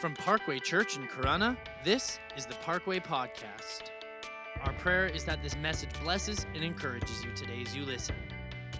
From 0.00 0.14
Parkway 0.14 0.58
Church 0.60 0.96
in 0.96 1.06
Corunna, 1.08 1.58
this 1.84 2.20
is 2.34 2.46
the 2.46 2.54
Parkway 2.54 3.00
Podcast. 3.00 3.90
Our 4.62 4.72
prayer 4.72 5.06
is 5.06 5.26
that 5.26 5.42
this 5.42 5.54
message 5.56 5.90
blesses 6.02 6.46
and 6.54 6.64
encourages 6.64 7.22
you 7.22 7.30
today 7.32 7.60
as 7.60 7.76
you 7.76 7.84
listen. 7.84 8.16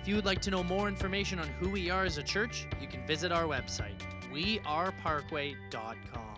If 0.01 0.09
you 0.09 0.17
would 0.17 0.25
like 0.25 0.41
to 0.41 0.51
know 0.51 0.65
more 0.65 0.89
information 0.89 1.39
on 1.39 1.47
who 1.61 1.69
we 1.69 1.91
are 1.91 2.05
as 2.05 2.17
a 2.17 2.23
church, 2.23 2.67
you 2.81 2.89
can 2.89 3.07
visit 3.07 3.33
our 3.33 3.45
website, 3.45 4.01
weareparkway.com. 4.33 6.30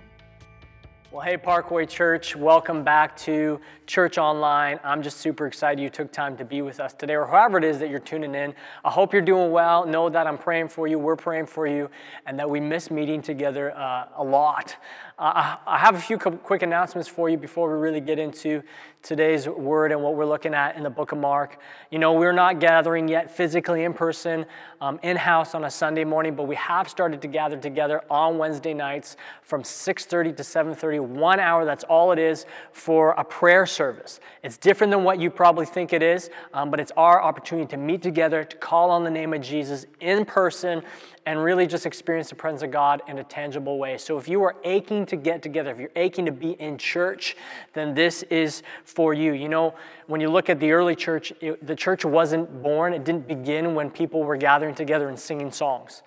Well, 1.12 1.20
hey, 1.20 1.36
Parkway 1.36 1.84
Church, 1.84 2.34
welcome 2.34 2.84
back 2.84 3.14
to 3.18 3.60
Church 3.86 4.16
Online. 4.16 4.80
I'm 4.82 5.02
just 5.02 5.18
super 5.18 5.46
excited 5.46 5.78
you 5.82 5.90
took 5.90 6.10
time 6.10 6.38
to 6.38 6.44
be 6.46 6.62
with 6.62 6.80
us 6.80 6.94
today, 6.94 7.14
or 7.16 7.26
however 7.26 7.58
it 7.58 7.64
is 7.64 7.78
that 7.80 7.90
you're 7.90 8.00
tuning 8.00 8.34
in. 8.34 8.54
I 8.82 8.90
hope 8.90 9.12
you're 9.12 9.20
doing 9.20 9.50
well. 9.50 9.84
Know 9.84 10.08
that 10.08 10.26
I'm 10.26 10.38
praying 10.38 10.68
for 10.68 10.86
you, 10.86 10.98
we're 10.98 11.16
praying 11.16 11.48
for 11.48 11.66
you, 11.66 11.90
and 12.24 12.38
that 12.38 12.48
we 12.48 12.60
miss 12.60 12.90
meeting 12.90 13.20
together 13.20 13.76
uh, 13.76 14.06
a 14.16 14.24
lot. 14.24 14.74
Uh, 15.18 15.56
I 15.66 15.78
have 15.78 15.94
a 15.94 16.00
few 16.00 16.16
quick 16.16 16.62
announcements 16.62 17.08
for 17.08 17.28
you 17.28 17.36
before 17.36 17.70
we 17.70 17.78
really 17.78 18.00
get 18.00 18.18
into 18.18 18.62
today's 19.02 19.46
word 19.48 19.92
and 19.92 20.02
what 20.02 20.14
we're 20.14 20.24
looking 20.24 20.54
at 20.54 20.76
in 20.76 20.82
the 20.82 20.90
book 20.90 21.12
of 21.12 21.18
Mark. 21.18 21.58
You 21.90 21.98
know, 21.98 22.14
we're 22.14 22.32
not 22.32 22.60
gathering 22.60 23.08
yet 23.08 23.30
physically 23.30 23.84
in 23.84 23.92
person, 23.92 24.46
um, 24.80 24.98
in 25.02 25.16
house 25.16 25.54
on 25.54 25.64
a 25.64 25.70
Sunday 25.70 26.04
morning, 26.04 26.34
but 26.34 26.44
we 26.44 26.56
have 26.56 26.88
started 26.88 27.20
to 27.22 27.28
gather 27.28 27.56
together 27.56 28.02
on 28.10 28.38
Wednesday 28.38 28.72
nights 28.72 29.16
from 29.42 29.62
6:30 29.62 30.32
to 30.36 30.42
7:30, 30.42 31.01
one 31.02 31.40
hour. 31.40 31.64
That's 31.64 31.84
all 31.84 32.12
it 32.12 32.18
is 32.18 32.46
for 32.72 33.10
a 33.12 33.24
prayer 33.24 33.66
service. 33.66 34.20
It's 34.42 34.56
different 34.56 34.90
than 34.90 35.04
what 35.04 35.20
you 35.20 35.30
probably 35.30 35.66
think 35.66 35.92
it 35.92 36.02
is, 36.02 36.30
um, 36.54 36.70
but 36.70 36.80
it's 36.80 36.92
our 36.96 37.22
opportunity 37.22 37.68
to 37.68 37.76
meet 37.76 38.02
together, 38.02 38.44
to 38.44 38.56
call 38.56 38.90
on 38.90 39.04
the 39.04 39.10
name 39.10 39.34
of 39.34 39.40
Jesus 39.40 39.86
in 40.00 40.24
person 40.24 40.82
and 41.26 41.42
really 41.42 41.66
just 41.66 41.86
experience 41.86 42.28
the 42.28 42.34
presence 42.34 42.62
of 42.62 42.70
God 42.70 43.02
in 43.06 43.18
a 43.18 43.24
tangible 43.24 43.78
way. 43.78 43.96
So 43.98 44.18
if 44.18 44.28
you 44.28 44.42
are 44.42 44.56
aching 44.64 45.06
to 45.06 45.16
get 45.16 45.42
together, 45.42 45.70
if 45.70 45.78
you're 45.78 45.90
aching 45.94 46.26
to 46.26 46.32
be 46.32 46.52
in 46.52 46.78
church, 46.78 47.36
then 47.74 47.94
this 47.94 48.22
is 48.24 48.62
for 48.84 49.14
you. 49.14 49.32
You 49.32 49.48
know, 49.48 49.74
when 50.06 50.20
you 50.20 50.30
look 50.30 50.50
at 50.50 50.58
the 50.58 50.72
early 50.72 50.96
church, 50.96 51.32
it, 51.40 51.64
the 51.64 51.76
church 51.76 52.04
wasn't 52.04 52.62
born, 52.62 52.92
it 52.92 53.04
didn't 53.04 53.28
begin 53.28 53.74
when 53.74 53.90
people 53.90 54.24
were 54.24 54.36
gathering 54.36 54.74
together 54.74 55.08
and 55.08 55.18
singing 55.18 55.52
songs. 55.52 56.02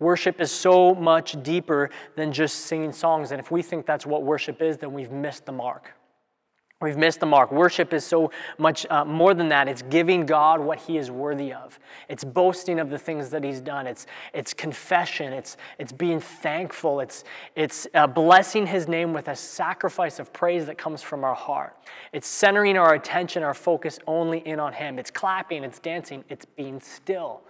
Worship 0.00 0.40
is 0.40 0.52
so 0.52 0.94
much 0.94 1.42
deeper 1.42 1.90
than 2.14 2.32
just 2.32 2.66
singing 2.66 2.92
songs. 2.92 3.32
And 3.32 3.40
if 3.40 3.50
we 3.50 3.62
think 3.62 3.84
that's 3.84 4.06
what 4.06 4.22
worship 4.22 4.62
is, 4.62 4.78
then 4.78 4.92
we've 4.92 5.10
missed 5.10 5.44
the 5.46 5.52
mark. 5.52 5.92
We've 6.80 6.96
missed 6.96 7.18
the 7.18 7.26
mark. 7.26 7.50
Worship 7.50 7.92
is 7.92 8.04
so 8.04 8.30
much 8.56 8.86
uh, 8.88 9.04
more 9.04 9.34
than 9.34 9.48
that. 9.48 9.66
It's 9.66 9.82
giving 9.82 10.26
God 10.26 10.60
what 10.60 10.78
He 10.78 10.96
is 10.96 11.10
worthy 11.10 11.52
of. 11.52 11.80
It's 12.08 12.22
boasting 12.22 12.78
of 12.78 12.88
the 12.88 12.98
things 12.98 13.30
that 13.30 13.42
He's 13.42 13.60
done. 13.60 13.88
It's, 13.88 14.06
it's 14.32 14.54
confession. 14.54 15.32
It's, 15.32 15.56
it's 15.80 15.90
being 15.90 16.20
thankful. 16.20 17.00
It's, 17.00 17.24
it's 17.56 17.88
uh, 17.94 18.06
blessing 18.06 18.68
His 18.68 18.86
name 18.86 19.12
with 19.12 19.26
a 19.26 19.34
sacrifice 19.34 20.20
of 20.20 20.32
praise 20.32 20.66
that 20.66 20.78
comes 20.78 21.02
from 21.02 21.24
our 21.24 21.34
heart. 21.34 21.76
It's 22.12 22.28
centering 22.28 22.78
our 22.78 22.94
attention, 22.94 23.42
our 23.42 23.54
focus 23.54 23.98
only 24.06 24.38
in 24.46 24.60
on 24.60 24.72
Him. 24.72 25.00
It's 25.00 25.10
clapping. 25.10 25.64
It's 25.64 25.80
dancing. 25.80 26.22
It's 26.28 26.44
being 26.44 26.80
still. 26.80 27.40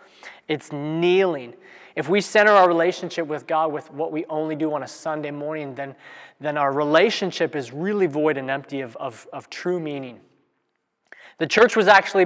It's 0.49 0.73
kneeling. 0.73 1.53
If 1.99 2.09
we 2.09 2.21
center 2.21 2.53
our 2.53 2.69
relationship 2.69 3.27
with 3.27 3.49
God 3.49 3.73
with 3.73 3.93
what 3.93 4.13
we 4.13 4.25
only 4.27 4.55
do 4.55 4.73
on 4.73 4.85
a 4.85 4.89
Sunday 4.89 5.33
morning, 5.33 5.75
then 5.75 5.97
then 6.39 6.57
our 6.57 6.73
relationship 6.73 7.57
is 7.57 7.73
really 7.73 8.07
void 8.07 8.37
and 8.37 8.49
empty 8.49 8.83
of, 8.83 8.97
of, 8.97 9.27
of 9.33 9.51
true 9.51 9.81
meaning. 9.81 10.21
The 11.39 11.47
church 11.49 11.75
was 11.75 11.89
actually 11.89 12.25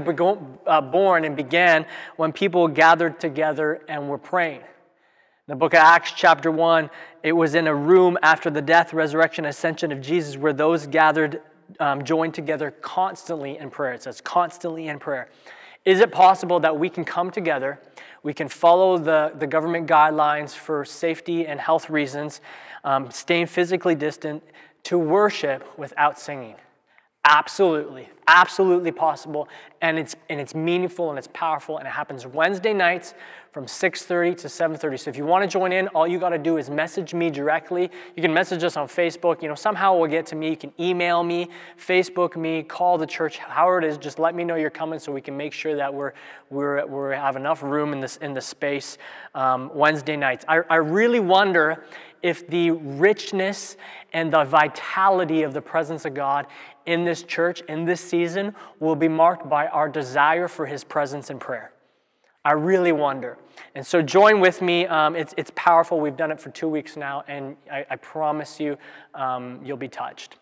uh, 0.67 0.81
born 0.83 1.25
and 1.25 1.34
began 1.34 1.87
when 2.17 2.33
people 2.33 2.69
gathered 2.69 3.19
together 3.19 3.83
and 3.89 4.11
were 4.11 4.19
praying. 4.19 4.61
In 4.61 5.48
the 5.48 5.57
book 5.57 5.73
of 5.73 5.80
Acts, 5.80 6.13
chapter 6.14 6.51
1, 6.51 6.91
it 7.23 7.33
was 7.33 7.55
in 7.55 7.67
a 7.67 7.75
room 7.75 8.19
after 8.23 8.51
the 8.51 8.61
death, 8.61 8.92
resurrection, 8.92 9.46
ascension 9.46 9.91
of 9.91 10.02
Jesus 10.02 10.36
where 10.36 10.52
those 10.52 10.86
gathered 10.86 11.41
um, 11.80 12.05
joined 12.05 12.35
together 12.35 12.70
constantly 12.70 13.57
in 13.57 13.70
prayer. 13.70 13.95
It 13.95 14.02
says 14.02 14.20
constantly 14.20 14.89
in 14.89 14.98
prayer. 14.98 15.30
Is 15.85 16.01
it 16.01 16.13
possible 16.13 16.61
that 16.61 16.79
we 16.79 16.89
can 16.89 17.05
come 17.05 17.30
together, 17.30 17.80
we 18.22 18.33
can 18.33 18.48
follow 18.48 18.98
the, 18.98 19.33
the 19.38 19.46
government 19.46 19.86
guidelines 19.86 20.55
for 20.55 20.84
safety 20.84 21.46
and 21.46 21.60
health 21.60 21.90
reasons, 21.90 22.40
um, 22.84 23.10
staying 23.10 23.46
physically 23.46 23.94
distant, 23.94 24.42
to 24.84 24.98
worship 24.98 25.78
without 25.78 26.18
singing? 26.18 26.56
Absolutely, 27.24 28.08
absolutely 28.27 28.90
possible, 28.90 29.48
and 29.80 29.96
it's 29.96 30.16
and 30.28 30.40
it's 30.40 30.56
meaningful 30.56 31.10
and 31.10 31.18
it's 31.18 31.28
powerful, 31.33 31.78
and 31.78 31.86
it 31.86 31.90
happens 31.90 32.27
Wednesday 32.27 32.72
nights 32.72 33.14
from 33.52 33.67
6:30 33.67 34.35
to 34.39 34.48
7:30. 34.48 34.96
So 34.96 35.11
if 35.11 35.17
you 35.17 35.27
want 35.27 35.42
to 35.42 35.48
join 35.48 35.73
in, 35.73 35.89
all 35.89 36.07
you 36.07 36.18
got 36.18 36.30
to 36.30 36.39
do 36.39 36.57
is 36.57 36.70
message 36.70 37.13
me 37.13 37.29
directly. 37.29 37.90
You 38.17 38.23
can 38.23 38.33
message 38.33 38.64
us 38.64 38.79
on 38.79 38.89
Facebook. 38.89 39.42
You 39.42 39.48
know, 39.48 39.55
somehow 39.55 39.95
we'll 39.95 40.11
get 40.11 40.24
to 40.27 40.36
me. 40.36 40.48
You 40.48 40.57
can 40.57 40.73
email 40.80 41.23
me, 41.23 41.51
Facebook 41.79 42.35
me, 42.35 42.63
call 42.63 42.96
the 42.96 43.07
church, 43.07 43.39
however 43.39 43.79
it 43.79 43.85
is. 43.85 43.98
Just 43.98 44.18
let 44.18 44.35
me 44.35 44.42
know 44.42 44.55
you're 44.55 44.70
coming, 44.70 44.98
so 44.98 45.13
we 45.13 45.20
can 45.20 45.36
make 45.36 45.52
sure 45.52 45.77
that 45.77 45.92
we're 45.92 46.14
we're 46.48 46.86
we 46.86 47.14
have 47.14 47.36
enough 47.36 47.63
room 47.63 47.92
in 47.92 48.01
this 48.01 48.17
in 48.17 48.33
the 48.33 48.40
space 48.40 48.96
um, 49.35 49.70
Wednesday 49.74 50.17
nights. 50.17 50.46
I, 50.48 50.63
I 50.70 50.77
really 50.77 51.20
wonder 51.20 51.84
if 52.23 52.46
the 52.48 52.70
richness 52.70 53.77
and 54.14 54.33
the 54.33 54.45
vitality 54.45 55.42
of 55.42 55.52
the 55.52 55.61
presence 55.61 56.07
of 56.07 56.14
God 56.14 56.46
in 56.86 57.05
this 57.05 57.23
church, 57.23 57.61
in 57.69 57.84
this 57.84 58.01
season, 58.01 58.55
will 58.80 58.96
be 58.96 59.08
marked 59.08 59.48
by 59.48 59.67
our 59.67 59.90
desire 59.90 60.48
for 60.48 60.64
His 60.64 60.84
presence 60.84 61.29
in 61.29 61.39
prayer. 61.39 61.73
I 62.45 62.53
really 62.53 62.92
wonder. 62.92 63.39
And 63.75 63.86
so 63.86 64.03
join 64.03 64.41
with 64.41 64.61
me. 64.63 64.86
Um, 64.86 65.14
it's, 65.14 65.33
it's 65.36 65.53
powerful. 65.55 66.01
We've 66.01 66.17
done 66.17 66.33
it 66.33 66.41
for 66.41 66.51
two 66.51 66.69
weeks 66.69 66.97
now, 66.97 67.23
and 67.29 67.57
I, 67.70 67.86
I 67.91 67.97
promise 67.97 68.58
you, 68.58 68.77
um, 69.14 69.61
you'll 69.64 69.77
be 69.77 69.89
touched. 69.89 70.36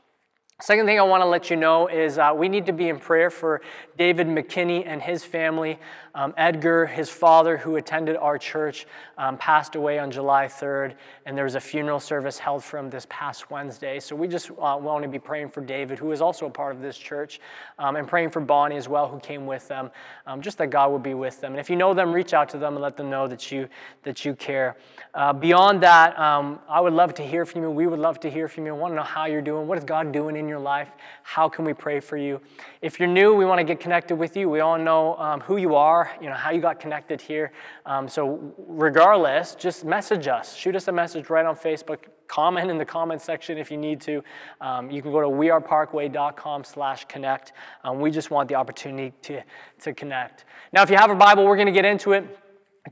Second 0.62 0.84
thing 0.84 0.99
I 0.99 1.03
want 1.03 1.22
to 1.22 1.27
let 1.27 1.49
you 1.49 1.56
know 1.56 1.89
is 1.89 2.19
uh, 2.19 2.33
we 2.34 2.49
need 2.49 2.66
to 2.66 2.72
be 2.72 2.91
in 2.91 2.99
prayer 2.99 3.31
for 3.31 3.62
David 3.97 4.27
McKinney 4.27 4.84
and 4.87 5.00
his 5.00 5.25
family. 5.25 5.78
Um, 6.15 6.34
Edgar, 6.37 6.87
his 6.87 7.09
father, 7.09 7.56
who 7.56 7.76
attended 7.76 8.16
our 8.16 8.38
church, 8.38 8.87
um, 9.19 9.37
passed 9.38 9.75
away 9.75 9.98
on 9.98 10.10
July 10.10 10.47
3rd, 10.47 10.94
and 11.26 11.37
there 11.37 11.44
was 11.44 11.54
a 11.54 11.60
funeral 11.60 12.00
service 12.00 12.38
held 12.38 12.65
for 12.65 12.78
him 12.78 12.91
this 12.91 13.06
past 13.09 13.50
Wednesday. 13.50 14.00
So 14.00 14.16
we 14.16 14.28
just 14.28 14.50
uh, 14.50 14.78
want 14.81 15.03
to 15.03 15.09
be 15.09 15.19
praying 15.19 15.50
for 15.50 15.60
David, 15.60 15.98
who 15.98 16.12
is 16.12 16.21
also 16.21 16.47
a 16.47 16.50
part 16.50 16.75
of 16.75 16.82
this 16.82 16.98
church, 16.98 17.41
um, 17.78 17.97
and 17.97 18.09
praying 18.09 18.31
for 18.31 18.41
Bonnie 18.41 18.76
as 18.76 18.88
well, 18.88 19.09
who 19.09 19.21
came 19.21 19.47
with 19.47 19.69
them, 19.69 19.91
um, 20.26 20.41
just 20.41 20.59
that 20.59 20.69
God 20.69 20.91
would 20.93 21.03
be 21.03 21.15
with 21.15 21.41
them. 21.41 21.53
And 21.53 21.60
if 21.60 21.71
you 21.71 21.76
know 21.76 21.94
them, 21.94 22.12
reach 22.12 22.34
out 22.34 22.48
to 22.50 22.59
them 22.59 22.75
and 22.75 22.82
let 22.82 22.97
them 22.97 23.10
know 23.10 23.28
that 23.28 23.50
you 23.53 23.69
that 24.03 24.25
you 24.25 24.34
care. 24.34 24.77
Uh, 25.12 25.32
beyond 25.32 25.82
that, 25.82 26.19
um, 26.19 26.60
I 26.69 26.81
would 26.81 26.92
love 26.92 27.15
to 27.15 27.22
hear 27.22 27.44
from 27.44 27.62
you. 27.62 27.71
We 27.71 27.87
would 27.87 27.98
love 27.98 28.21
to 28.21 28.31
hear 28.31 28.48
from 28.48 28.66
you. 28.66 28.75
I 28.75 28.78
want 28.78 28.92
to 28.92 28.97
know 28.97 29.03
how 29.03 29.27
you're 29.27 29.42
doing. 29.42 29.66
What 29.66 29.78
is 29.78 29.84
God 29.84 30.12
doing 30.12 30.37
in 30.37 30.48
your 30.48 30.59
life? 30.59 30.88
How 31.22 31.48
can 31.48 31.65
we 31.65 31.72
pray 31.72 32.00
for 32.00 32.16
you? 32.16 32.41
If 32.81 33.00
you're 33.00 33.09
new, 33.09 33.34
we 33.34 33.44
want 33.44 33.59
to 33.59 33.65
get 33.65 33.81
connected 33.81 34.16
with 34.16 34.37
you. 34.37 34.48
We 34.48 34.60
all 34.60 34.78
know 34.78 35.16
um, 35.16 35.41
who 35.41 35.56
you 35.56 35.75
are, 35.75 36.00
you 36.21 36.28
know, 36.28 36.34
how 36.34 36.50
you 36.50 36.61
got 36.61 36.78
connected 36.78 37.21
here. 37.21 37.53
Um, 37.84 38.09
so 38.09 38.55
regardless, 38.56 39.55
just 39.55 39.84
message 39.84 40.28
us. 40.28 40.56
Shoot 40.56 40.77
us 40.77 40.88
a 40.88 40.93
message 40.93 41.31
right 41.31 41.44
on 41.44 41.56
Facebook. 41.56 41.99
Comment 42.27 42.71
in 42.71 42.78
the 42.78 42.84
comment 42.84 43.21
section 43.21 43.59
if 43.59 43.71
you 43.71 43.77
need 43.77 44.00
to. 44.03 44.22
Um, 44.60 44.91
you 44.91 45.03
can 45.03 45.10
go 45.10 45.21
to 45.21 45.27
weareparkway.com 45.27 46.65
slash 46.65 47.05
connect. 47.06 47.53
Um, 47.83 48.00
we 48.00 48.10
just 48.10 48.31
want 48.31 48.49
the 48.49 48.55
opportunity 48.55 49.12
to, 49.22 49.43
to 49.81 49.93
connect. 49.93 50.44
Now, 50.72 50.83
if 50.83 50.91
you 50.91 50.97
have 50.97 51.10
a 51.10 51.16
Bible, 51.16 51.44
we're 51.44 51.56
going 51.56 51.66
to 51.66 51.72
get 51.72 51.84
into 51.84 52.12
it. 52.12 52.39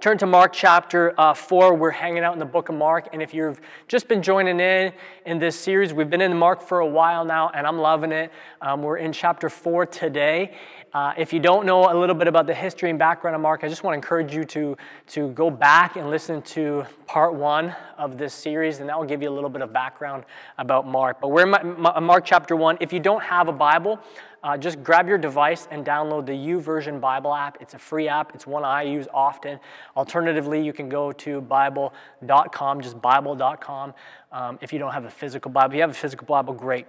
Turn 0.00 0.18
to 0.18 0.26
Mark 0.26 0.52
chapter 0.52 1.18
uh, 1.18 1.32
4. 1.32 1.74
We're 1.74 1.90
hanging 1.90 2.22
out 2.22 2.34
in 2.34 2.38
the 2.38 2.44
book 2.44 2.68
of 2.68 2.74
Mark. 2.74 3.08
And 3.14 3.22
if 3.22 3.32
you've 3.32 3.58
just 3.88 4.06
been 4.06 4.22
joining 4.22 4.60
in 4.60 4.92
in 5.24 5.38
this 5.38 5.58
series, 5.58 5.94
we've 5.94 6.10
been 6.10 6.20
in 6.20 6.36
Mark 6.36 6.60
for 6.60 6.80
a 6.80 6.86
while 6.86 7.24
now, 7.24 7.50
and 7.54 7.66
I'm 7.66 7.78
loving 7.78 8.12
it. 8.12 8.30
Um, 8.60 8.82
we're 8.82 8.98
in 8.98 9.14
chapter 9.14 9.48
4 9.48 9.86
today. 9.86 10.52
Uh, 10.92 11.14
if 11.16 11.32
you 11.32 11.40
don't 11.40 11.64
know 11.64 11.90
a 11.90 11.96
little 11.98 12.14
bit 12.14 12.28
about 12.28 12.46
the 12.46 12.52
history 12.52 12.90
and 12.90 12.98
background 12.98 13.34
of 13.34 13.40
Mark, 13.40 13.64
I 13.64 13.68
just 13.68 13.82
want 13.82 13.94
to 13.94 13.96
encourage 13.96 14.34
you 14.34 14.44
to, 14.44 14.76
to 15.08 15.30
go 15.30 15.50
back 15.50 15.96
and 15.96 16.10
listen 16.10 16.42
to 16.42 16.84
part 17.06 17.32
one 17.32 17.74
of 17.96 18.18
this 18.18 18.34
series, 18.34 18.80
and 18.80 18.88
that 18.90 18.98
will 18.98 19.06
give 19.06 19.22
you 19.22 19.30
a 19.30 19.34
little 19.34 19.50
bit 19.50 19.62
of 19.62 19.72
background 19.72 20.24
about 20.58 20.86
Mark. 20.86 21.18
But 21.18 21.28
we're 21.28 21.46
in 21.46 21.80
Mark 22.04 22.26
chapter 22.26 22.56
1. 22.56 22.76
If 22.80 22.92
you 22.92 23.00
don't 23.00 23.22
have 23.22 23.48
a 23.48 23.52
Bible, 23.52 24.00
uh, 24.42 24.56
just 24.56 24.82
grab 24.82 25.08
your 25.08 25.18
device 25.18 25.68
and 25.70 25.84
download 25.84 26.26
the 26.26 26.32
YouVersion 26.32 27.00
Bible 27.00 27.34
app. 27.34 27.58
It's 27.60 27.74
a 27.74 27.78
free 27.78 28.08
app, 28.08 28.34
it's 28.34 28.46
one 28.46 28.64
I 28.64 28.82
use 28.82 29.06
often. 29.12 29.58
Alternatively, 29.96 30.64
you 30.64 30.72
can 30.72 30.88
go 30.88 31.12
to 31.12 31.40
Bible.com, 31.40 32.80
just 32.80 33.00
Bible.com, 33.00 33.94
um, 34.32 34.58
if 34.60 34.72
you 34.72 34.78
don't 34.78 34.92
have 34.92 35.04
a 35.04 35.10
physical 35.10 35.50
Bible. 35.50 35.72
If 35.72 35.76
you 35.76 35.80
have 35.82 35.90
a 35.90 35.94
physical 35.94 36.26
Bible, 36.26 36.54
great. 36.54 36.86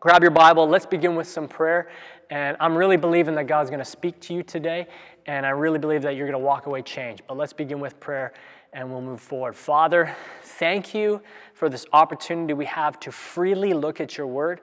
Grab 0.00 0.22
your 0.22 0.30
Bible. 0.30 0.68
Let's 0.68 0.86
begin 0.86 1.16
with 1.16 1.26
some 1.26 1.48
prayer. 1.48 1.88
And 2.30 2.56
I'm 2.60 2.76
really 2.76 2.96
believing 2.96 3.34
that 3.34 3.48
God's 3.48 3.68
going 3.68 3.80
to 3.80 3.90
speak 3.90 4.20
to 4.20 4.34
you 4.34 4.44
today. 4.44 4.86
And 5.26 5.44
I 5.44 5.50
really 5.50 5.80
believe 5.80 6.02
that 6.02 6.14
you're 6.14 6.26
going 6.26 6.40
to 6.40 6.46
walk 6.46 6.66
away 6.66 6.82
changed. 6.82 7.22
But 7.26 7.36
let's 7.36 7.52
begin 7.52 7.80
with 7.80 7.98
prayer 7.98 8.32
and 8.72 8.90
we'll 8.90 9.00
move 9.02 9.20
forward. 9.20 9.56
Father, 9.56 10.14
thank 10.42 10.94
you 10.94 11.20
for 11.58 11.68
this 11.68 11.86
opportunity 11.92 12.54
we 12.54 12.66
have 12.66 13.00
to 13.00 13.10
freely 13.10 13.72
look 13.72 14.00
at 14.00 14.16
your 14.16 14.28
word. 14.28 14.60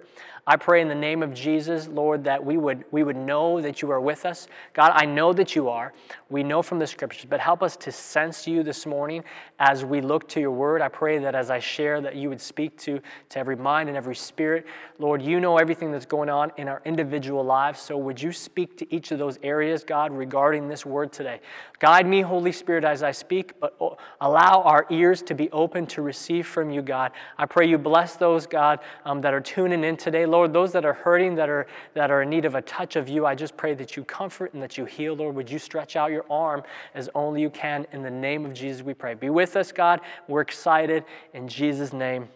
I 0.47 0.57
pray 0.57 0.81
in 0.81 0.87
the 0.87 0.93
name 0.93 1.23
of 1.23 1.33
Jesus, 1.33 1.87
Lord, 1.87 2.23
that 2.25 2.45
we 2.45 2.57
would, 2.57 2.85
we 2.91 3.03
would 3.03 3.15
know 3.15 3.59
that 3.61 3.81
you 3.81 3.89
are 3.89 3.99
with 3.99 4.27
us. 4.27 4.47
God, 4.73 4.91
I 4.93 5.03
know 5.03 5.33
that 5.33 5.55
you 5.55 5.69
are. 5.69 5.91
We 6.29 6.43
know 6.43 6.61
from 6.61 6.77
the 6.77 6.85
scriptures, 6.85 7.25
but 7.27 7.39
help 7.39 7.63
us 7.63 7.75
to 7.77 7.91
sense 7.91 8.47
you 8.47 8.61
this 8.61 8.85
morning 8.85 9.23
as 9.57 9.83
we 9.83 10.01
look 10.01 10.29
to 10.29 10.39
your 10.39 10.51
word. 10.51 10.83
I 10.83 10.87
pray 10.87 11.17
that 11.17 11.33
as 11.33 11.49
I 11.49 11.57
share, 11.57 11.99
that 12.01 12.15
you 12.15 12.29
would 12.29 12.39
speak 12.39 12.77
to, 12.81 13.01
to 13.29 13.39
every 13.39 13.55
mind 13.55 13.89
and 13.89 13.97
every 13.97 14.15
spirit. 14.15 14.67
Lord, 14.99 15.19
you 15.19 15.39
know 15.39 15.57
everything 15.57 15.91
that's 15.91 16.05
going 16.05 16.29
on 16.29 16.51
in 16.57 16.67
our 16.67 16.79
individual 16.85 17.43
lives, 17.43 17.81
so 17.81 17.97
would 17.97 18.21
you 18.21 18.31
speak 18.31 18.77
to 18.77 18.95
each 18.95 19.11
of 19.11 19.17
those 19.17 19.39
areas, 19.41 19.83
God, 19.83 20.11
regarding 20.11 20.67
this 20.67 20.85
word 20.85 21.11
today? 21.11 21.39
Guide 21.79 22.05
me, 22.05 22.21
Holy 22.21 22.51
Spirit, 22.51 22.83
as 22.83 23.01
I 23.01 23.11
speak, 23.11 23.59
but 23.59 23.75
allow 24.21 24.61
our 24.61 24.85
ears 24.91 25.23
to 25.23 25.33
be 25.33 25.49
open 25.49 25.87
to 25.87 26.03
receive 26.03 26.45
from 26.45 26.69
you, 26.69 26.83
God. 26.85 27.11
I 27.37 27.45
pray 27.45 27.67
you 27.67 27.77
bless 27.77 28.15
those, 28.15 28.47
God, 28.47 28.79
um, 29.03 29.21
that 29.21 29.33
are 29.33 29.41
tuning 29.41 29.83
in 29.83 29.97
today. 29.97 30.25
Lord, 30.25 30.53
those 30.53 30.71
that 30.73 30.85
are 30.85 30.93
hurting, 30.93 31.35
that 31.35 31.49
are, 31.49 31.67
that 31.93 32.11
are 32.11 32.21
in 32.21 32.29
need 32.29 32.45
of 32.45 32.55
a 32.55 32.61
touch 32.61 32.95
of 32.95 33.09
you, 33.09 33.25
I 33.25 33.35
just 33.35 33.57
pray 33.57 33.73
that 33.73 33.97
you 33.97 34.03
comfort 34.03 34.53
and 34.53 34.63
that 34.63 34.77
you 34.77 34.85
heal, 34.85 35.15
Lord. 35.15 35.35
Would 35.35 35.49
you 35.49 35.59
stretch 35.59 35.95
out 35.95 36.11
your 36.11 36.25
arm 36.29 36.63
as 36.93 37.09
only 37.15 37.41
you 37.41 37.49
can? 37.49 37.85
In 37.91 38.03
the 38.03 38.11
name 38.11 38.45
of 38.45 38.53
Jesus, 38.53 38.81
we 38.83 38.93
pray. 38.93 39.13
Be 39.15 39.29
with 39.29 39.55
us, 39.55 39.71
God. 39.71 40.01
We're 40.27 40.41
excited. 40.41 41.03
In 41.33 41.47
Jesus' 41.47 41.91
name, 41.91 42.29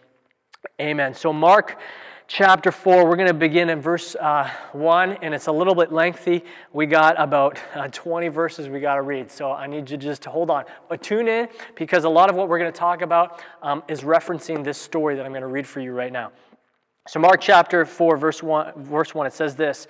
amen. 0.80 1.14
So, 1.14 1.32
Mark 1.32 1.78
chapter 2.30 2.70
4. 2.70 3.08
We're 3.08 3.16
going 3.16 3.26
to 3.26 3.34
begin 3.34 3.70
in 3.70 3.80
verse 3.80 4.14
uh, 4.14 4.48
1, 4.70 5.18
and 5.20 5.34
it's 5.34 5.48
a 5.48 5.52
little 5.52 5.74
bit 5.74 5.90
lengthy. 5.90 6.44
We 6.72 6.86
got 6.86 7.20
about 7.20 7.58
uh, 7.74 7.88
20 7.88 8.28
verses 8.28 8.68
we 8.68 8.78
got 8.78 8.94
to 8.94 9.02
read, 9.02 9.32
so 9.32 9.50
I 9.50 9.66
need 9.66 9.90
you 9.90 9.96
just 9.96 10.22
to 10.22 10.30
hold 10.30 10.48
on. 10.48 10.64
But 10.88 11.02
tune 11.02 11.26
in 11.26 11.48
because 11.74 12.04
a 12.04 12.08
lot 12.08 12.30
of 12.30 12.36
what 12.36 12.48
we're 12.48 12.60
going 12.60 12.72
to 12.72 12.78
talk 12.78 13.02
about 13.02 13.42
um, 13.62 13.82
is 13.88 14.02
referencing 14.02 14.62
this 14.62 14.78
story 14.78 15.16
that 15.16 15.26
I'm 15.26 15.32
going 15.32 15.42
to 15.42 15.48
read 15.48 15.66
for 15.66 15.80
you 15.80 15.90
right 15.90 16.12
now. 16.12 16.30
So, 17.08 17.18
Mark 17.18 17.40
chapter 17.40 17.84
4, 17.84 18.16
verse 18.16 18.44
1, 18.44 18.84
verse 18.84 19.12
1, 19.12 19.26
it 19.26 19.32
says 19.32 19.56
this 19.56 19.88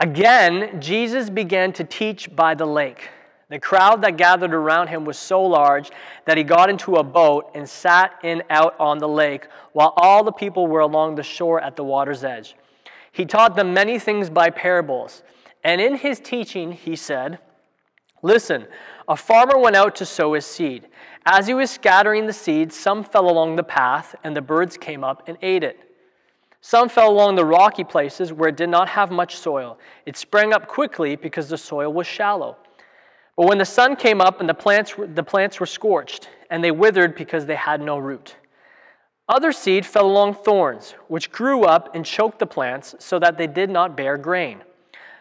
Again, 0.00 0.82
Jesus 0.82 1.30
began 1.30 1.72
to 1.72 1.84
teach 1.84 2.34
by 2.36 2.54
the 2.54 2.66
lake. 2.66 3.08
The 3.50 3.58
crowd 3.58 4.02
that 4.02 4.16
gathered 4.16 4.54
around 4.54 4.88
him 4.88 5.04
was 5.04 5.18
so 5.18 5.42
large 5.42 5.90
that 6.24 6.38
he 6.38 6.44
got 6.44 6.70
into 6.70 6.96
a 6.96 7.02
boat 7.02 7.50
and 7.54 7.68
sat 7.68 8.14
in 8.22 8.44
out 8.48 8.78
on 8.78 8.98
the 8.98 9.08
lake, 9.08 9.48
while 9.72 9.92
all 9.96 10.22
the 10.22 10.32
people 10.32 10.68
were 10.68 10.80
along 10.80 11.16
the 11.16 11.24
shore 11.24 11.60
at 11.60 11.74
the 11.74 11.82
water's 11.82 12.22
edge. 12.22 12.54
He 13.10 13.26
taught 13.26 13.56
them 13.56 13.74
many 13.74 13.98
things 13.98 14.30
by 14.30 14.50
parables. 14.50 15.24
And 15.64 15.80
in 15.80 15.96
his 15.96 16.20
teaching, 16.20 16.72
he 16.72 16.94
said, 16.94 17.40
Listen, 18.22 18.66
a 19.08 19.16
farmer 19.16 19.58
went 19.58 19.74
out 19.74 19.96
to 19.96 20.06
sow 20.06 20.34
his 20.34 20.46
seed. 20.46 20.86
As 21.26 21.48
he 21.48 21.54
was 21.54 21.70
scattering 21.70 22.26
the 22.26 22.32
seed, 22.32 22.72
some 22.72 23.02
fell 23.02 23.28
along 23.28 23.56
the 23.56 23.64
path, 23.64 24.14
and 24.22 24.36
the 24.36 24.42
birds 24.42 24.76
came 24.76 25.02
up 25.02 25.24
and 25.26 25.36
ate 25.42 25.64
it. 25.64 25.78
Some 26.60 26.88
fell 26.88 27.10
along 27.10 27.34
the 27.34 27.44
rocky 27.44 27.84
places 27.84 28.32
where 28.32 28.50
it 28.50 28.56
did 28.56 28.68
not 28.68 28.90
have 28.90 29.10
much 29.10 29.36
soil. 29.36 29.78
It 30.06 30.16
sprang 30.16 30.52
up 30.52 30.68
quickly 30.68 31.16
because 31.16 31.48
the 31.48 31.58
soil 31.58 31.92
was 31.92 32.06
shallow. 32.06 32.56
But 33.36 33.46
when 33.46 33.58
the 33.58 33.64
sun 33.64 33.96
came 33.96 34.20
up 34.20 34.40
and 34.40 34.48
the 34.48 34.54
plants, 34.54 34.94
the 34.98 35.22
plants 35.22 35.60
were 35.60 35.66
scorched, 35.66 36.28
and 36.50 36.62
they 36.62 36.70
withered 36.70 37.14
because 37.14 37.46
they 37.46 37.56
had 37.56 37.80
no 37.80 37.98
root. 37.98 38.36
Other 39.28 39.52
seed 39.52 39.86
fell 39.86 40.06
along 40.06 40.34
thorns, 40.34 40.94
which 41.08 41.30
grew 41.30 41.64
up 41.64 41.94
and 41.94 42.04
choked 42.04 42.40
the 42.40 42.46
plants 42.46 42.96
so 42.98 43.18
that 43.20 43.38
they 43.38 43.46
did 43.46 43.70
not 43.70 43.96
bear 43.96 44.16
grain. 44.16 44.62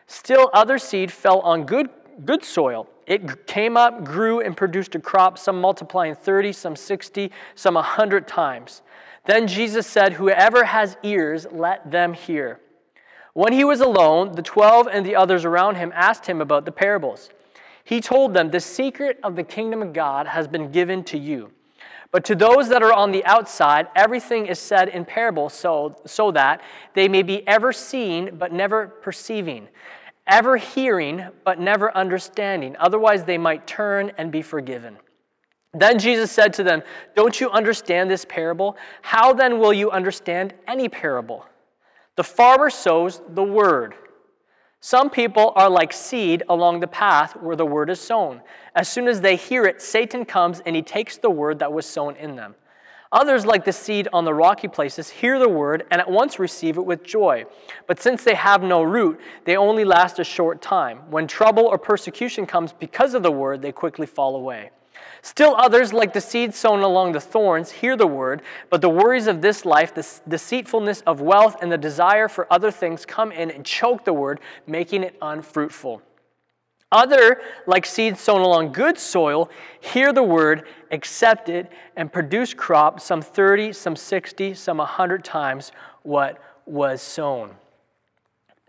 Still, 0.07 0.49
other 0.53 0.79
seed 0.79 1.11
fell 1.11 1.41
on 1.41 1.65
good, 1.65 1.89
good 2.25 2.43
soil. 2.43 2.87
It 3.05 3.45
came 3.45 3.77
up, 3.77 4.03
grew, 4.03 4.39
and 4.39 4.57
produced 4.57 4.95
a 4.95 4.99
crop, 4.99 5.37
some 5.37 5.61
multiplying 5.61 6.15
30, 6.15 6.53
some 6.53 6.75
60, 6.75 7.31
some 7.53 7.75
100 7.75 8.27
times. 8.27 8.81
Then 9.25 9.47
Jesus 9.47 9.85
said, 9.85 10.13
Whoever 10.13 10.63
has 10.63 10.97
ears, 11.03 11.45
let 11.51 11.91
them 11.91 12.13
hear. 12.13 12.59
When 13.33 13.53
he 13.53 13.63
was 13.63 13.79
alone, 13.79 14.31
the 14.31 14.41
twelve 14.41 14.87
and 14.87 15.05
the 15.05 15.15
others 15.15 15.45
around 15.45 15.75
him 15.75 15.91
asked 15.95 16.25
him 16.25 16.41
about 16.41 16.65
the 16.65 16.71
parables. 16.71 17.29
He 17.89 18.01
told 18.01 18.35
them, 18.35 18.51
The 18.51 18.59
secret 18.59 19.19
of 19.23 19.35
the 19.35 19.41
kingdom 19.41 19.81
of 19.81 19.93
God 19.93 20.27
has 20.27 20.47
been 20.47 20.71
given 20.71 21.03
to 21.05 21.17
you. 21.17 21.49
But 22.11 22.23
to 22.25 22.35
those 22.35 22.69
that 22.69 22.83
are 22.83 22.93
on 22.93 23.11
the 23.11 23.25
outside, 23.25 23.87
everything 23.95 24.45
is 24.45 24.59
said 24.59 24.89
in 24.89 25.05
parables 25.05 25.55
so, 25.55 25.95
so 26.05 26.29
that 26.33 26.61
they 26.93 27.07
may 27.07 27.23
be 27.23 27.47
ever 27.47 27.73
seeing 27.73 28.35
but 28.37 28.53
never 28.53 28.85
perceiving, 28.85 29.69
ever 30.27 30.57
hearing 30.57 31.29
but 31.43 31.59
never 31.59 31.91
understanding. 31.97 32.75
Otherwise, 32.79 33.23
they 33.23 33.39
might 33.39 33.65
turn 33.65 34.11
and 34.19 34.31
be 34.31 34.43
forgiven. 34.43 34.97
Then 35.73 35.97
Jesus 35.97 36.31
said 36.31 36.53
to 36.53 36.63
them, 36.63 36.83
Don't 37.15 37.41
you 37.41 37.49
understand 37.49 38.11
this 38.11 38.23
parable? 38.23 38.77
How 39.01 39.33
then 39.33 39.57
will 39.57 39.73
you 39.73 39.89
understand 39.89 40.53
any 40.67 40.89
parable? 40.89 41.43
The 42.17 42.23
farmer 42.23 42.69
sows 42.69 43.19
the 43.29 43.43
word. 43.43 43.95
Some 44.81 45.09
people 45.09 45.51
are 45.55 45.69
like 45.69 45.91
seed 45.91 46.43
along 46.47 46.79
the 46.79 46.87
path 46.87 47.35
where 47.35 47.57
the 47.57 47.65
word 47.65 47.89
is 47.89 47.99
sown. 47.99 48.41
As 48.75 48.87
soon 48.87 49.07
as 49.07 49.19
they 49.19 49.35
hear 49.35 49.65
it, 49.65 49.81
Satan 49.81 50.23
comes 50.23 50.61
and 50.61 50.75
he 50.75 50.81
takes 50.81 51.17
the 51.17 51.29
word 51.29 51.59
that 51.59 51.73
was 51.73 51.85
sown 51.85 52.15
in 52.15 52.37
them. 52.37 52.55
Others, 53.11 53.45
like 53.45 53.65
the 53.65 53.73
seed 53.73 54.07
on 54.13 54.23
the 54.23 54.33
rocky 54.33 54.67
places, 54.67 55.09
hear 55.09 55.39
the 55.39 55.49
word 55.49 55.85
and 55.89 55.99
at 55.99 56.09
once 56.09 56.39
receive 56.39 56.77
it 56.77 56.85
with 56.85 57.03
joy. 57.03 57.43
But 57.87 57.99
since 57.99 58.23
they 58.23 58.35
have 58.35 58.61
no 58.61 58.83
root, 58.83 59.19
they 59.45 59.57
only 59.57 59.83
last 59.83 60.19
a 60.19 60.23
short 60.23 60.61
time. 60.61 60.99
When 61.09 61.27
trouble 61.27 61.65
or 61.65 61.77
persecution 61.77 62.45
comes 62.45 62.71
because 62.71 63.15
of 63.15 63.23
the 63.23 63.31
word, 63.31 63.61
they 63.61 63.71
quickly 63.71 64.05
fall 64.05 64.35
away. 64.35 64.69
Still 65.21 65.55
others, 65.55 65.91
like 65.91 66.13
the 66.13 66.21
seed 66.21 66.53
sown 66.53 66.81
along 66.81 67.11
the 67.11 67.19
thorns, 67.19 67.71
hear 67.71 67.97
the 67.97 68.07
word, 68.07 68.41
but 68.69 68.81
the 68.81 68.89
worries 68.89 69.27
of 69.27 69.41
this 69.41 69.65
life, 69.65 69.93
the 69.93 70.07
deceitfulness 70.27 71.01
of 71.01 71.19
wealth, 71.21 71.57
and 71.61 71.71
the 71.71 71.77
desire 71.77 72.27
for 72.27 72.51
other 72.51 72.71
things 72.71 73.05
come 73.05 73.31
in 73.31 73.51
and 73.51 73.65
choke 73.65 74.05
the 74.05 74.13
word, 74.13 74.39
making 74.65 75.03
it 75.03 75.15
unfruitful. 75.21 76.01
Other, 76.91 77.41
like 77.67 77.85
seeds 77.85 78.19
sown 78.19 78.41
along 78.41 78.71
good 78.71 78.97
soil, 78.97 79.49
hear 79.79 80.11
the 80.11 80.23
word, 80.23 80.65
accept 80.91 81.47
it, 81.49 81.71
and 81.95 82.11
produce 82.11 82.53
crop 82.53 82.99
some 82.99 83.21
30, 83.21 83.73
some 83.73 83.95
60, 83.95 84.55
some 84.55 84.77
100 84.77 85.23
times 85.23 85.71
what 86.01 86.41
was 86.65 87.01
sown. 87.01 87.55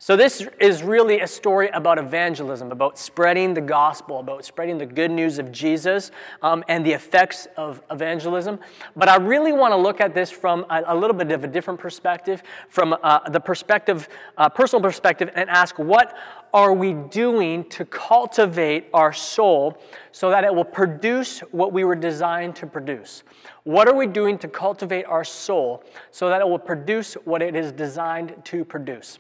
So, 0.02 0.17
this 0.17 0.49
is 0.58 0.82
really 0.82 1.20
a 1.20 1.26
story 1.26 1.69
about 1.69 1.99
evangelism, 1.99 2.73
about 2.73 2.99
spreading 2.99 3.52
the 3.52 3.61
gospel, 3.61 4.19
about 4.19 4.47
spreading 4.47 4.79
the 4.79 4.87
good 4.87 5.11
news 5.11 5.38
of 5.38 5.52
Jesus 5.52 6.11
um, 6.41 6.64
and 6.69 6.87
the 6.87 6.93
effects 6.93 7.47
of 7.58 7.82
evangelism. 7.91 8.61
But 8.97 9.11
I 9.11 9.17
really 9.17 9.52
want 9.52 9.73
to 9.73 9.76
look 9.76 10.00
at 10.00 10.14
this 10.14 10.31
from 10.31 10.64
a, 10.70 10.85
a 10.87 10.97
little 10.97 11.14
bit 11.14 11.31
of 11.32 11.44
a 11.44 11.47
different 11.47 11.79
perspective, 11.79 12.43
from 12.70 12.97
uh, 13.02 13.29
the 13.29 13.41
perspective, 13.41 14.08
uh, 14.38 14.49
personal 14.49 14.82
perspective, 14.82 15.31
and 15.35 15.50
ask 15.50 15.79
what 15.79 16.17
are 16.55 16.72
we 16.72 16.94
doing 16.94 17.69
to 17.69 17.84
cultivate 17.84 18.86
our 18.94 19.13
soul 19.13 19.82
so 20.13 20.31
that 20.31 20.44
it 20.44 20.55
will 20.55 20.65
produce 20.65 21.41
what 21.51 21.75
we 21.75 21.84
were 21.84 21.94
designed 21.94 22.56
to 22.56 22.67
produce? 22.67 23.22
What 23.65 23.86
are 23.86 23.94
we 23.94 24.06
doing 24.06 24.39
to 24.39 24.48
cultivate 24.48 25.05
our 25.05 25.25
soul 25.25 25.84
so 26.10 26.31
that 26.31 26.41
it 26.41 26.48
will 26.48 26.58
produce 26.58 27.19
what 27.27 27.43
it 27.43 27.55
is 27.55 27.70
designed 27.70 28.43
to 28.46 28.65
produce? 28.65 29.19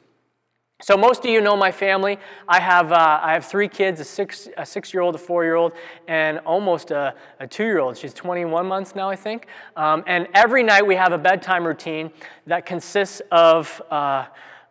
So 0.82 0.96
most 0.96 1.24
of 1.26 1.30
you 1.30 1.42
know 1.42 1.56
my 1.56 1.70
family. 1.70 2.18
I 2.48 2.58
have, 2.58 2.90
uh, 2.90 3.20
I 3.22 3.34
have 3.34 3.44
three 3.44 3.68
kids, 3.68 4.00
a, 4.00 4.04
six, 4.04 4.48
a 4.56 4.64
six-year-old, 4.64 5.14
a 5.14 5.18
four-year-old, 5.18 5.72
and 6.08 6.38
almost 6.38 6.90
a, 6.90 7.14
a 7.38 7.46
two-year-old. 7.46 7.98
She's 7.98 8.14
21 8.14 8.66
months 8.66 8.94
now, 8.94 9.10
I 9.10 9.16
think. 9.16 9.46
Um, 9.76 10.02
and 10.06 10.26
every 10.32 10.62
night 10.62 10.86
we 10.86 10.94
have 10.94 11.12
a 11.12 11.18
bedtime 11.18 11.66
routine 11.66 12.10
that 12.46 12.64
consists 12.64 13.20
of 13.30 13.82
uh, 13.90 14.24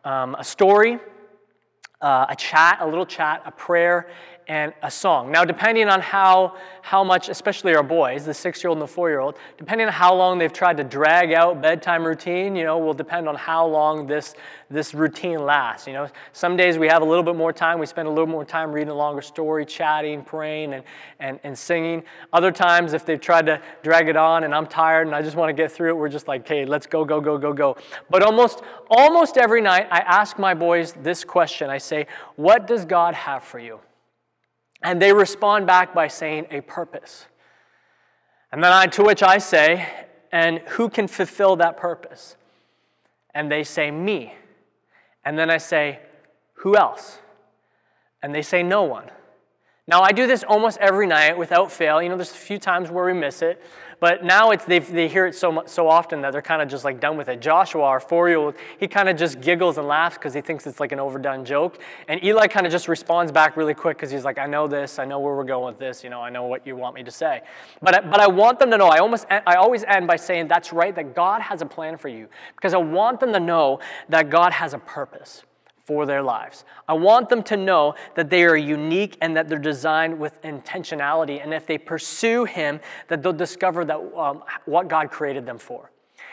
um, 0.03 0.35
a 0.39 0.43
story, 0.43 0.97
uh, 2.01 2.25
a 2.29 2.35
chat, 2.35 2.79
a 2.81 2.87
little 2.87 3.05
chat, 3.05 3.43
a 3.45 3.51
prayer, 3.51 4.09
and 4.49 4.73
a 4.81 4.89
song. 4.89 5.31
Now, 5.31 5.45
depending 5.45 5.87
on 5.89 6.01
how, 6.01 6.55
how 6.81 7.03
much, 7.03 7.29
especially 7.29 7.75
our 7.75 7.83
boys, 7.83 8.25
the 8.25 8.33
six 8.33 8.63
year 8.63 8.69
old 8.69 8.79
and 8.79 8.81
the 8.81 8.91
four 8.91 9.07
year 9.07 9.19
old, 9.19 9.35
depending 9.59 9.85
on 9.85 9.93
how 9.93 10.13
long 10.15 10.39
they've 10.39 10.51
tried 10.51 10.77
to 10.77 10.83
drag 10.83 11.33
out 11.33 11.61
bedtime 11.61 12.03
routine, 12.03 12.55
you 12.55 12.63
know, 12.63 12.79
will 12.79 12.95
depend 12.95 13.29
on 13.29 13.35
how 13.35 13.63
long 13.67 14.07
this, 14.07 14.33
this 14.71 14.95
routine 14.95 15.45
lasts. 15.45 15.85
You 15.85 15.93
know, 15.93 16.09
some 16.33 16.57
days 16.57 16.79
we 16.79 16.87
have 16.87 17.03
a 17.03 17.05
little 17.05 17.23
bit 17.23 17.35
more 17.35 17.53
time, 17.53 17.77
we 17.77 17.85
spend 17.85 18.07
a 18.07 18.11
little 18.11 18.25
more 18.25 18.43
time 18.43 18.71
reading 18.71 18.89
a 18.89 18.95
longer 18.95 19.21
story, 19.21 19.67
chatting, 19.67 20.23
praying, 20.23 20.73
and, 20.73 20.83
and, 21.19 21.39
and 21.43 21.55
singing. 21.55 22.01
Other 22.33 22.51
times, 22.51 22.93
if 22.93 23.05
they've 23.05 23.21
tried 23.21 23.45
to 23.45 23.61
drag 23.83 24.09
it 24.09 24.17
on 24.17 24.45
and 24.45 24.55
I'm 24.55 24.65
tired 24.65 25.05
and 25.05 25.15
I 25.15 25.21
just 25.21 25.37
want 25.37 25.49
to 25.49 25.53
get 25.53 25.71
through 25.71 25.89
it, 25.89 25.97
we're 25.97 26.09
just 26.09 26.27
like, 26.27 26.41
okay, 26.41 26.65
let's 26.65 26.87
go, 26.87 27.05
go, 27.05 27.21
go, 27.21 27.37
go, 27.37 27.53
go. 27.53 27.77
But 28.09 28.23
almost, 28.23 28.63
almost 28.89 29.37
every 29.37 29.61
night, 29.61 29.87
I 29.91 29.99
ask 29.99 30.39
my 30.39 30.55
boys 30.55 30.93
this 31.03 31.23
question 31.23 31.69
I 31.69 31.77
say, 31.77 32.07
What 32.35 32.65
does 32.65 32.83
God 32.83 33.13
have 33.13 33.43
for 33.43 33.59
you? 33.59 33.79
And 34.81 35.01
they 35.01 35.13
respond 35.13 35.67
back 35.67 35.93
by 35.93 36.07
saying, 36.07 36.47
a 36.51 36.61
purpose. 36.61 37.25
And 38.51 38.63
then 38.63 38.71
I, 38.71 38.87
to 38.87 39.03
which 39.03 39.21
I 39.21 39.37
say, 39.37 39.87
and 40.31 40.59
who 40.59 40.89
can 40.89 41.07
fulfill 41.07 41.55
that 41.57 41.77
purpose? 41.77 42.35
And 43.33 43.51
they 43.51 43.63
say, 43.63 43.91
me. 43.91 44.33
And 45.25 45.37
then 45.37 45.49
I 45.49 45.57
say, 45.57 45.99
who 46.53 46.77
else? 46.77 47.19
And 48.23 48.33
they 48.33 48.41
say, 48.41 48.63
no 48.63 48.83
one. 48.83 49.09
Now, 49.87 50.01
I 50.01 50.11
do 50.11 50.27
this 50.27 50.43
almost 50.43 50.77
every 50.77 51.07
night 51.07 51.37
without 51.37 51.71
fail. 51.71 52.01
You 52.01 52.09
know, 52.09 52.15
there's 52.15 52.31
a 52.31 52.35
few 52.35 52.59
times 52.59 52.91
where 52.91 53.05
we 53.05 53.13
miss 53.13 53.41
it. 53.41 53.61
But 53.99 54.23
now 54.23 54.51
it's, 54.51 54.65
they 54.65 55.07
hear 55.07 55.25
it 55.25 55.35
so, 55.35 55.63
so 55.65 55.89
often 55.89 56.21
that 56.21 56.31
they're 56.31 56.41
kind 56.41 56.61
of 56.61 56.69
just 56.69 56.85
like 56.85 56.99
done 56.99 57.17
with 57.17 57.27
it. 57.27 57.41
Joshua, 57.41 57.83
our 57.83 57.99
four 57.99 58.29
year 58.29 58.37
old, 58.37 58.55
he 58.79 58.87
kind 58.87 59.09
of 59.09 59.17
just 59.17 59.41
giggles 59.41 59.77
and 59.77 59.87
laughs 59.87 60.17
because 60.17 60.33
he 60.33 60.41
thinks 60.41 60.65
it's 60.65 60.79
like 60.79 60.91
an 60.91 60.99
overdone 60.99 61.43
joke. 61.43 61.81
And 62.07 62.23
Eli 62.23 62.47
kind 62.47 62.65
of 62.65 62.71
just 62.71 62.87
responds 62.87 63.31
back 63.31 63.57
really 63.57 63.73
quick 63.73 63.97
because 63.97 64.09
he's 64.09 64.23
like, 64.23 64.37
I 64.37 64.45
know 64.45 64.67
this, 64.67 64.99
I 64.99 65.05
know 65.05 65.19
where 65.19 65.35
we're 65.35 65.43
going 65.43 65.73
with 65.73 65.79
this, 65.79 66.03
you 66.03 66.09
know, 66.09 66.21
I 66.21 66.29
know 66.29 66.43
what 66.43 66.65
you 66.65 66.75
want 66.75 66.95
me 66.95 67.03
to 67.03 67.11
say. 67.11 67.41
But, 67.81 68.09
but 68.09 68.21
I 68.21 68.27
want 68.27 68.59
them 68.59 68.71
to 68.71 68.77
know, 68.77 68.87
I, 68.87 68.99
almost, 68.99 69.25
I 69.29 69.55
always 69.55 69.83
end 69.83 70.07
by 70.07 70.15
saying, 70.15 70.47
that's 70.47 70.71
right, 70.71 70.95
that 70.95 71.13
God 71.13 71.41
has 71.41 71.61
a 71.61 71.65
plan 71.65 71.97
for 71.97 72.07
you. 72.07 72.29
Because 72.55 72.73
I 72.73 72.77
want 72.77 73.19
them 73.19 73.33
to 73.33 73.39
know 73.39 73.79
that 74.07 74.29
God 74.29 74.53
has 74.53 74.73
a 74.73 74.79
purpose 74.79 75.43
for 75.89 76.05
their 76.05 76.21
lives. 76.21 76.65
I 76.87 76.93
want 76.93 77.29
them 77.29 77.41
to 77.45 77.57
know 77.57 77.95
that 78.13 78.29
they 78.29 78.43
are 78.43 78.55
unique 78.55 79.17
and 79.21 79.35
that 79.35 79.49
they're 79.49 79.57
designed 79.57 80.19
with 80.19 80.39
intentionality. 80.43 81.41
And 81.41 81.51
if 81.51 81.65
they 81.65 81.79
pursue 81.79 82.45
Him, 82.45 82.79
that 83.07 83.23
they'll 83.23 83.33
discover 83.33 83.83
that 83.85 83.97
um, 84.15 84.43
what 84.65 84.87
God 84.87 85.09
created 85.09 85.47
them 85.47 85.57
for. 85.57 85.89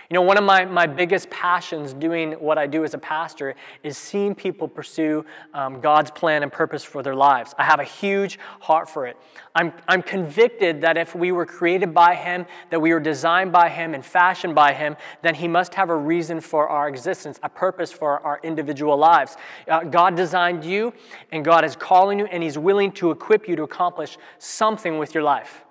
You 0.09 0.15
know, 0.15 0.23
one 0.23 0.39
of 0.39 0.45
my, 0.45 0.65
my 0.65 0.87
biggest 0.87 1.31
passions 1.31 1.93
doing 1.93 2.35
what 2.35 2.59
I 2.59 2.69
do 2.69 2.85
as 2.85 2.95
a 2.95 2.99
pastor 2.99 3.57
is 3.83 3.99
seeing 3.99 4.37
people 4.37 4.69
pursue 4.69 5.25
um, 5.53 5.81
God's 5.81 6.13
plan 6.13 6.45
and 6.45 6.53
purpose 6.53 6.85
for 6.85 7.03
their 7.03 7.17
lives. 7.17 7.57
I 7.59 7.65
have 7.65 7.81
a 7.81 7.85
huge 7.85 8.39
heart 8.61 8.89
for 8.89 9.09
it. 9.09 9.17
I'm, 9.57 9.73
I'm 9.89 10.03
convicted 10.03 10.83
that 10.83 10.97
if 10.97 11.17
we 11.17 11.33
were 11.33 11.45
created 11.45 11.93
by 11.93 12.15
Him, 12.15 12.47
that 12.71 12.79
we 12.79 12.93
were 12.93 13.01
designed 13.01 13.51
by 13.51 13.69
Him 13.69 13.95
and 13.95 14.07
fashioned 14.07 14.55
by 14.55 14.75
Him, 14.75 14.97
then 15.23 15.35
He 15.35 15.49
must 15.49 15.75
have 15.75 15.91
a 15.91 15.97
reason 15.97 16.41
for 16.41 16.69
our 16.69 16.89
existence, 16.89 17.41
a 17.43 17.49
purpose 17.49 17.91
for 17.91 18.21
our 18.21 18.39
individual 18.45 18.97
lives. 18.97 19.37
Uh, 19.67 19.83
God 19.83 20.15
designed 20.15 20.65
you, 20.65 20.95
and 21.33 21.45
God 21.45 21.65
is 21.65 21.75
calling 21.75 22.21
you, 22.21 22.27
and 22.27 22.45
He's 22.45 22.57
willing 22.57 22.93
to 22.93 23.11
equip 23.11 23.49
you 23.49 23.57
to 23.57 23.65
accomplish 23.65 24.19
something 24.39 24.99
with 24.99 25.15
your 25.15 25.25
life. 25.25 25.66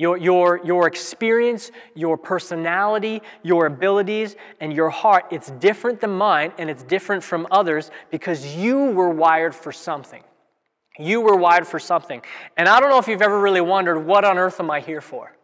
Your, 0.00 0.16
your, 0.16 0.64
your 0.64 0.86
experience, 0.86 1.70
your 1.94 2.16
personality, 2.16 3.20
your 3.42 3.66
abilities, 3.66 4.34
and 4.58 4.72
your 4.72 4.88
heart, 4.88 5.26
it's 5.30 5.50
different 5.50 6.00
than 6.00 6.12
mine 6.12 6.54
and 6.56 6.70
it's 6.70 6.82
different 6.82 7.22
from 7.22 7.46
others 7.50 7.90
because 8.10 8.56
you 8.56 8.92
were 8.92 9.10
wired 9.10 9.54
for 9.54 9.72
something. 9.72 10.24
You 10.98 11.20
were 11.20 11.36
wired 11.36 11.66
for 11.66 11.78
something. 11.78 12.22
And 12.56 12.66
I 12.66 12.80
don't 12.80 12.88
know 12.88 12.96
if 12.96 13.08
you've 13.08 13.20
ever 13.20 13.38
really 13.38 13.60
wondered, 13.60 13.98
what 13.98 14.24
on 14.24 14.38
earth 14.38 14.58
am 14.58 14.70
I 14.70 14.80
here 14.80 15.02
for? 15.02 15.36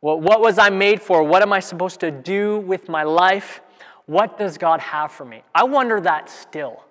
Well, 0.00 0.20
what 0.20 0.40
was 0.40 0.56
I 0.56 0.70
made 0.70 1.02
for? 1.02 1.24
What 1.24 1.42
am 1.42 1.52
I 1.52 1.58
supposed 1.58 1.98
to 2.00 2.12
do 2.12 2.58
with 2.58 2.88
my 2.88 3.02
life? 3.02 3.62
What 4.06 4.38
does 4.38 4.58
God 4.58 4.78
have 4.78 5.10
for 5.10 5.24
me? 5.24 5.42
I 5.52 5.64
wonder 5.64 6.00
that 6.00 6.30
still. 6.30 6.84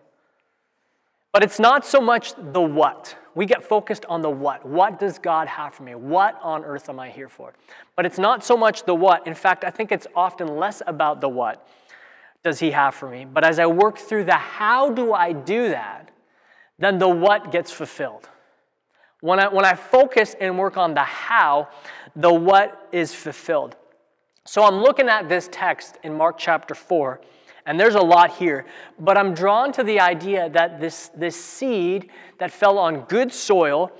But 1.31 1.41
it's 1.41 1.57
not 1.57 1.85
so 1.85 2.01
much 2.01 2.33
the 2.35 2.59
what. 2.59 3.15
We 3.35 3.45
get 3.45 3.63
focused 3.63 4.05
on 4.05 4.21
the 4.21 4.29
what. 4.29 4.65
What 4.65 4.99
does 4.99 5.19
God 5.19 5.47
have 5.47 5.73
for 5.73 5.83
me? 5.83 5.95
What 5.95 6.39
on 6.41 6.65
earth 6.65 6.89
am 6.89 6.99
I 6.99 7.09
here 7.09 7.29
for? 7.29 7.53
But 7.95 8.05
it's 8.05 8.17
not 8.17 8.43
so 8.43 8.57
much 8.57 8.83
the 8.83 8.95
what. 8.95 9.27
In 9.27 9.35
fact, 9.35 9.63
I 9.63 9.69
think 9.69 9.91
it's 9.91 10.07
often 10.15 10.57
less 10.57 10.81
about 10.87 11.21
the 11.21 11.29
what 11.29 11.67
does 12.43 12.59
He 12.59 12.71
have 12.71 12.95
for 12.95 13.09
me. 13.09 13.25
But 13.25 13.43
as 13.43 13.59
I 13.59 13.65
work 13.65 13.97
through 13.97 14.25
the 14.25 14.33
how 14.33 14.91
do 14.91 15.13
I 15.13 15.33
do 15.33 15.69
that, 15.69 16.11
then 16.77 16.97
the 16.97 17.09
what 17.09 17.51
gets 17.51 17.71
fulfilled. 17.71 18.29
When 19.21 19.39
I, 19.39 19.49
when 19.49 19.65
I 19.65 19.73
focus 19.73 20.35
and 20.39 20.57
work 20.57 20.77
on 20.77 20.93
the 20.93 21.03
how, 21.03 21.67
the 22.15 22.33
what 22.33 22.87
is 22.91 23.13
fulfilled. 23.13 23.75
So 24.45 24.63
I'm 24.63 24.81
looking 24.81 25.09
at 25.09 25.27
this 25.27 25.49
text 25.51 25.97
in 26.03 26.13
Mark 26.13 26.37
chapter 26.37 26.73
4 26.73 27.19
and 27.69 27.79
there's 27.79 27.93
a 27.93 28.01
lot 28.01 28.31
here, 28.31 28.65
but 28.99 29.15
I'm 29.15 29.35
drawn 29.35 29.71
to 29.73 29.83
the 29.83 29.99
idea 29.99 30.49
that 30.49 30.81
this, 30.81 31.11
this 31.15 31.35
seed 31.35 32.09
that 32.39 32.49
fell 32.49 32.79
on 32.79 33.01
good 33.01 33.31
soil, 33.31 33.91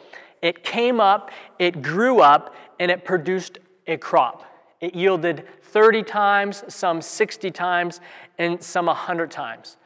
it 0.41 0.63
came 0.63 0.99
up, 0.99 1.29
it 1.59 1.83
grew 1.83 2.19
up, 2.19 2.55
and 2.79 2.89
it 2.89 3.05
produced 3.05 3.59
a 3.85 3.95
crop. 3.97 4.43
It 4.81 4.95
yielded 4.95 5.45
30 5.61 6.01
times, 6.01 6.63
some 6.67 6.99
60 6.99 7.51
times, 7.51 8.01
and 8.39 8.59
some 8.63 8.87
100 8.87 9.29
times. 9.29 9.77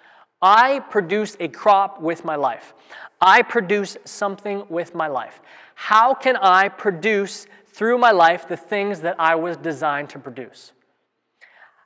I 0.42 0.80
produce 0.80 1.36
a 1.42 1.50
crop 1.50 2.00
with 2.00 2.24
my 2.24 2.38
life. 2.38 2.74
I 3.20 3.42
produce 3.42 3.98
something 4.06 4.64
with 4.70 4.96
my 4.96 5.08
life. 5.08 5.42
How 5.76 6.14
can 6.14 6.38
I 6.38 6.70
produce 6.70 7.48
through 7.68 7.98
my 7.98 8.12
life 8.12 8.48
the 8.48 8.56
things 8.56 9.02
that 9.02 9.18
I 9.20 9.36
was 9.36 9.58
designed 9.58 10.08
to 10.12 10.20
produce? 10.20 10.72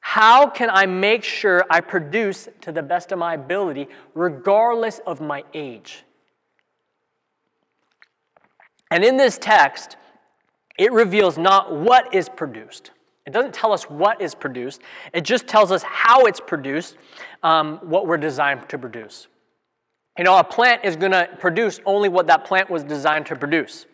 How 0.10 0.48
can 0.50 0.70
I 0.70 0.86
make 0.86 1.22
sure 1.22 1.66
I 1.70 1.82
produce 1.82 2.48
to 2.62 2.72
the 2.72 2.82
best 2.82 3.12
of 3.12 3.20
my 3.20 3.34
ability, 3.34 3.90
regardless 4.16 5.02
of 5.06 5.20
my 5.20 5.44
age? 5.54 6.06
And 8.90 9.04
in 9.04 9.18
this 9.18 9.38
text, 9.38 9.98
it 10.80 10.94
reveals 10.94 11.38
not 11.38 11.76
what 11.76 12.16
is 12.16 12.30
produced. 12.30 12.92
It 13.26 13.34
doesn't 13.34 13.54
tell 13.54 13.74
us 13.74 13.90
what 13.90 14.22
is 14.22 14.34
produced, 14.34 14.82
it 15.12 15.26
just 15.26 15.46
tells 15.46 15.74
us 15.74 15.84
how 15.84 16.24
it's 16.24 16.40
produced, 16.40 16.96
um, 17.44 17.78
what 17.84 18.08
we're 18.08 18.16
designed 18.16 18.70
to 18.70 18.78
produce. 18.78 19.28
You 20.18 20.24
know, 20.24 20.38
a 20.38 20.44
plant 20.46 20.86
is 20.86 20.96
going 20.96 21.12
to 21.12 21.28
produce 21.38 21.82
only 21.86 22.08
what 22.08 22.28
that 22.28 22.46
plant 22.46 22.70
was 22.70 22.82
designed 22.82 23.26
to 23.26 23.36
produce. 23.36 23.86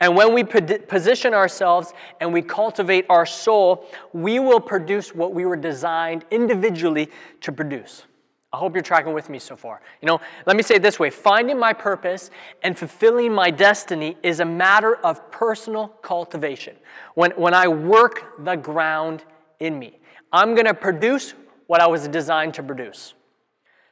And 0.00 0.14
when 0.14 0.32
we 0.32 0.44
position 0.44 1.34
ourselves 1.34 1.92
and 2.20 2.32
we 2.32 2.40
cultivate 2.40 3.06
our 3.10 3.26
soul, 3.26 3.86
we 4.12 4.38
will 4.38 4.60
produce 4.60 5.14
what 5.14 5.34
we 5.34 5.44
were 5.44 5.56
designed 5.56 6.24
individually 6.30 7.10
to 7.40 7.50
produce. 7.50 8.04
I 8.52 8.56
hope 8.56 8.74
you're 8.74 8.82
tracking 8.82 9.12
with 9.12 9.28
me 9.28 9.38
so 9.38 9.56
far. 9.56 9.82
You 10.00 10.06
know, 10.06 10.20
let 10.46 10.56
me 10.56 10.62
say 10.62 10.76
it 10.76 10.82
this 10.82 10.98
way 10.98 11.10
finding 11.10 11.58
my 11.58 11.72
purpose 11.72 12.30
and 12.62 12.78
fulfilling 12.78 13.32
my 13.32 13.50
destiny 13.50 14.16
is 14.22 14.40
a 14.40 14.44
matter 14.44 14.96
of 14.96 15.30
personal 15.30 15.88
cultivation. 15.88 16.76
When, 17.14 17.32
when 17.32 17.52
I 17.52 17.68
work 17.68 18.44
the 18.44 18.56
ground 18.56 19.24
in 19.60 19.78
me, 19.78 19.98
I'm 20.32 20.54
going 20.54 20.66
to 20.66 20.74
produce 20.74 21.34
what 21.66 21.80
I 21.80 21.86
was 21.88 22.08
designed 22.08 22.54
to 22.54 22.62
produce. 22.62 23.14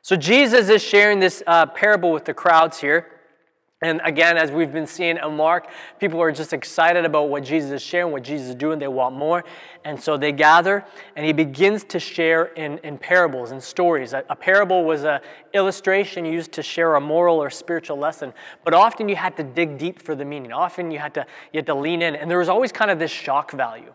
So 0.01 0.17
Jesus 0.17 0.69
is 0.69 0.83
sharing 0.83 1.21
this 1.21 1.43
uh, 1.47 1.67
parable 1.67 2.13
with 2.13 2.25
the 2.25 2.33
crowds 2.33 2.79
here. 2.79 3.11
And 3.87 4.01
again, 4.03 4.37
as 4.37 4.51
we've 4.51 4.73
been 4.73 4.89
seeing 4.89 5.17
in 5.17 5.37
Mark, 5.37 5.69
people 6.01 6.21
are 6.21 6.33
just 6.33 6.53
excited 6.53 7.05
about 7.05 7.29
what 7.29 7.45
Jesus 7.45 7.71
is 7.71 7.81
sharing, 7.81 8.11
what 8.11 8.25
Jesus 8.25 8.49
is 8.49 8.55
doing. 8.57 8.81
They 8.81 8.89
want 8.89 9.15
more. 9.15 9.45
And 9.85 10.03
so 10.03 10.17
they 10.17 10.33
gather, 10.33 10.85
and 11.15 11.25
he 11.25 11.33
begins 11.33 11.85
to 11.85 12.01
share 12.01 12.47
in, 12.47 12.79
in 12.79 12.99
parables 12.99 13.53
and 13.53 13.63
stories. 13.63 14.13
A, 14.13 14.25
a 14.29 14.35
parable 14.35 14.83
was 14.85 15.05
an 15.05 15.21
illustration 15.55 16.25
used 16.25 16.51
to 16.51 16.65
share 16.65 16.97
a 16.97 17.01
moral 17.01 17.41
or 17.41 17.49
spiritual 17.49 17.97
lesson. 17.97 18.35
But 18.65 18.75
often 18.75 19.09
you 19.09 19.15
had 19.15 19.37
to 19.37 19.45
dig 19.45 19.79
deep 19.79 20.03
for 20.03 20.17
the 20.17 20.25
meaning. 20.25 20.53
Often 20.53 20.91
you 20.91 20.99
had 20.99 21.15
to, 21.15 21.25
you 21.53 21.59
had 21.59 21.67
to 21.67 21.75
lean 21.77 22.03
in. 22.03 22.17
And 22.17 22.29
there 22.29 22.39
was 22.39 22.49
always 22.49 22.73
kind 22.73 22.91
of 22.91 22.99
this 22.99 23.13
shock 23.13 23.53
value. 23.53 23.95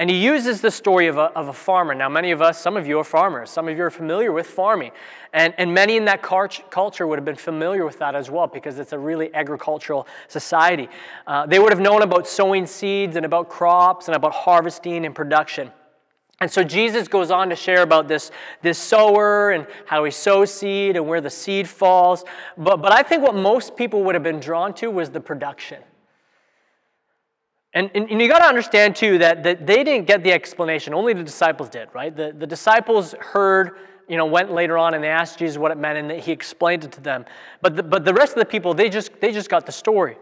And 0.00 0.08
he 0.08 0.16
uses 0.16 0.62
the 0.62 0.70
story 0.70 1.08
of 1.08 1.18
a, 1.18 1.24
of 1.36 1.48
a 1.48 1.52
farmer. 1.52 1.94
Now, 1.94 2.08
many 2.08 2.30
of 2.30 2.40
us, 2.40 2.58
some 2.58 2.78
of 2.78 2.88
you 2.88 2.98
are 3.00 3.04
farmers, 3.04 3.50
some 3.50 3.68
of 3.68 3.76
you 3.76 3.84
are 3.84 3.90
familiar 3.90 4.32
with 4.32 4.46
farming. 4.46 4.92
And, 5.34 5.52
and 5.58 5.74
many 5.74 5.98
in 5.98 6.06
that 6.06 6.22
culture 6.22 7.06
would 7.06 7.18
have 7.18 7.24
been 7.26 7.36
familiar 7.36 7.84
with 7.84 7.98
that 7.98 8.14
as 8.14 8.30
well 8.30 8.46
because 8.46 8.78
it's 8.78 8.94
a 8.94 8.98
really 8.98 9.32
agricultural 9.34 10.08
society. 10.26 10.88
Uh, 11.26 11.44
they 11.44 11.58
would 11.58 11.70
have 11.70 11.82
known 11.82 12.00
about 12.00 12.26
sowing 12.26 12.64
seeds 12.64 13.14
and 13.14 13.26
about 13.26 13.50
crops 13.50 14.08
and 14.08 14.16
about 14.16 14.32
harvesting 14.32 15.04
and 15.04 15.14
production. 15.14 15.70
And 16.40 16.50
so 16.50 16.64
Jesus 16.64 17.06
goes 17.06 17.30
on 17.30 17.50
to 17.50 17.54
share 17.54 17.82
about 17.82 18.08
this, 18.08 18.30
this 18.62 18.78
sower 18.78 19.50
and 19.50 19.66
how 19.84 20.04
he 20.04 20.10
sows 20.10 20.50
seed 20.50 20.96
and 20.96 21.06
where 21.06 21.20
the 21.20 21.28
seed 21.28 21.68
falls. 21.68 22.24
But, 22.56 22.78
but 22.78 22.90
I 22.90 23.02
think 23.02 23.22
what 23.22 23.34
most 23.34 23.76
people 23.76 24.02
would 24.04 24.14
have 24.14 24.24
been 24.24 24.40
drawn 24.40 24.72
to 24.76 24.90
was 24.90 25.10
the 25.10 25.20
production. 25.20 25.82
And, 27.72 27.90
and, 27.94 28.10
and, 28.10 28.20
you 28.20 28.28
got 28.28 28.40
to 28.40 28.46
understand 28.46 28.96
too 28.96 29.18
that, 29.18 29.44
that 29.44 29.64
they 29.64 29.84
didn't 29.84 30.08
get 30.08 30.24
the 30.24 30.32
explanation, 30.32 30.92
only 30.92 31.12
the 31.12 31.22
disciples 31.22 31.68
did, 31.68 31.88
right? 31.94 32.14
The, 32.14 32.34
the 32.36 32.46
disciples 32.46 33.12
heard, 33.20 33.76
you 34.08 34.16
know, 34.16 34.26
went 34.26 34.50
later 34.50 34.76
on 34.76 34.94
and 34.94 35.04
they 35.04 35.08
asked 35.08 35.38
Jesus 35.38 35.56
what 35.56 35.70
it 35.70 35.78
meant 35.78 35.96
and 35.96 36.20
he 36.20 36.32
explained 36.32 36.84
it 36.84 36.90
to 36.92 37.00
them. 37.00 37.24
But 37.62 37.76
the, 37.76 37.84
but 37.84 38.04
the 38.04 38.12
rest 38.12 38.32
of 38.32 38.40
the 38.40 38.44
people, 38.44 38.74
they 38.74 38.88
just, 38.88 39.20
they 39.20 39.30
just 39.30 39.48
got 39.48 39.66
the 39.66 39.72
story. 39.72 40.16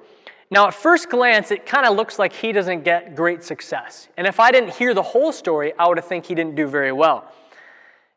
Now, 0.51 0.67
at 0.67 0.75
first 0.75 1.09
glance, 1.09 1.51
it 1.51 1.65
kind 1.65 1.87
of 1.87 1.97
looks 1.97 2.19
like 2.19 2.35
he 2.35 2.53
doesn't 2.53 2.85
get 2.85 3.15
great 3.15 3.43
success. 3.43 4.09
And 4.19 4.27
if 4.27 4.41
I 4.41 4.51
didn't 4.51 4.75
hear 4.75 4.93
the 4.93 5.03
whole 5.03 5.33
story, 5.33 5.73
I 5.79 5.89
would 5.89 5.97
have 5.97 6.07
think 6.07 6.27
he 6.27 6.35
didn't 6.35 6.55
do 6.55 6.67
very 6.67 6.93
well. 6.93 7.33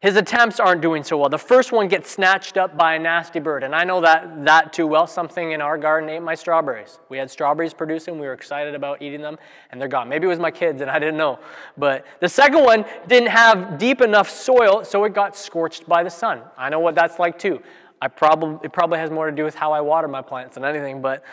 His 0.01 0.15
attempts 0.15 0.60
aren't 0.60 0.81
doing 0.81 1.03
so 1.03 1.15
well. 1.15 1.29
The 1.29 1.38
first 1.38 1.72
one 1.72 1.88
gets 1.88 2.10
snatched 2.10 2.58
up 2.58 2.75
by 2.75 2.96
a 2.96 3.00
nasty 3.00 3.39
bird, 3.39 3.63
and 3.63 3.75
I 3.75 3.84
know 3.84 4.01
that 4.01 4.46
that 4.46 4.74
too 4.74 4.88
well. 4.88 5.05
Something 5.05 5.51
in 5.51 5.62
our 5.62 5.77
garden 5.77 6.10
ate 6.10 6.24
my 6.24 6.34
strawberries. 6.34 6.98
We 7.10 7.20
had 7.20 7.29
strawberries 7.29 7.75
producing, 7.75 8.15
we 8.20 8.25
were 8.25 8.34
excited 8.34 8.74
about 8.74 9.03
eating 9.03 9.22
them, 9.22 9.38
and 9.70 9.79
they're 9.79 9.88
gone. 9.88 10.10
Maybe 10.10 10.25
it 10.25 10.29
was 10.29 10.39
my 10.39 10.50
kids 10.50 10.81
and 10.81 10.89
I 10.89 10.98
didn't 10.98 11.17
know. 11.17 11.38
But 11.77 12.08
the 12.20 12.27
second 12.27 12.63
one 12.63 12.84
didn't 13.08 13.29
have 13.29 13.77
deep 13.77 14.01
enough 14.01 14.27
soil, 14.27 14.84
so 14.84 15.03
it 15.03 15.13
got 15.13 15.38
scorched 15.38 15.88
by 15.88 16.01
the 16.01 16.10
sun. 16.10 16.41
I 16.58 16.70
know 16.70 16.79
what 16.79 16.96
that's 16.96 17.20
like 17.20 17.38
too. 17.38 17.62
I 18.01 18.08
probably 18.08 18.58
it 18.63 18.74
probably 18.74 18.98
has 18.98 19.12
more 19.12 19.29
to 19.29 19.36
do 19.36 19.43
with 19.43 19.53
how 19.53 19.72
I 19.72 19.81
water 19.81 20.08
my 20.08 20.24
plants 20.24 20.55
than 20.55 20.65
anything, 20.65 21.03
but 21.03 21.24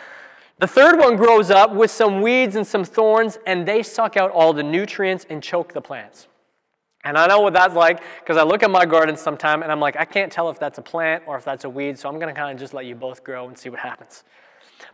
the 0.59 0.67
third 0.67 0.99
one 0.99 1.15
grows 1.15 1.49
up 1.49 1.73
with 1.73 1.89
some 1.89 2.21
weeds 2.21 2.55
and 2.55 2.67
some 2.67 2.85
thorns, 2.85 3.39
and 3.47 3.67
they 3.67 3.81
suck 3.81 4.15
out 4.15 4.29
all 4.29 4.53
the 4.53 4.61
nutrients 4.61 5.25
and 5.27 5.41
choke 5.41 5.73
the 5.73 5.81
plants. 5.81 6.27
And 7.03 7.17
I 7.17 7.27
know 7.27 7.39
what 7.39 7.53
that's 7.53 7.75
like 7.75 8.01
because 8.19 8.37
I 8.37 8.43
look 8.43 8.61
at 8.61 8.69
my 8.69 8.85
garden 8.85 9.15
sometime 9.15 9.63
and 9.63 9.71
I'm 9.71 9.79
like, 9.79 9.95
I 9.95 10.05
can't 10.05 10.31
tell 10.31 10.49
if 10.49 10.59
that's 10.59 10.77
a 10.79 10.81
plant 10.81 11.23
or 11.27 11.37
if 11.37 11.45
that's 11.45 11.63
a 11.63 11.69
weed, 11.69 11.97
so 11.97 12.09
I'm 12.09 12.19
going 12.19 12.33
to 12.33 12.39
kind 12.39 12.53
of 12.53 12.59
just 12.59 12.73
let 12.73 12.85
you 12.85 12.95
both 12.95 13.23
grow 13.23 13.47
and 13.47 13.57
see 13.57 13.69
what 13.69 13.79
happens. 13.79 14.23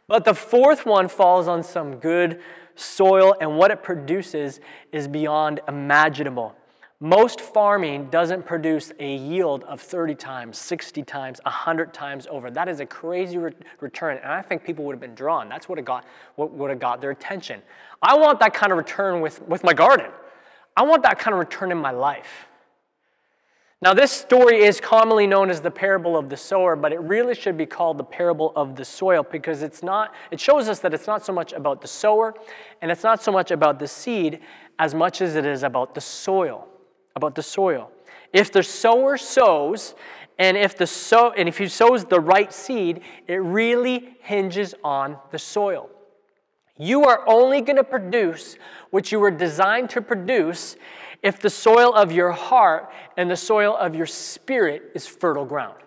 But 0.07 0.23
the 0.23 0.33
fourth 0.33 0.85
one 0.85 1.07
falls 1.07 1.47
on 1.47 1.63
some 1.63 1.95
good 1.95 2.41
soil, 2.75 3.35
and 3.39 3.57
what 3.57 3.71
it 3.71 3.81
produces 3.81 4.59
is 4.91 5.07
beyond 5.07 5.61
imaginable. 5.67 6.55
Most 6.99 7.41
farming 7.41 8.09
doesn't 8.09 8.45
produce 8.45 8.91
a 8.99 9.15
yield 9.15 9.63
of 9.63 9.81
30 9.81 10.15
times, 10.15 10.57
60 10.57 11.03
times, 11.03 11.39
100 11.43 11.93
times 11.93 12.27
over. 12.29 12.49
That 12.49 12.69
is 12.69 12.79
a 12.79 12.85
crazy 12.85 13.37
re- 13.37 13.53
return, 13.79 14.17
and 14.23 14.31
I 14.31 14.41
think 14.41 14.63
people 14.63 14.85
would 14.85 14.93
have 14.93 15.01
been 15.01 15.15
drawn. 15.15 15.49
That's 15.49 15.67
what, 15.67 15.83
got, 15.83 16.05
what 16.35 16.51
would 16.51 16.69
have 16.69 16.79
got 16.79 17.01
their 17.01 17.11
attention. 17.11 17.61
I 18.01 18.15
want 18.17 18.39
that 18.39 18.53
kind 18.53 18.71
of 18.71 18.77
return 18.77 19.21
with, 19.21 19.41
with 19.43 19.63
my 19.63 19.73
garden. 19.73 20.11
I 20.75 20.83
want 20.83 21.03
that 21.03 21.19
kind 21.19 21.33
of 21.33 21.39
return 21.39 21.71
in 21.71 21.77
my 21.77 21.91
life. 21.91 22.47
Now, 23.81 23.93
this 23.93 24.11
story 24.11 24.63
is 24.63 24.79
commonly 24.79 25.27
known 25.27 25.49
as 25.49 25.61
the 25.61 25.69
parable 25.69 26.17
of 26.17 26.29
the 26.29 26.37
sower, 26.37 26.75
but 26.75 26.91
it 26.91 26.99
really 27.01 27.35
should 27.35 27.57
be 27.57 27.65
called 27.65 27.97
the 27.97 28.03
parable 28.03 28.51
of 28.55 28.75
the 28.75 28.85
soil 28.85 29.23
because 29.29 29.61
it's 29.61 29.83
not, 29.83 30.15
it 30.31 30.39
shows 30.39 30.69
us 30.69 30.79
that 30.79 30.93
it's 30.93 31.07
not 31.07 31.25
so 31.25 31.33
much 31.33 31.53
about 31.53 31.81
the 31.81 31.87
sower 31.87 32.33
and 32.81 32.89
it's 32.89 33.03
not 33.03 33.21
so 33.21 33.31
much 33.31 33.51
about 33.51 33.77
the 33.77 33.87
seed 33.87 34.39
as 34.79 34.95
much 34.95 35.21
as 35.21 35.35
it 35.35 35.45
is 35.45 35.63
about 35.63 35.93
the 35.93 36.01
soil. 36.01 36.67
About 37.15 37.35
the 37.35 37.43
soil. 37.43 37.91
If 38.33 38.51
the 38.51 38.63
sower 38.63 39.17
sows, 39.17 39.93
and 40.37 40.57
if 40.57 40.77
the 40.77 40.87
sow, 40.87 41.31
and 41.31 41.47
if 41.47 41.57
he 41.57 41.67
sows 41.67 42.05
the 42.05 42.19
right 42.19 42.51
seed, 42.51 43.01
it 43.27 43.35
really 43.35 44.17
hinges 44.21 44.75
on 44.83 45.17
the 45.31 45.39
soil. 45.39 45.89
You 46.77 47.05
are 47.05 47.27
only 47.27 47.61
going 47.61 47.77
to 47.77 47.83
produce 47.83 48.57
what 48.89 49.11
you 49.11 49.19
were 49.19 49.31
designed 49.31 49.89
to 49.91 50.01
produce 50.01 50.75
if 51.23 51.39
the 51.39 51.49
soil 51.49 51.93
of 51.93 52.11
your 52.11 52.31
heart 52.31 52.91
and 53.17 53.31
the 53.31 53.37
soil 53.37 53.75
of 53.75 53.95
your 53.95 54.05
spirit 54.05 54.91
is 54.93 55.07
fertile 55.07 55.45
ground. 55.45 55.77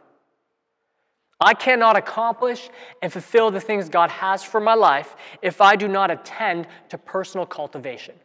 I 1.40 1.54
cannot 1.54 1.96
accomplish 1.96 2.68
and 3.00 3.12
fulfill 3.12 3.50
the 3.50 3.60
things 3.60 3.88
God 3.88 4.10
has 4.10 4.42
for 4.42 4.60
my 4.60 4.74
life 4.74 5.14
if 5.40 5.60
I 5.60 5.76
do 5.76 5.86
not 5.86 6.10
attend 6.10 6.66
to 6.88 6.98
personal 6.98 7.46
cultivation. 7.46 8.16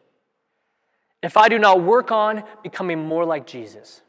If 1.22 1.38
I 1.38 1.48
do 1.48 1.60
not 1.60 1.82
work 1.82 2.12
on 2.12 2.43
becoming 2.63 3.05
more 3.05 3.25
like 3.25 3.46
Jesus. 3.46 4.01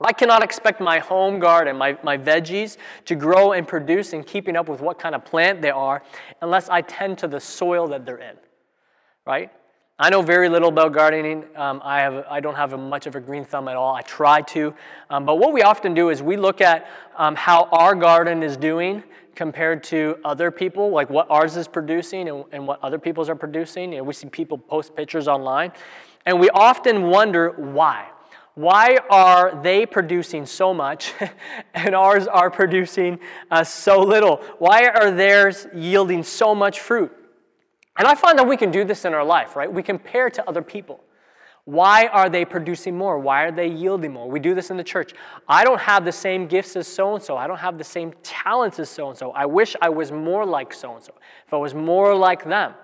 I 0.00 0.12
cannot 0.12 0.42
expect 0.42 0.80
my 0.80 0.98
home 0.98 1.38
garden, 1.38 1.76
my, 1.76 1.96
my 2.02 2.18
veggies, 2.18 2.76
to 3.04 3.14
grow 3.14 3.52
and 3.52 3.66
produce 3.66 4.12
in 4.12 4.24
keeping 4.24 4.56
up 4.56 4.68
with 4.68 4.80
what 4.80 4.98
kind 4.98 5.14
of 5.14 5.24
plant 5.24 5.62
they 5.62 5.70
are 5.70 6.02
unless 6.42 6.68
I 6.68 6.80
tend 6.80 7.18
to 7.18 7.28
the 7.28 7.40
soil 7.40 7.86
that 7.88 8.04
they're 8.04 8.18
in, 8.18 8.36
right? 9.24 9.50
I 9.96 10.10
know 10.10 10.22
very 10.22 10.48
little 10.48 10.70
about 10.70 10.92
gardening. 10.92 11.44
Um, 11.54 11.80
I, 11.84 12.00
have, 12.00 12.26
I 12.28 12.40
don't 12.40 12.56
have 12.56 12.72
a, 12.72 12.76
much 12.76 13.06
of 13.06 13.14
a 13.14 13.20
green 13.20 13.44
thumb 13.44 13.68
at 13.68 13.76
all. 13.76 13.94
I 13.94 14.02
try 14.02 14.40
to. 14.40 14.74
Um, 15.08 15.24
but 15.24 15.36
what 15.36 15.52
we 15.52 15.62
often 15.62 15.94
do 15.94 16.10
is 16.10 16.20
we 16.20 16.36
look 16.36 16.60
at 16.60 16.88
um, 17.16 17.36
how 17.36 17.68
our 17.70 17.94
garden 17.94 18.42
is 18.42 18.56
doing 18.56 19.04
compared 19.36 19.84
to 19.84 20.18
other 20.24 20.50
people, 20.50 20.90
like 20.90 21.08
what 21.10 21.30
ours 21.30 21.56
is 21.56 21.68
producing 21.68 22.28
and, 22.28 22.44
and 22.50 22.66
what 22.66 22.82
other 22.82 22.98
people's 22.98 23.28
are 23.28 23.36
producing. 23.36 23.92
You 23.92 23.98
know, 23.98 24.04
we 24.04 24.14
see 24.14 24.28
people 24.28 24.58
post 24.58 24.96
pictures 24.96 25.28
online. 25.28 25.70
And 26.26 26.40
we 26.40 26.50
often 26.50 27.04
wonder 27.04 27.50
why. 27.50 28.08
Why 28.54 28.98
are 29.10 29.60
they 29.62 29.84
producing 29.84 30.46
so 30.46 30.72
much 30.72 31.12
and 31.74 31.94
ours 31.94 32.26
are 32.26 32.50
producing 32.50 33.18
uh, 33.50 33.64
so 33.64 34.00
little? 34.00 34.36
Why 34.58 34.86
are 34.86 35.10
theirs 35.10 35.66
yielding 35.74 36.22
so 36.22 36.54
much 36.54 36.80
fruit? 36.80 37.12
And 37.96 38.06
I 38.06 38.14
find 38.14 38.38
that 38.38 38.46
we 38.46 38.56
can 38.56 38.70
do 38.70 38.84
this 38.84 39.04
in 39.04 39.14
our 39.14 39.24
life, 39.24 39.56
right? 39.56 39.72
We 39.72 39.82
compare 39.82 40.30
to 40.30 40.48
other 40.48 40.62
people. 40.62 41.00
Why 41.64 42.08
are 42.08 42.28
they 42.28 42.44
producing 42.44 42.96
more? 42.96 43.18
Why 43.18 43.44
are 43.44 43.52
they 43.52 43.68
yielding 43.68 44.12
more? 44.12 44.28
We 44.28 44.38
do 44.38 44.54
this 44.54 44.70
in 44.70 44.76
the 44.76 44.84
church. 44.84 45.14
I 45.48 45.64
don't 45.64 45.80
have 45.80 46.04
the 46.04 46.12
same 46.12 46.46
gifts 46.46 46.76
as 46.76 46.86
so 46.86 47.14
and 47.14 47.24
so. 47.24 47.36
I 47.36 47.46
don't 47.46 47.58
have 47.58 47.78
the 47.78 47.84
same 47.84 48.12
talents 48.22 48.78
as 48.78 48.90
so 48.90 49.08
and 49.08 49.16
so. 49.16 49.30
I 49.32 49.46
wish 49.46 49.74
I 49.80 49.88
was 49.88 50.12
more 50.12 50.44
like 50.44 50.74
so 50.74 50.94
and 50.94 51.02
so. 51.02 51.14
If 51.46 51.54
I 51.54 51.56
was 51.56 51.74
more 51.74 52.14
like 52.14 52.44
them. 52.44 52.74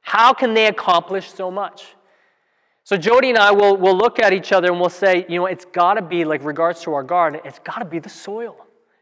How 0.00 0.32
can 0.32 0.54
they 0.54 0.66
accomplish 0.66 1.30
so 1.30 1.50
much? 1.50 1.94
So 2.84 2.96
Jody 2.96 3.30
and 3.30 3.38
I 3.38 3.50
will 3.50 3.76
will 3.76 3.96
look 3.96 4.20
at 4.20 4.32
each 4.32 4.52
other 4.52 4.70
and 4.70 4.78
we'll 4.78 4.90
say, 4.90 5.26
you 5.28 5.38
know, 5.38 5.46
it's 5.46 5.64
got 5.64 5.94
to 5.94 6.02
be 6.02 6.24
like 6.24 6.44
regards 6.44 6.82
to 6.82 6.94
our 6.94 7.02
garden, 7.02 7.40
it's 7.44 7.58
got 7.58 7.78
to 7.78 7.84
be 7.84 7.98
the 7.98 8.10
soil. 8.10 8.56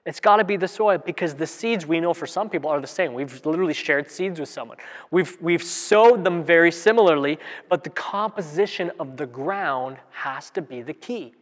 It's 0.04 0.18
got 0.18 0.36
to 0.36 0.44
be 0.44 0.56
the 0.56 0.66
soil 0.66 0.98
because 0.98 1.34
the 1.34 1.46
seeds 1.46 1.86
we 1.86 2.00
know 2.00 2.12
for 2.12 2.26
some 2.26 2.50
people 2.50 2.68
are 2.71 2.80
the 2.80 2.88
same. 2.88 3.14
We've 3.14 3.45
literally 3.47 3.75
shared 3.75 4.10
seeds 4.10 4.40
with 4.40 4.49
someone. 4.49 4.78
We've, 5.12 5.36
we've 5.40 5.62
sowed 5.62 6.25
them 6.25 6.42
very 6.42 6.73
similarly, 6.73 7.38
but 7.68 7.84
the 7.84 7.90
composition 7.90 8.90
of 8.99 9.16
the 9.16 9.26
ground 9.26 9.99
has 10.10 10.50
to 10.50 10.62
be 10.62 10.82
the 10.82 10.92
key. 10.92 11.34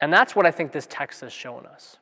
And 0.00 0.10
that's 0.10 0.34
what 0.34 0.46
I 0.46 0.50
think 0.50 0.72
this 0.72 0.86
text 0.86 1.20
has 1.20 1.34
shown 1.34 1.66
us. 1.66 1.98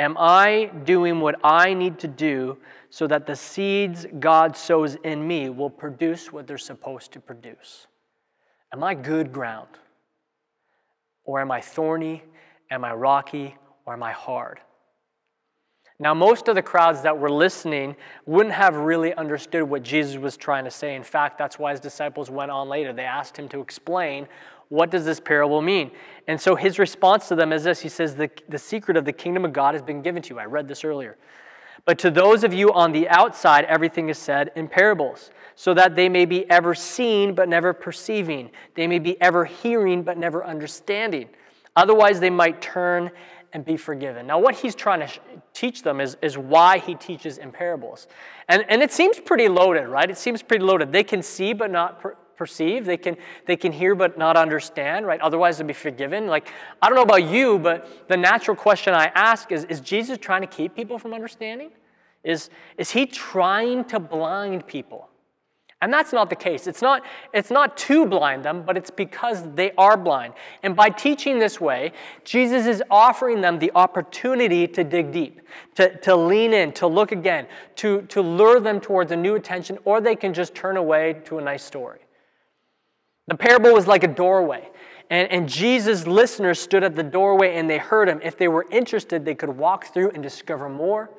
Am 0.00 0.16
I 0.18 0.72
doing 0.84 1.20
what 1.20 1.38
I 1.44 1.74
need 1.74 2.00
to 2.00 2.08
do 2.08 2.58
so 2.92 3.06
that 3.06 3.26
the 3.26 3.34
seeds 3.34 4.04
God 4.20 4.54
sows 4.54 4.96
in 4.96 5.26
me 5.26 5.48
will 5.48 5.70
produce 5.70 6.30
what 6.30 6.46
they're 6.46 6.58
supposed 6.58 7.10
to 7.12 7.20
produce? 7.20 7.86
Am 8.70 8.84
I 8.84 8.92
good 8.92 9.32
ground? 9.32 9.68
Or 11.24 11.40
am 11.40 11.50
I 11.50 11.62
thorny 11.62 12.22
Am 12.70 12.86
I 12.86 12.92
rocky 12.94 13.54
or 13.84 13.92
am 13.92 14.02
I 14.02 14.12
hard? 14.12 14.60
Now, 15.98 16.14
most 16.14 16.48
of 16.48 16.54
the 16.54 16.62
crowds 16.62 17.02
that 17.02 17.18
were 17.18 17.30
listening 17.30 17.96
wouldn't 18.24 18.54
have 18.54 18.76
really 18.76 19.14
understood 19.14 19.64
what 19.64 19.82
Jesus 19.82 20.16
was 20.16 20.38
trying 20.38 20.64
to 20.64 20.70
say. 20.70 20.94
In 20.94 21.02
fact, 21.02 21.36
that's 21.36 21.58
why 21.58 21.72
his 21.72 21.80
disciples 21.80 22.30
went 22.30 22.50
on 22.50 22.70
later. 22.70 22.94
They 22.94 23.04
asked 23.04 23.38
him 23.38 23.48
to 23.50 23.60
explain 23.60 24.26
what 24.68 24.90
does 24.90 25.04
this 25.04 25.20
parable 25.20 25.60
mean? 25.60 25.90
And 26.28 26.40
so 26.40 26.56
his 26.56 26.78
response 26.78 27.28
to 27.28 27.34
them 27.34 27.52
is 27.52 27.64
this 27.64 27.80
He 27.80 27.90
says, 27.90 28.16
The, 28.16 28.30
the 28.48 28.58
secret 28.58 28.96
of 28.96 29.04
the 29.04 29.12
kingdom 29.12 29.44
of 29.44 29.52
God 29.52 29.74
has 29.74 29.82
been 29.82 30.00
given 30.00 30.22
to 30.22 30.34
you. 30.34 30.40
I 30.40 30.46
read 30.46 30.66
this 30.66 30.82
earlier. 30.82 31.18
But 31.84 31.98
to 32.00 32.10
those 32.10 32.44
of 32.44 32.54
you 32.54 32.72
on 32.72 32.92
the 32.92 33.08
outside, 33.08 33.64
everything 33.64 34.08
is 34.08 34.18
said 34.18 34.52
in 34.54 34.68
parables, 34.68 35.30
so 35.56 35.74
that 35.74 35.96
they 35.96 36.08
may 36.08 36.24
be 36.24 36.48
ever 36.50 36.74
seen 36.74 37.34
but 37.34 37.48
never 37.48 37.72
perceiving. 37.72 38.50
They 38.74 38.86
may 38.86 38.98
be 38.98 39.20
ever 39.20 39.44
hearing 39.44 40.02
but 40.02 40.16
never 40.16 40.44
understanding. 40.44 41.28
Otherwise, 41.74 42.20
they 42.20 42.30
might 42.30 42.62
turn 42.62 43.10
and 43.52 43.64
be 43.64 43.76
forgiven. 43.76 44.26
Now, 44.26 44.38
what 44.38 44.54
he's 44.54 44.74
trying 44.74 45.00
to 45.00 45.06
sh- 45.06 45.18
teach 45.52 45.82
them 45.82 46.00
is, 46.00 46.16
is 46.22 46.38
why 46.38 46.78
he 46.78 46.94
teaches 46.94 47.38
in 47.38 47.52
parables. 47.52 48.06
And, 48.48 48.64
and 48.68 48.82
it 48.82 48.92
seems 48.92 49.18
pretty 49.18 49.48
loaded, 49.48 49.88
right? 49.88 50.10
It 50.10 50.16
seems 50.16 50.42
pretty 50.42 50.64
loaded. 50.64 50.92
They 50.92 51.04
can 51.04 51.22
see 51.22 51.52
but 51.52 51.70
not 51.70 52.00
per- 52.00 52.16
perceive. 52.42 52.84
They 52.84 52.96
can, 52.96 53.16
they 53.46 53.56
can 53.56 53.70
hear 53.70 53.94
but 53.94 54.18
not 54.18 54.36
understand, 54.36 55.06
right? 55.06 55.20
Otherwise, 55.20 55.58
they'll 55.58 55.66
be 55.66 55.72
forgiven. 55.72 56.26
Like, 56.26 56.48
I 56.82 56.88
don't 56.88 56.96
know 56.96 57.02
about 57.02 57.22
you, 57.22 57.56
but 57.60 58.08
the 58.08 58.16
natural 58.16 58.56
question 58.56 58.94
I 58.94 59.12
ask 59.14 59.52
is 59.52 59.62
Is 59.66 59.80
Jesus 59.80 60.18
trying 60.18 60.40
to 60.40 60.48
keep 60.48 60.74
people 60.74 60.98
from 60.98 61.14
understanding? 61.14 61.70
Is, 62.24 62.50
is 62.78 62.90
he 62.90 63.06
trying 63.06 63.84
to 63.86 64.00
blind 64.00 64.66
people? 64.66 65.08
And 65.80 65.92
that's 65.92 66.12
not 66.12 66.30
the 66.30 66.36
case. 66.36 66.66
It's 66.66 66.82
not, 66.82 67.04
it's 67.32 67.50
not 67.50 67.76
to 67.88 68.06
blind 68.06 68.44
them, 68.44 68.64
but 68.66 68.76
it's 68.76 68.90
because 68.90 69.38
they 69.54 69.70
are 69.78 69.96
blind. 69.96 70.34
And 70.64 70.74
by 70.74 70.88
teaching 70.90 71.38
this 71.38 71.60
way, 71.60 71.92
Jesus 72.24 72.66
is 72.66 72.82
offering 72.90 73.40
them 73.40 73.60
the 73.60 73.70
opportunity 73.76 74.66
to 74.68 74.82
dig 74.82 75.12
deep, 75.12 75.40
to, 75.76 75.96
to 75.98 76.16
lean 76.16 76.52
in, 76.52 76.72
to 76.74 76.88
look 76.88 77.12
again, 77.12 77.46
to, 77.76 78.02
to 78.02 78.20
lure 78.20 78.58
them 78.58 78.80
towards 78.80 79.12
a 79.12 79.16
new 79.16 79.36
attention, 79.36 79.78
or 79.84 80.00
they 80.00 80.16
can 80.16 80.32
just 80.32 80.54
turn 80.54 80.76
away 80.76 81.20
to 81.24 81.38
a 81.38 81.42
nice 81.42 81.64
story. 81.64 82.00
The 83.28 83.36
parable 83.36 83.72
was 83.72 83.86
like 83.86 84.04
a 84.04 84.08
doorway. 84.08 84.68
And, 85.10 85.30
and 85.30 85.48
Jesus' 85.48 86.06
listeners 86.06 86.60
stood 86.60 86.82
at 86.82 86.96
the 86.96 87.02
doorway 87.02 87.56
and 87.56 87.68
they 87.68 87.78
heard 87.78 88.08
him. 88.08 88.20
If 88.22 88.38
they 88.38 88.48
were 88.48 88.66
interested, 88.70 89.24
they 89.24 89.34
could 89.34 89.50
walk 89.50 89.92
through 89.92 90.10
and 90.10 90.22
discover 90.22 90.68
more, 90.68 91.10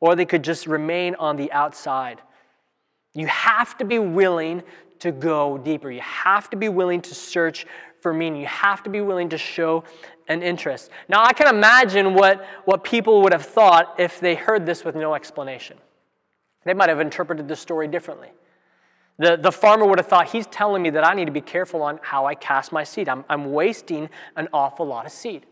or 0.00 0.16
they 0.16 0.24
could 0.24 0.42
just 0.42 0.66
remain 0.66 1.14
on 1.16 1.36
the 1.36 1.52
outside. 1.52 2.20
You 3.14 3.26
have 3.26 3.76
to 3.78 3.84
be 3.84 3.98
willing 3.98 4.62
to 5.00 5.12
go 5.12 5.58
deeper. 5.58 5.90
You 5.90 6.00
have 6.00 6.48
to 6.50 6.56
be 6.56 6.68
willing 6.68 7.02
to 7.02 7.14
search 7.14 7.66
for 8.00 8.14
meaning. 8.14 8.40
You 8.40 8.46
have 8.46 8.82
to 8.84 8.90
be 8.90 9.00
willing 9.00 9.28
to 9.28 9.38
show 9.38 9.84
an 10.28 10.42
interest. 10.42 10.90
Now, 11.08 11.22
I 11.22 11.32
can 11.32 11.54
imagine 11.54 12.14
what, 12.14 12.44
what 12.64 12.84
people 12.84 13.22
would 13.22 13.32
have 13.32 13.44
thought 13.44 13.96
if 13.98 14.18
they 14.18 14.34
heard 14.34 14.64
this 14.64 14.84
with 14.84 14.94
no 14.94 15.14
explanation. 15.14 15.76
They 16.64 16.74
might 16.74 16.88
have 16.88 17.00
interpreted 17.00 17.48
the 17.48 17.56
story 17.56 17.88
differently. 17.88 18.30
The, 19.18 19.36
the 19.36 19.52
farmer 19.52 19.86
would 19.86 19.98
have 19.98 20.08
thought, 20.08 20.30
he's 20.30 20.46
telling 20.46 20.82
me 20.82 20.90
that 20.90 21.06
I 21.06 21.14
need 21.14 21.26
to 21.26 21.32
be 21.32 21.40
careful 21.40 21.82
on 21.82 22.00
how 22.02 22.26
I 22.26 22.34
cast 22.34 22.72
my 22.72 22.82
seed. 22.82 23.08
I'm, 23.08 23.24
I'm 23.28 23.52
wasting 23.52 24.08
an 24.36 24.48
awful 24.52 24.86
lot 24.86 25.06
of 25.06 25.12
seed. 25.12 25.46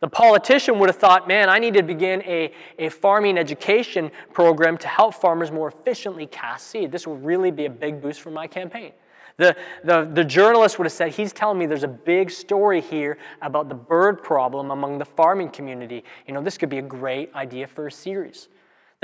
The 0.00 0.08
politician 0.08 0.78
would 0.80 0.90
have 0.90 0.98
thought, 0.98 1.26
man, 1.26 1.48
I 1.48 1.58
need 1.58 1.74
to 1.74 1.82
begin 1.82 2.20
a, 2.22 2.52
a 2.78 2.90
farming 2.90 3.38
education 3.38 4.10
program 4.32 4.76
to 4.78 4.88
help 4.88 5.14
farmers 5.14 5.50
more 5.50 5.68
efficiently 5.68 6.26
cast 6.26 6.66
seed. 6.66 6.92
This 6.92 7.06
will 7.06 7.16
really 7.16 7.50
be 7.50 7.64
a 7.64 7.70
big 7.70 8.02
boost 8.02 8.20
for 8.20 8.30
my 8.30 8.46
campaign. 8.46 8.92
The, 9.36 9.56
the, 9.82 10.08
the 10.12 10.24
journalist 10.24 10.78
would 10.78 10.84
have 10.84 10.92
said, 10.92 11.12
he's 11.12 11.32
telling 11.32 11.58
me 11.58 11.66
there's 11.66 11.82
a 11.82 11.88
big 11.88 12.30
story 12.30 12.80
here 12.80 13.18
about 13.40 13.68
the 13.68 13.74
bird 13.74 14.22
problem 14.22 14.70
among 14.70 14.98
the 14.98 15.04
farming 15.04 15.50
community. 15.50 16.04
You 16.26 16.34
know, 16.34 16.42
this 16.42 16.58
could 16.58 16.68
be 16.68 16.78
a 16.78 16.82
great 16.82 17.34
idea 17.34 17.66
for 17.66 17.86
a 17.86 17.92
series. 17.92 18.48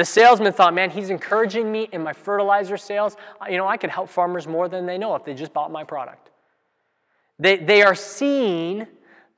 The 0.00 0.06
salesman 0.06 0.54
thought, 0.54 0.72
man, 0.72 0.88
he's 0.88 1.10
encouraging 1.10 1.70
me 1.70 1.86
in 1.92 2.02
my 2.02 2.14
fertilizer 2.14 2.78
sales. 2.78 3.18
You 3.50 3.58
know, 3.58 3.68
I 3.68 3.76
could 3.76 3.90
help 3.90 4.08
farmers 4.08 4.46
more 4.46 4.66
than 4.66 4.86
they 4.86 4.96
know 4.96 5.14
if 5.14 5.24
they 5.24 5.34
just 5.34 5.52
bought 5.52 5.70
my 5.70 5.84
product. 5.84 6.30
They, 7.38 7.58
they 7.58 7.82
are 7.82 7.94
seeing 7.94 8.86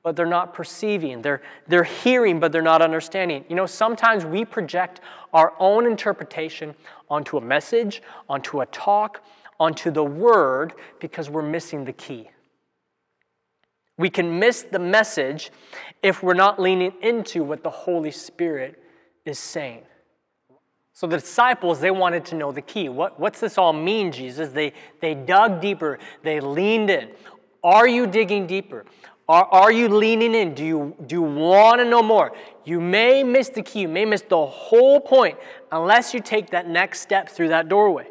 but 0.03 0.15
they're 0.15 0.25
not 0.25 0.53
perceiving. 0.53 1.21
They're, 1.21 1.41
they're 1.67 1.83
hearing, 1.83 2.39
but 2.39 2.53
they're 2.53 2.61
not 2.61 2.81
understanding. 2.81 3.43
You 3.49 3.57
know, 3.57 3.65
sometimes 3.65 4.23
we 4.23 4.45
project 4.45 5.01
our 5.33 5.53
own 5.59 5.85
interpretation 5.85 6.75
onto 7.09 7.37
a 7.37 7.41
message, 7.41 8.01
onto 8.29 8.61
a 8.61 8.65
talk, 8.67 9.21
onto 9.59 9.91
the 9.91 10.03
word 10.03 10.73
because 11.01 11.29
we're 11.29 11.41
missing 11.41 11.83
the 11.83 11.93
key. 11.93 12.29
We 13.97 14.09
can 14.09 14.39
miss 14.39 14.61
the 14.61 14.79
message 14.79 15.51
if 16.01 16.23
we're 16.23 16.33
not 16.33 16.57
leaning 16.57 16.93
into 17.01 17.43
what 17.43 17.63
the 17.63 17.69
Holy 17.69 18.11
Spirit 18.11 18.81
is 19.25 19.39
saying. 19.39 19.83
So 20.93 21.07
the 21.07 21.17
disciples, 21.17 21.79
they 21.79 21.91
wanted 21.91 22.23
to 22.25 22.35
know 22.35 22.51
the 22.51 22.61
key. 22.61 22.87
What, 22.87 23.19
what's 23.19 23.39
this 23.39 23.57
all 23.57 23.73
mean, 23.73 24.11
Jesus? 24.11 24.49
They, 24.49 24.73
they 25.01 25.15
dug 25.15 25.59
deeper, 25.59 25.97
they 26.21 26.39
leaned 26.39 26.91
in. 26.91 27.09
Are 27.63 27.87
you 27.87 28.05
digging 28.05 28.45
deeper? 28.45 28.85
Are, 29.27 29.45
are 29.45 29.71
you 29.71 29.87
leaning 29.87 30.35
in? 30.35 30.53
Do 30.53 30.63
you, 30.63 30.95
do 31.07 31.15
you 31.15 31.21
want 31.21 31.79
to 31.79 31.85
know 31.85 32.03
more? 32.03 32.33
You 32.65 32.79
may 32.79 33.23
miss 33.23 33.49
the 33.49 33.63
key. 33.63 33.81
You 33.81 33.87
may 33.87 34.05
miss 34.05 34.21
the 34.21 34.45
whole 34.45 34.99
point 34.99 35.37
unless 35.71 36.13
you 36.13 36.19
take 36.19 36.51
that 36.51 36.67
next 36.67 36.99
step 36.99 37.29
through 37.29 37.47
that 37.49 37.69
doorway. 37.69 38.07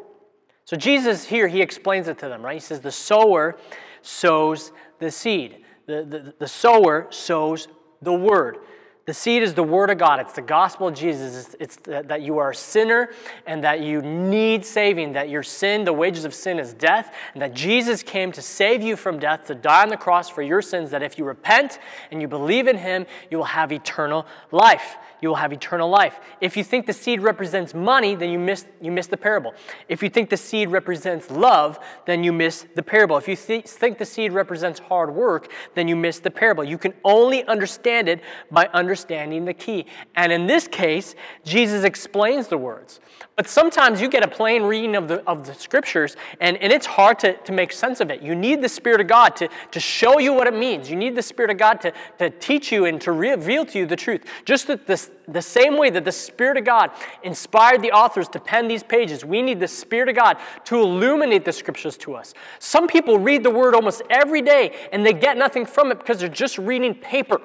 So 0.65 0.75
Jesus 0.75 1.25
here, 1.25 1.47
he 1.47 1.61
explains 1.61 2.07
it 2.07 2.17
to 2.19 2.27
them, 2.27 2.43
right? 2.43 2.55
He 2.55 2.59
says, 2.59 2.81
The 2.81 2.91
sower 2.91 3.57
sows 4.01 4.71
the 4.99 5.11
seed. 5.11 5.63
The, 5.85 6.03
the, 6.03 6.33
the 6.39 6.47
sower 6.47 7.07
sows 7.11 7.67
the 8.01 8.13
word. 8.13 8.57
The 9.05 9.13
seed 9.13 9.43
is 9.43 9.53
the 9.53 9.63
Word 9.63 9.89
of 9.89 9.97
God. 9.97 10.21
It's 10.21 10.33
the 10.33 10.41
gospel 10.41 10.87
of 10.87 10.93
Jesus. 10.93 11.55
It's, 11.59 11.75
that 11.85 12.21
you 12.21 12.37
are 12.37 12.51
a 12.51 12.55
sinner 12.55 13.09
and 13.45 13.61
that 13.63 13.81
you 13.81 14.01
need 14.01 14.65
saving, 14.65 15.13
that 15.13 15.27
your 15.29 15.43
sin, 15.43 15.83
the 15.83 15.91
wages 15.91 16.23
of 16.23 16.33
sin 16.33 16.57
is 16.57 16.73
death, 16.73 17.13
and 17.33 17.41
that 17.41 17.53
Jesus 17.53 18.01
came 18.01 18.31
to 18.31 18.41
save 18.41 18.81
you 18.81 18.95
from 18.95 19.19
death, 19.19 19.47
to 19.47 19.55
die 19.55 19.83
on 19.83 19.89
the 19.89 19.97
cross 19.97 20.29
for 20.29 20.41
your 20.41 20.61
sins, 20.61 20.91
that 20.91 21.03
if 21.03 21.17
you 21.17 21.25
repent 21.25 21.79
and 22.11 22.21
you 22.21 22.29
believe 22.29 22.67
in 22.67 22.77
Him, 22.77 23.05
you 23.29 23.37
will 23.37 23.45
have 23.45 23.73
eternal 23.73 24.25
life 24.51 24.95
you 25.23 25.29
will 25.29 25.37
have 25.37 25.53
eternal 25.53 25.89
life. 25.89 26.19
If 26.41 26.57
you 26.57 26.65
think 26.65 26.85
the 26.85 26.93
seed 26.93 27.21
represents 27.21 27.73
money, 27.73 28.13
then 28.13 28.29
you 28.29 28.37
miss, 28.37 28.65
you 28.81 28.91
miss 28.91 29.07
the 29.07 29.15
parable. 29.15 29.53
If 29.87 30.03
you 30.03 30.09
think 30.09 30.29
the 30.29 30.35
seed 30.35 30.67
represents 30.67 31.31
love, 31.31 31.79
then 32.05 32.25
you 32.25 32.33
miss 32.33 32.67
the 32.75 32.83
parable. 32.83 33.17
If 33.17 33.29
you 33.29 33.37
th- 33.37 33.65
think 33.65 33.97
the 33.97 34.05
seed 34.05 34.33
represents 34.33 34.81
hard 34.81 35.15
work, 35.15 35.49
then 35.75 35.87
you 35.87 35.95
miss 35.95 36.19
the 36.19 36.29
parable. 36.29 36.65
You 36.65 36.77
can 36.77 36.93
only 37.05 37.45
understand 37.45 38.09
it 38.09 38.19
by 38.51 38.65
understanding 38.73 38.92
the 38.95 39.55
key. 39.57 39.85
And 40.15 40.31
in 40.31 40.47
this 40.47 40.67
case, 40.67 41.15
Jesus 41.43 41.83
explains 41.83 42.47
the 42.47 42.57
words. 42.57 42.99
But 43.35 43.47
sometimes 43.47 43.99
you 43.99 44.09
get 44.09 44.23
a 44.23 44.27
plain 44.27 44.63
reading 44.63 44.95
of 44.95 45.07
the, 45.07 45.27
of 45.27 45.47
the 45.47 45.55
scriptures, 45.55 46.15
and, 46.39 46.55
and 46.57 46.71
it's 46.71 46.85
hard 46.85 47.17
to, 47.19 47.33
to 47.33 47.51
make 47.51 47.71
sense 47.71 47.99
of 47.99 48.11
it. 48.11 48.21
You 48.21 48.35
need 48.35 48.61
the 48.61 48.69
Spirit 48.69 49.01
of 49.01 49.07
God 49.07 49.35
to, 49.37 49.49
to 49.71 49.79
show 49.79 50.19
you 50.19 50.33
what 50.33 50.45
it 50.45 50.53
means. 50.53 50.89
You 50.89 50.95
need 50.95 51.15
the 51.15 51.23
Spirit 51.23 51.49
of 51.49 51.57
God 51.57 51.81
to, 51.81 51.93
to 52.19 52.29
teach 52.29 52.71
you 52.71 52.85
and 52.85 53.01
to 53.01 53.11
reveal 53.11 53.65
to 53.65 53.79
you 53.79 53.85
the 53.87 53.95
truth. 53.95 54.23
Just 54.45 54.67
that 54.67 54.85
this, 54.85 55.09
the 55.27 55.41
same 55.41 55.77
way 55.77 55.89
that 55.89 56.05
the 56.05 56.11
Spirit 56.11 56.57
of 56.57 56.65
God 56.65 56.91
inspired 57.23 57.81
the 57.81 57.91
authors 57.91 58.27
to 58.29 58.39
pen 58.39 58.67
these 58.67 58.83
pages, 58.83 59.25
we 59.25 59.41
need 59.41 59.59
the 59.59 59.67
Spirit 59.67 60.09
of 60.09 60.15
God 60.15 60.37
to 60.65 60.79
illuminate 60.79 61.43
the 61.43 61.53
scriptures 61.53 61.97
to 61.97 62.13
us. 62.13 62.35
Some 62.59 62.87
people 62.87 63.17
read 63.17 63.41
the 63.41 63.49
Word 63.49 63.73
almost 63.73 64.03
every 64.11 64.43
day, 64.43 64.75
and 64.91 65.03
they 65.03 65.13
get 65.13 65.37
nothing 65.37 65.65
from 65.65 65.91
it 65.91 65.97
because 65.97 66.19
they're 66.19 66.29
just 66.29 66.59
reading 66.59 66.93
paper. 66.93 67.41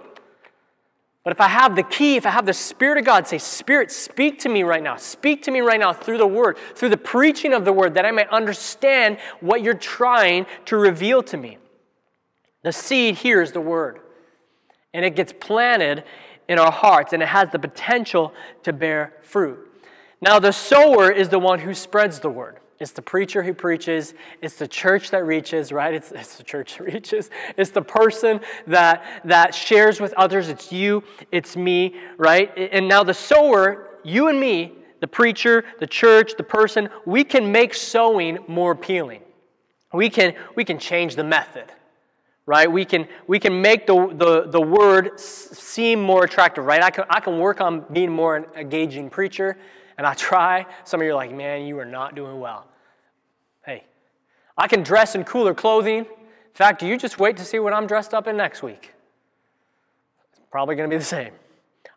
But 1.28 1.36
if 1.36 1.42
I 1.42 1.48
have 1.48 1.76
the 1.76 1.82
key, 1.82 2.16
if 2.16 2.24
I 2.24 2.30
have 2.30 2.46
the 2.46 2.54
Spirit 2.54 2.96
of 2.96 3.04
God, 3.04 3.28
say, 3.28 3.36
Spirit, 3.36 3.92
speak 3.92 4.38
to 4.38 4.48
me 4.48 4.62
right 4.62 4.82
now. 4.82 4.96
Speak 4.96 5.42
to 5.42 5.50
me 5.50 5.60
right 5.60 5.78
now 5.78 5.92
through 5.92 6.16
the 6.16 6.26
Word, 6.26 6.56
through 6.74 6.88
the 6.88 6.96
preaching 6.96 7.52
of 7.52 7.66
the 7.66 7.72
Word, 7.74 7.92
that 7.96 8.06
I 8.06 8.12
may 8.12 8.24
understand 8.28 9.18
what 9.40 9.60
you're 9.60 9.74
trying 9.74 10.46
to 10.64 10.78
reveal 10.78 11.22
to 11.24 11.36
me. 11.36 11.58
The 12.62 12.72
seed 12.72 13.16
here 13.16 13.42
is 13.42 13.52
the 13.52 13.60
Word, 13.60 14.00
and 14.94 15.04
it 15.04 15.16
gets 15.16 15.34
planted 15.34 16.04
in 16.48 16.58
our 16.58 16.72
hearts, 16.72 17.12
and 17.12 17.22
it 17.22 17.28
has 17.28 17.50
the 17.50 17.58
potential 17.58 18.32
to 18.62 18.72
bear 18.72 19.12
fruit. 19.20 19.58
Now, 20.22 20.38
the 20.38 20.52
sower 20.52 21.12
is 21.12 21.28
the 21.28 21.38
one 21.38 21.58
who 21.58 21.74
spreads 21.74 22.20
the 22.20 22.30
Word. 22.30 22.56
It's 22.80 22.92
the 22.92 23.02
preacher 23.02 23.42
who 23.42 23.54
preaches. 23.54 24.14
It's 24.40 24.56
the 24.56 24.68
church 24.68 25.10
that 25.10 25.24
reaches, 25.24 25.72
right? 25.72 25.92
It's, 25.92 26.12
it's 26.12 26.36
the 26.36 26.44
church 26.44 26.78
that 26.78 26.84
reaches. 26.92 27.30
It's 27.56 27.70
the 27.70 27.82
person 27.82 28.40
that, 28.66 29.04
that 29.24 29.54
shares 29.54 30.00
with 30.00 30.12
others. 30.14 30.48
It's 30.48 30.72
you, 30.72 31.02
it's 31.32 31.56
me, 31.56 31.96
right? 32.16 32.56
And 32.56 32.88
now 32.88 33.02
the 33.02 33.14
sower, 33.14 33.88
you 34.04 34.28
and 34.28 34.38
me, 34.38 34.74
the 35.00 35.08
preacher, 35.08 35.64
the 35.80 35.86
church, 35.86 36.34
the 36.36 36.44
person, 36.44 36.88
we 37.04 37.24
can 37.24 37.50
make 37.50 37.74
sowing 37.74 38.38
more 38.46 38.72
appealing. 38.72 39.22
We 39.92 40.10
can, 40.10 40.34
we 40.54 40.64
can 40.64 40.78
change 40.78 41.16
the 41.16 41.24
method, 41.24 41.64
right? 42.46 42.70
We 42.70 42.84
can, 42.84 43.08
we 43.26 43.38
can 43.38 43.60
make 43.60 43.86
the, 43.86 44.12
the, 44.14 44.50
the 44.50 44.60
word 44.60 45.18
seem 45.18 46.00
more 46.00 46.24
attractive, 46.24 46.64
right? 46.64 46.82
I 46.82 46.90
can, 46.90 47.04
I 47.08 47.20
can 47.20 47.38
work 47.38 47.60
on 47.60 47.84
being 47.92 48.10
more 48.10 48.36
an 48.36 48.46
engaging 48.56 49.08
preacher 49.08 49.56
and 49.98 50.06
I 50.06 50.14
try, 50.14 50.64
some 50.84 51.00
of 51.00 51.04
you 51.04 51.12
are 51.12 51.16
like, 51.16 51.32
man, 51.32 51.66
you 51.66 51.78
are 51.80 51.84
not 51.84 52.14
doing 52.14 52.40
well. 52.40 52.66
Hey, 53.66 53.84
I 54.56 54.68
can 54.68 54.82
dress 54.82 55.14
in 55.14 55.24
cooler 55.24 55.52
clothing. 55.52 55.98
In 55.98 56.54
fact, 56.54 56.82
you 56.82 56.96
just 56.96 57.18
wait 57.18 57.36
to 57.36 57.44
see 57.44 57.58
what 57.58 57.72
I'm 57.72 57.86
dressed 57.86 58.14
up 58.14 58.28
in 58.28 58.36
next 58.36 58.62
week. 58.62 58.94
It's 60.30 60.40
probably 60.50 60.76
going 60.76 60.88
to 60.88 60.94
be 60.94 60.98
the 60.98 61.04
same. 61.04 61.32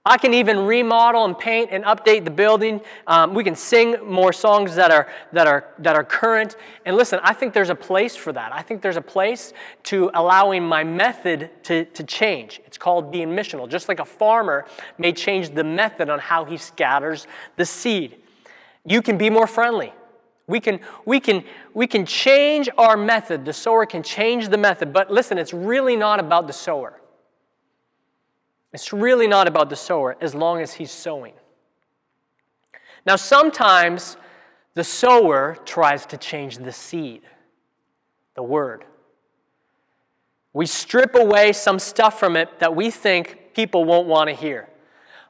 I 0.03 0.17
can 0.17 0.33
even 0.33 0.65
remodel 0.65 1.25
and 1.25 1.37
paint 1.37 1.69
and 1.71 1.83
update 1.83 2.25
the 2.25 2.31
building. 2.31 2.81
Um, 3.05 3.35
we 3.35 3.43
can 3.43 3.55
sing 3.55 3.97
more 4.03 4.33
songs 4.33 4.73
that 4.73 4.89
are, 4.89 5.07
that, 5.31 5.45
are, 5.45 5.67
that 5.77 5.95
are 5.95 6.03
current. 6.03 6.55
And 6.85 6.95
listen, 6.95 7.19
I 7.21 7.33
think 7.33 7.53
there's 7.53 7.69
a 7.69 7.75
place 7.75 8.15
for 8.15 8.33
that. 8.33 8.51
I 8.51 8.63
think 8.63 8.81
there's 8.81 8.97
a 8.97 9.01
place 9.01 9.53
to 9.83 10.09
allowing 10.15 10.63
my 10.63 10.83
method 10.83 11.51
to, 11.65 11.85
to 11.85 12.03
change. 12.03 12.61
It's 12.65 12.79
called 12.79 13.11
being 13.11 13.29
missional. 13.29 13.69
Just 13.69 13.87
like 13.87 13.99
a 13.99 14.05
farmer 14.05 14.65
may 14.97 15.13
change 15.13 15.53
the 15.53 15.63
method 15.63 16.09
on 16.09 16.17
how 16.17 16.45
he 16.45 16.57
scatters 16.57 17.27
the 17.55 17.65
seed. 17.65 18.17
You 18.83 19.03
can 19.03 19.19
be 19.19 19.29
more 19.29 19.45
friendly. 19.45 19.93
We 20.47 20.59
can, 20.59 20.79
we, 21.05 21.19
can, 21.19 21.43
we 21.75 21.85
can 21.85 22.07
change 22.07 22.69
our 22.75 22.97
method. 22.97 23.45
The 23.45 23.53
sower 23.53 23.85
can 23.85 24.01
change 24.01 24.49
the 24.49 24.57
method. 24.57 24.93
But 24.93 25.11
listen, 25.11 25.37
it's 25.37 25.53
really 25.53 25.95
not 25.95 26.19
about 26.19 26.47
the 26.47 26.53
sower. 26.53 27.00
It's 28.73 28.93
really 28.93 29.27
not 29.27 29.47
about 29.47 29.69
the 29.69 29.75
sower 29.75 30.15
as 30.21 30.33
long 30.33 30.61
as 30.61 30.73
he's 30.73 30.91
sowing. 30.91 31.33
Now, 33.05 33.15
sometimes 33.15 34.17
the 34.73 34.83
sower 34.83 35.57
tries 35.65 36.05
to 36.07 36.17
change 36.17 36.57
the 36.57 36.71
seed, 36.71 37.21
the 38.35 38.43
word. 38.43 38.85
We 40.53 40.65
strip 40.65 41.15
away 41.15 41.53
some 41.53 41.79
stuff 41.79 42.19
from 42.19 42.35
it 42.35 42.59
that 42.59 42.75
we 42.75 42.91
think 42.91 43.53
people 43.53 43.83
won't 43.83 44.07
want 44.07 44.29
to 44.29 44.35
hear. 44.35 44.69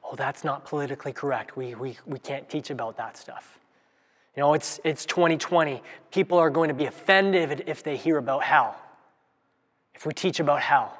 Oh, 0.04 0.14
that's 0.14 0.44
not 0.44 0.64
politically 0.64 1.12
correct. 1.12 1.56
We, 1.56 1.74
we, 1.74 1.96
we 2.06 2.18
can't 2.18 2.48
teach 2.48 2.70
about 2.70 2.96
that 2.98 3.16
stuff. 3.16 3.58
You 4.36 4.42
know, 4.42 4.54
it's, 4.54 4.80
it's 4.84 5.04
2020. 5.06 5.82
People 6.10 6.38
are 6.38 6.50
going 6.50 6.68
to 6.68 6.74
be 6.74 6.86
offended 6.86 7.64
if 7.66 7.82
they 7.82 7.96
hear 7.96 8.18
about 8.18 8.42
hell, 8.42 8.76
if 9.94 10.06
we 10.06 10.12
teach 10.12 10.40
about 10.40 10.60
hell. 10.60 10.98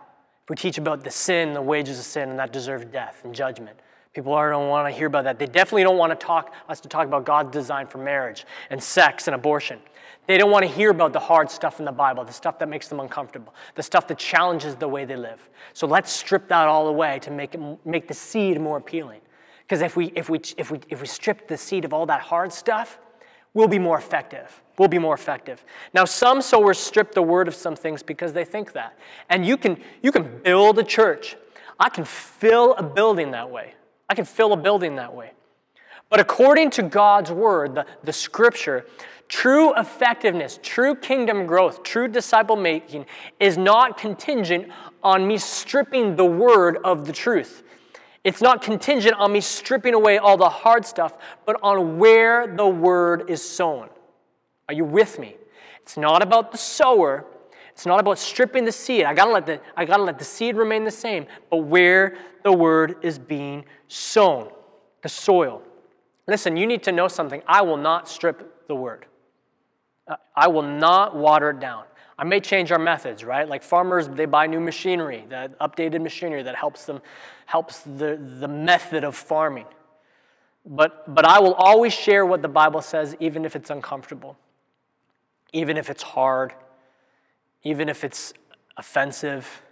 We 0.53 0.57
teach 0.57 0.77
about 0.77 1.03
the 1.03 1.11
sin, 1.11 1.55
the 1.55 1.63
wages 1.63 1.99
of 1.99 2.05
sin, 2.05 2.29
and 2.29 2.39
that 2.39 2.53
deserves 2.53 2.85
death 2.85 3.23
and 3.25 3.35
judgment, 3.35 3.75
people 4.13 4.35
don't 4.35 4.69
want 4.69 4.87
to 4.87 4.95
hear 4.95 5.07
about 5.07 5.25
that. 5.25 5.39
They 5.39 5.47
definitely 5.47 5.83
don't 5.83 5.97
want 5.97 6.11
to 6.11 6.27
talk 6.27 6.55
us 6.69 6.79
to 6.81 6.91
talk 6.91 7.07
about 7.07 7.25
God's 7.25 7.51
design 7.53 7.87
for 7.87 7.97
marriage 7.97 8.45
and 8.69 8.83
sex 8.83 9.29
and 9.29 9.35
abortion. 9.35 9.79
They 10.27 10.37
don't 10.37 10.51
want 10.51 10.67
to 10.67 10.71
hear 10.71 10.91
about 10.91 11.15
the 11.15 11.21
hard 11.21 11.51
stuff 11.51 11.79
in 11.79 11.87
the 11.87 11.91
Bible, 11.93 12.23
the 12.27 12.35
stuff 12.35 12.59
that 12.59 12.69
makes 12.69 12.89
them 12.89 13.01
uncomfortable, 13.01 13.55
the 13.77 13.83
stuff 13.83 14.07
that 14.09 14.19
challenges 14.19 14.75
the 14.77 14.89
way 14.89 15.07
they 15.07 15.17
live. 15.17 15.49
So 15.73 15.87
let's 15.87 16.13
strip 16.13 16.49
that 16.49 16.69
all 16.69 16.87
away 16.87 17.19
to 17.21 17.31
make, 17.31 17.55
it, 17.55 17.87
make 17.87 18.07
the 18.07 18.13
seed 18.13 18.61
more 18.61 18.77
appealing. 18.77 19.23
Because 19.63 19.81
if 19.81 19.97
we, 19.97 20.13
if, 20.15 20.29
we, 20.29 20.39
if, 20.59 20.71
we, 20.71 20.81
if 20.91 21.01
we 21.01 21.07
strip 21.07 21.49
the 21.49 21.57
seed 21.57 21.87
of 21.87 21.95
all 21.95 22.05
that 22.05 22.21
hard 22.21 22.53
stuff, 22.53 22.99
we'll 23.55 23.69
be 23.69 23.79
more 23.79 23.97
effective 23.97 24.62
will 24.79 24.89
be 24.89 24.99
more 24.99 25.15
effective. 25.15 25.65
Now, 25.95 26.05
some 26.05 26.41
sowers 26.41 26.79
strip 26.79 27.13
the 27.13 27.23
word 27.23 27.49
of 27.49 27.55
some 27.55 27.77
things 27.77 28.03
because 28.03 28.33
they 28.33 28.45
think 28.45 28.73
that. 28.73 28.99
And 29.29 29.45
you 29.45 29.57
can, 29.57 29.81
you 30.03 30.13
can 30.13 30.41
build 30.43 30.79
a 30.79 30.85
church. 30.85 31.37
I 31.79 31.89
can 31.89 32.05
fill 32.05 32.75
a 32.75 32.83
building 32.83 33.33
that 33.33 33.51
way. 33.51 33.75
I 34.09 34.15
can 34.15 34.25
fill 34.25 34.53
a 34.53 34.57
building 34.57 34.97
that 34.97 35.15
way. 35.15 35.33
But 36.09 36.21
according 36.21 36.71
to 36.73 36.83
God's 36.83 37.33
word, 37.33 37.75
the, 37.75 37.87
the 38.05 38.13
scripture, 38.13 38.85
true 39.29 39.75
effectiveness, 39.75 40.59
true 40.63 40.95
kingdom 40.95 41.47
growth, 41.47 41.83
true 41.83 42.07
disciple 42.07 42.57
making 42.57 43.07
is 43.41 43.57
not 43.57 43.97
contingent 43.97 44.69
on 45.03 45.27
me 45.27 45.39
stripping 45.39 46.17
the 46.17 46.25
word 46.25 46.79
of 46.85 47.07
the 47.07 47.13
truth. 47.13 47.63
It's 48.25 48.41
not 48.41 48.63
contingent 48.63 49.15
on 49.17 49.33
me 49.33 49.41
stripping 49.41 49.95
away 49.95 50.19
all 50.19 50.37
the 50.37 50.49
hard 50.49 50.85
stuff, 50.85 51.15
but 51.45 51.59
on 51.63 51.99
where 51.99 52.47
the 52.47 52.69
word 52.69 53.29
is 53.29 53.43
sown. 53.43 53.89
Are 54.73 54.75
you 54.75 54.87
with 54.87 55.19
me? 55.19 55.37
It's 55.83 55.99
not 55.99 56.23
about 56.23 56.51
the 56.51 56.57
sower. 56.57 57.27
It's 57.73 57.85
not 57.85 58.01
about 58.01 58.19
stripping 58.19 58.65
the 58.65 58.73
seed. 58.73 59.05
I 59.05 59.13
gotta 59.13 59.31
let 59.31 59.45
the, 59.45 59.61
I 59.77 59.85
gotta 59.85 60.03
let 60.03 60.19
the 60.19 60.25
seed 60.25 60.57
remain 60.57 60.85
the 60.85 60.91
same, 60.91 61.27
but 61.51 61.59
where 61.59 62.17
the 62.43 62.55
word 62.55 62.97
is 63.03 63.19
being 63.19 63.67
sown, 63.89 64.51
the 65.03 65.11
soil. 65.11 65.63
Listen, 66.27 66.57
you 66.57 66.67
need 66.67 66.83
to 66.85 66.93
know 66.93 67.07
something. 67.07 67.43
I 67.47 67.61
will 67.61 67.77
not 67.77 68.09
strip 68.09 68.67
the 68.67 68.75
word. 68.75 69.05
Uh, 70.09 70.17
I 70.35 70.49
will 70.49 70.63
not 70.63 71.15
water 71.15 71.51
it 71.51 71.61
down. 71.61 71.85
I 72.19 72.25
may 72.25 72.41
change 72.41 72.73
our 72.73 72.79
methods, 72.79 73.25
right? 73.25 73.47
Like 73.47 73.63
farmers, 73.63 74.09
they 74.09 74.25
buy 74.25 74.47
new 74.47 74.61
machinery, 74.61 75.27
that 75.29 75.59
updated 75.59 76.01
machinery 76.01 76.43
that 76.45 76.55
helps 76.55 76.87
them, 76.87 77.03
helps 77.45 77.81
the, 77.81 78.19
the 78.41 78.49
method 78.49 79.05
of 79.05 79.17
farming. 79.17 79.67
But, 80.65 81.15
but 81.15 81.27
I 81.27 81.41
will 81.41 81.55
always 81.55 81.93
share 81.93 82.25
what 82.25 82.41
the 82.41 82.49
Bible 82.49 82.81
says, 82.81 83.15
even 83.21 83.45
if 83.45 83.55
it's 83.55 83.69
uncomfortable, 83.69 84.39
even 85.53 85.77
if 85.77 85.91
it's 85.91 86.03
hard, 86.03 86.53
even 87.63 87.89
if 87.89 88.05
it's 88.05 88.33
offensive, 88.77 89.63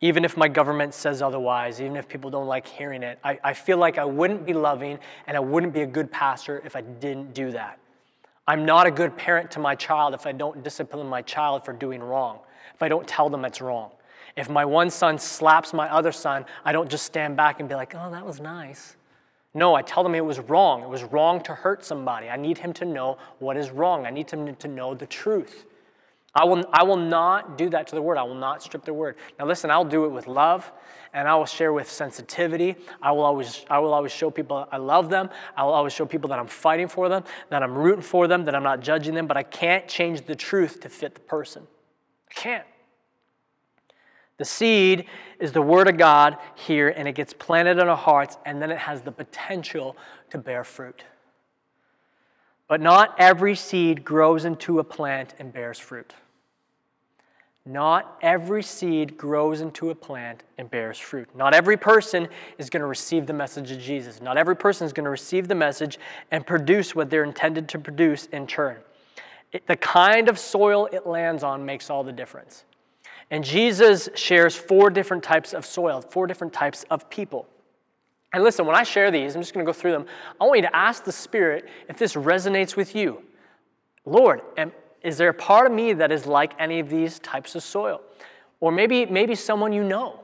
even 0.00 0.24
if 0.24 0.36
my 0.36 0.48
government 0.48 0.94
says 0.94 1.20
otherwise, 1.20 1.80
even 1.80 1.96
if 1.96 2.08
people 2.08 2.30
don't 2.30 2.46
like 2.46 2.66
hearing 2.66 3.02
it. 3.02 3.18
I, 3.22 3.38
I 3.44 3.52
feel 3.52 3.76
like 3.76 3.98
I 3.98 4.04
wouldn't 4.04 4.46
be 4.46 4.54
loving 4.54 4.98
and 5.26 5.36
I 5.36 5.40
wouldn't 5.40 5.74
be 5.74 5.82
a 5.82 5.86
good 5.86 6.10
pastor 6.10 6.62
if 6.64 6.74
I 6.74 6.80
didn't 6.80 7.34
do 7.34 7.50
that. 7.52 7.78
I'm 8.46 8.64
not 8.64 8.86
a 8.86 8.90
good 8.90 9.16
parent 9.16 9.50
to 9.52 9.60
my 9.60 9.74
child 9.74 10.14
if 10.14 10.26
I 10.26 10.32
don't 10.32 10.64
discipline 10.64 11.06
my 11.06 11.22
child 11.22 11.64
for 11.64 11.72
doing 11.72 12.02
wrong, 12.02 12.38
if 12.74 12.82
I 12.82 12.88
don't 12.88 13.06
tell 13.06 13.28
them 13.28 13.44
it's 13.44 13.60
wrong. 13.60 13.90
If 14.36 14.48
my 14.48 14.64
one 14.64 14.90
son 14.90 15.18
slaps 15.18 15.72
my 15.72 15.92
other 15.92 16.12
son, 16.12 16.46
I 16.64 16.72
don't 16.72 16.90
just 16.90 17.04
stand 17.04 17.36
back 17.36 17.60
and 17.60 17.68
be 17.68 17.74
like, 17.74 17.94
oh, 17.94 18.10
that 18.10 18.24
was 18.24 18.40
nice. 18.40 18.96
No, 19.52 19.74
I 19.74 19.82
tell 19.82 20.02
them 20.02 20.14
it 20.14 20.24
was 20.24 20.38
wrong. 20.38 20.82
It 20.82 20.88
was 20.88 21.02
wrong 21.02 21.40
to 21.42 21.54
hurt 21.54 21.84
somebody. 21.84 22.28
I 22.28 22.36
need 22.36 22.58
him 22.58 22.72
to 22.74 22.84
know 22.84 23.18
what 23.38 23.56
is 23.56 23.70
wrong. 23.70 24.06
I 24.06 24.10
need 24.10 24.30
him 24.30 24.54
to 24.54 24.68
know 24.68 24.94
the 24.94 25.06
truth. 25.06 25.64
I 26.32 26.44
will, 26.44 26.64
I 26.72 26.84
will 26.84 26.96
not 26.96 27.58
do 27.58 27.68
that 27.70 27.88
to 27.88 27.96
the 27.96 28.02
word. 28.02 28.16
I 28.16 28.22
will 28.22 28.36
not 28.36 28.62
strip 28.62 28.84
the 28.84 28.94
word. 28.94 29.16
Now, 29.36 29.46
listen, 29.46 29.68
I'll 29.68 29.84
do 29.84 30.04
it 30.04 30.10
with 30.10 30.28
love 30.28 30.70
and 31.12 31.26
I 31.26 31.34
will 31.34 31.46
share 31.46 31.72
with 31.72 31.90
sensitivity. 31.90 32.76
I 33.02 33.10
will 33.10 33.24
always, 33.24 33.64
I 33.68 33.80
will 33.80 33.92
always 33.92 34.12
show 34.12 34.30
people 34.30 34.68
I 34.70 34.76
love 34.76 35.10
them. 35.10 35.28
I 35.56 35.64
will 35.64 35.72
always 35.72 35.92
show 35.92 36.06
people 36.06 36.28
that 36.28 36.38
I'm 36.38 36.46
fighting 36.46 36.86
for 36.86 37.08
them, 37.08 37.24
that 37.48 37.64
I'm 37.64 37.74
rooting 37.74 38.02
for 38.02 38.28
them, 38.28 38.44
that 38.44 38.54
I'm 38.54 38.62
not 38.62 38.78
judging 38.80 39.14
them, 39.14 39.26
but 39.26 39.36
I 39.36 39.42
can't 39.42 39.88
change 39.88 40.26
the 40.26 40.36
truth 40.36 40.80
to 40.82 40.88
fit 40.88 41.14
the 41.14 41.20
person. 41.20 41.66
I 42.30 42.34
can't. 42.34 42.66
The 44.40 44.46
seed 44.46 45.04
is 45.38 45.52
the 45.52 45.60
Word 45.60 45.86
of 45.86 45.98
God 45.98 46.38
here, 46.54 46.88
and 46.88 47.06
it 47.06 47.12
gets 47.12 47.34
planted 47.34 47.72
in 47.72 47.88
our 47.88 47.96
hearts, 47.96 48.38
and 48.46 48.62
then 48.62 48.70
it 48.70 48.78
has 48.78 49.02
the 49.02 49.12
potential 49.12 49.98
to 50.30 50.38
bear 50.38 50.64
fruit. 50.64 51.04
But 52.66 52.80
not 52.80 53.14
every 53.18 53.54
seed 53.54 54.02
grows 54.02 54.46
into 54.46 54.78
a 54.78 54.84
plant 54.84 55.34
and 55.38 55.52
bears 55.52 55.78
fruit. 55.78 56.14
Not 57.66 58.16
every 58.22 58.62
seed 58.62 59.18
grows 59.18 59.60
into 59.60 59.90
a 59.90 59.94
plant 59.94 60.42
and 60.56 60.70
bears 60.70 60.98
fruit. 60.98 61.28
Not 61.36 61.52
every 61.52 61.76
person 61.76 62.26
is 62.56 62.70
going 62.70 62.80
to 62.80 62.86
receive 62.86 63.26
the 63.26 63.34
message 63.34 63.70
of 63.70 63.78
Jesus. 63.78 64.22
Not 64.22 64.38
every 64.38 64.56
person 64.56 64.86
is 64.86 64.94
going 64.94 65.04
to 65.04 65.10
receive 65.10 65.48
the 65.48 65.54
message 65.54 65.98
and 66.30 66.46
produce 66.46 66.94
what 66.94 67.10
they're 67.10 67.24
intended 67.24 67.68
to 67.68 67.78
produce 67.78 68.24
in 68.32 68.46
turn. 68.46 68.78
It, 69.52 69.66
the 69.66 69.76
kind 69.76 70.30
of 70.30 70.38
soil 70.38 70.88
it 70.92 71.06
lands 71.06 71.42
on 71.42 71.66
makes 71.66 71.90
all 71.90 72.02
the 72.02 72.12
difference. 72.12 72.64
And 73.30 73.44
Jesus 73.44 74.08
shares 74.14 74.56
four 74.56 74.90
different 74.90 75.22
types 75.22 75.52
of 75.54 75.64
soil, 75.64 76.00
four 76.00 76.26
different 76.26 76.52
types 76.52 76.84
of 76.90 77.08
people. 77.08 77.46
And 78.32 78.44
listen, 78.44 78.66
when 78.66 78.76
I 78.76 78.82
share 78.82 79.10
these, 79.10 79.34
I'm 79.34 79.42
just 79.42 79.54
going 79.54 79.64
to 79.64 79.68
go 79.68 79.76
through 79.76 79.92
them. 79.92 80.06
I 80.40 80.44
want 80.44 80.58
you 80.58 80.66
to 80.66 80.76
ask 80.76 81.04
the 81.04 81.12
Spirit 81.12 81.68
if 81.88 81.98
this 81.98 82.14
resonates 82.14 82.76
with 82.76 82.94
you. 82.94 83.22
Lord, 84.04 84.40
am, 84.56 84.72
is 85.02 85.18
there 85.18 85.28
a 85.28 85.34
part 85.34 85.66
of 85.66 85.72
me 85.72 85.92
that 85.94 86.12
is 86.12 86.26
like 86.26 86.52
any 86.58 86.80
of 86.80 86.88
these 86.88 87.18
types 87.18 87.54
of 87.54 87.62
soil? 87.62 88.00
Or 88.60 88.70
maybe, 88.70 89.06
maybe 89.06 89.34
someone 89.34 89.72
you 89.72 89.84
know. 89.84 90.20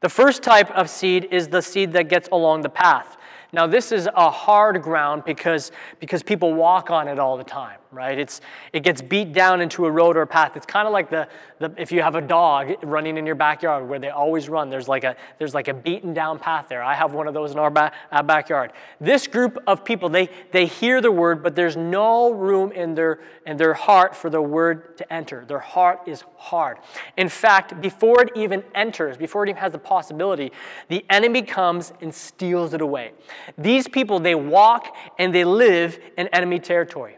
The 0.00 0.08
first 0.08 0.42
type 0.42 0.70
of 0.72 0.88
seed 0.88 1.28
is 1.30 1.48
the 1.48 1.60
seed 1.60 1.92
that 1.92 2.08
gets 2.08 2.28
along 2.30 2.62
the 2.62 2.68
path. 2.68 3.16
Now, 3.52 3.66
this 3.66 3.90
is 3.92 4.08
a 4.14 4.30
hard 4.30 4.82
ground 4.82 5.24
because, 5.24 5.72
because 6.00 6.22
people 6.22 6.52
walk 6.54 6.90
on 6.90 7.08
it 7.08 7.18
all 7.18 7.36
the 7.36 7.44
time, 7.44 7.78
right? 7.90 8.18
It's, 8.18 8.40
it 8.72 8.82
gets 8.82 9.00
beat 9.00 9.32
down 9.32 9.60
into 9.60 9.86
a 9.86 9.90
road 9.90 10.16
or 10.16 10.22
a 10.22 10.26
path. 10.26 10.56
It's 10.56 10.66
kind 10.66 10.86
of 10.86 10.92
like 10.92 11.10
the, 11.10 11.28
the, 11.58 11.72
if 11.76 11.90
you 11.90 12.02
have 12.02 12.14
a 12.14 12.20
dog 12.20 12.74
running 12.82 13.16
in 13.16 13.26
your 13.26 13.34
backyard 13.34 13.88
where 13.88 13.98
they 13.98 14.10
always 14.10 14.48
run, 14.48 14.68
there's 14.68 14.88
like 14.88 15.04
a, 15.04 15.16
there's 15.38 15.54
like 15.54 15.68
a 15.68 15.74
beaten 15.74 16.12
down 16.12 16.38
path 16.38 16.66
there. 16.68 16.82
I 16.82 16.94
have 16.94 17.14
one 17.14 17.26
of 17.26 17.34
those 17.34 17.52
in 17.52 17.58
our 17.58 17.70
ba- 17.70 17.92
uh, 18.12 18.22
backyard. 18.22 18.72
This 19.00 19.26
group 19.26 19.62
of 19.66 19.84
people, 19.84 20.08
they, 20.08 20.28
they 20.52 20.66
hear 20.66 21.00
the 21.00 21.10
word, 21.10 21.42
but 21.42 21.54
there's 21.54 21.76
no 21.76 22.32
room 22.32 22.72
in 22.72 22.94
their, 22.94 23.20
in 23.46 23.56
their 23.56 23.74
heart 23.74 24.14
for 24.14 24.30
the 24.30 24.42
word 24.42 24.96
to 24.98 25.12
enter. 25.12 25.44
Their 25.46 25.58
heart 25.58 26.00
is 26.06 26.24
hard. 26.36 26.78
In 27.16 27.28
fact, 27.28 27.80
before 27.80 28.22
it 28.22 28.32
even 28.36 28.62
enters, 28.74 29.16
before 29.16 29.44
it 29.44 29.50
even 29.50 29.60
has 29.60 29.72
the 29.72 29.78
possibility, 29.78 30.52
the 30.88 31.04
enemy 31.10 31.42
comes 31.42 31.92
and 32.00 32.14
steals 32.14 32.74
it 32.74 32.80
away. 32.80 33.12
These 33.56 33.88
people, 33.88 34.18
they 34.18 34.34
walk 34.34 34.94
and 35.18 35.34
they 35.34 35.44
live 35.44 35.98
in 36.16 36.28
enemy 36.28 36.58
territory. 36.58 37.17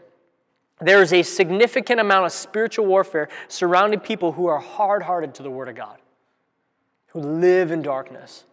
There 0.81 1.01
is 1.01 1.13
a 1.13 1.21
significant 1.21 1.99
amount 1.99 2.25
of 2.25 2.31
spiritual 2.31 2.85
warfare 2.85 3.29
surrounding 3.47 3.99
people 3.99 4.31
who 4.31 4.47
are 4.47 4.59
hard 4.59 5.03
hearted 5.03 5.35
to 5.35 5.43
the 5.43 5.51
Word 5.51 5.69
of 5.69 5.75
God, 5.75 5.97
who 7.07 7.19
live 7.19 7.71
in 7.71 7.81
darkness. 7.81 8.45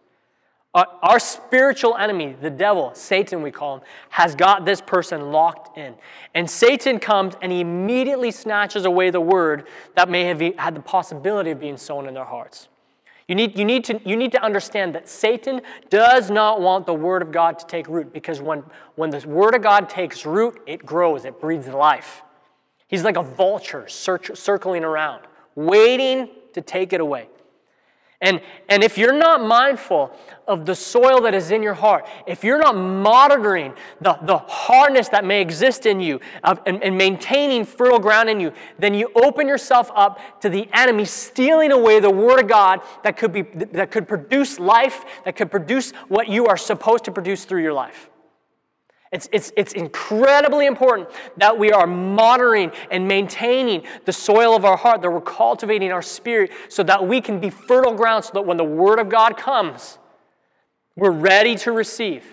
Uh, 0.71 0.85
our, 1.01 1.19
spiritual 1.19 1.97
enemy, 1.97 2.35
the 2.39 2.49
devil, 2.49 2.91
Satan, 2.93 3.41
we 3.41 3.49
call 3.49 3.77
him, 3.77 3.81
has 4.09 4.35
got 4.35 4.65
this 4.65 4.81
person 4.81 5.31
locked 5.31 5.75
in. 5.75 5.95
And 6.35 6.47
Satan 6.47 6.99
comes 6.99 7.33
and 7.41 7.51
he 7.51 7.61
immediately 7.61 8.29
snatches 8.29 8.85
away 8.85 9.09
the 9.09 9.19
word 9.19 9.67
that 9.95 10.09
may 10.09 10.25
have 10.25 10.39
had 10.57 10.75
the 10.75 10.79
possibility 10.79 11.49
of 11.49 11.59
being 11.59 11.77
sown 11.77 12.07
in 12.07 12.13
their 12.13 12.23
hearts. 12.23 12.69
You 13.29 13.35
need, 13.35 13.59
you, 13.59 13.63
need 13.63 13.83
to, 13.83 14.01
you 14.03 14.17
need 14.17 14.31
to 14.31 14.43
understand 14.43 14.95
that 14.95 15.07
Satan 15.07 15.61
does 15.91 16.31
not 16.31 16.61
want 16.61 16.87
the 16.87 16.95
Word 16.95 17.21
of 17.21 17.31
God 17.31 17.59
to 17.59 17.67
take 17.67 17.87
root 17.87 18.11
because 18.11 18.41
when, 18.41 18.63
when 18.95 19.11
the 19.11 19.23
Word 19.27 19.53
of 19.53 19.61
God 19.61 19.87
takes 19.87 20.25
root, 20.25 20.59
it 20.65 20.83
grows, 20.83 21.25
it 21.25 21.39
breathes 21.39 21.67
life. 21.67 22.23
He's 22.87 23.03
like 23.03 23.17
a 23.17 23.21
vulture 23.21 23.87
search, 23.87 24.35
circling 24.35 24.83
around, 24.83 25.27
waiting 25.53 26.27
to 26.53 26.61
take 26.61 26.91
it 26.91 27.01
away. 27.01 27.29
And, 28.21 28.41
and 28.67 28.83
if 28.83 28.97
you're 28.97 29.17
not 29.17 29.41
mindful 29.41 30.11
of 30.45 30.65
the 30.65 30.75
soil 30.75 31.21
that 31.21 31.33
is 31.33 31.51
in 31.51 31.63
your 31.63 31.73
heart, 31.73 32.05
if 32.27 32.43
you're 32.43 32.59
not 32.59 32.75
monitoring 32.75 33.73
the, 34.01 34.19
the 34.23 34.37
hardness 34.39 35.07
that 35.09 35.23
may 35.23 35.41
exist 35.41 35.85
in 35.85 36.01
you 36.01 36.19
of, 36.43 36.59
and, 36.65 36.83
and 36.83 36.97
maintaining 36.97 37.63
fertile 37.63 37.99
ground 37.99 38.29
in 38.29 38.41
you, 38.41 38.51
then 38.77 38.93
you 38.93 39.09
open 39.15 39.47
yourself 39.47 39.89
up 39.95 40.19
to 40.41 40.49
the 40.49 40.67
enemy 40.73 41.05
stealing 41.05 41.71
away 41.71 42.01
the 42.01 42.09
Word 42.09 42.41
of 42.41 42.49
God 42.49 42.81
that 43.03 43.15
could, 43.15 43.31
be, 43.31 43.43
that 43.43 43.89
could 43.89 44.05
produce 44.05 44.59
life, 44.59 45.05
that 45.23 45.37
could 45.37 45.49
produce 45.49 45.91
what 46.09 46.27
you 46.27 46.47
are 46.47 46.57
supposed 46.57 47.05
to 47.05 47.13
produce 47.13 47.45
through 47.45 47.61
your 47.61 47.73
life. 47.73 48.09
It's, 49.11 49.27
it's, 49.31 49.51
it's 49.57 49.73
incredibly 49.73 50.67
important 50.67 51.09
that 51.37 51.57
we 51.57 51.71
are 51.71 51.87
monitoring 51.87 52.71
and 52.91 53.07
maintaining 53.07 53.83
the 54.05 54.13
soil 54.13 54.55
of 54.55 54.65
our 54.65 54.77
heart, 54.77 55.01
that 55.01 55.09
we're 55.09 55.21
cultivating 55.21 55.91
our 55.91 56.03
spirit 56.03 56.51
so 56.67 56.83
that 56.83 57.07
we 57.07 57.19
can 57.19 57.39
be 57.39 57.49
fertile 57.49 57.95
ground 57.95 58.25
so 58.25 58.31
that 58.33 58.45
when 58.45 58.57
the 58.57 58.63
Word 58.63 58.99
of 58.99 59.09
God 59.09 59.35
comes, 59.35 59.97
we're 60.95 61.09
ready 61.09 61.55
to 61.55 61.71
receive. 61.71 62.23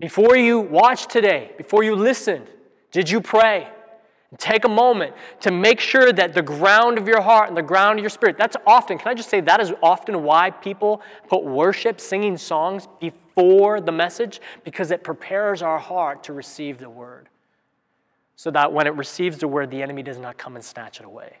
Before 0.00 0.36
you 0.36 0.58
watched 0.58 1.10
today, 1.10 1.52
before 1.56 1.84
you 1.84 1.94
listened, 1.94 2.48
did 2.90 3.08
you 3.08 3.20
pray? 3.20 3.68
Take 4.38 4.64
a 4.64 4.68
moment 4.68 5.14
to 5.40 5.50
make 5.50 5.80
sure 5.80 6.12
that 6.12 6.34
the 6.34 6.42
ground 6.42 6.98
of 6.98 7.08
your 7.08 7.20
heart 7.20 7.48
and 7.48 7.56
the 7.56 7.62
ground 7.62 7.98
of 7.98 8.02
your 8.04 8.10
spirit, 8.10 8.38
that's 8.38 8.56
often, 8.64 8.96
can 8.96 9.08
I 9.08 9.14
just 9.14 9.28
say, 9.28 9.40
that 9.40 9.60
is 9.60 9.72
often 9.82 10.22
why 10.22 10.50
people 10.50 11.02
put 11.28 11.44
worship, 11.44 12.00
singing 12.00 12.36
songs 12.36 12.86
before 13.00 13.80
the 13.80 13.90
message, 13.90 14.40
because 14.62 14.92
it 14.92 15.02
prepares 15.02 15.62
our 15.62 15.78
heart 15.78 16.22
to 16.24 16.32
receive 16.32 16.78
the 16.78 16.88
word. 16.88 17.28
So 18.36 18.52
that 18.52 18.72
when 18.72 18.86
it 18.86 18.94
receives 18.94 19.38
the 19.38 19.48
word, 19.48 19.70
the 19.70 19.82
enemy 19.82 20.04
does 20.04 20.18
not 20.18 20.38
come 20.38 20.54
and 20.54 20.64
snatch 20.64 21.00
it 21.00 21.06
away. 21.06 21.38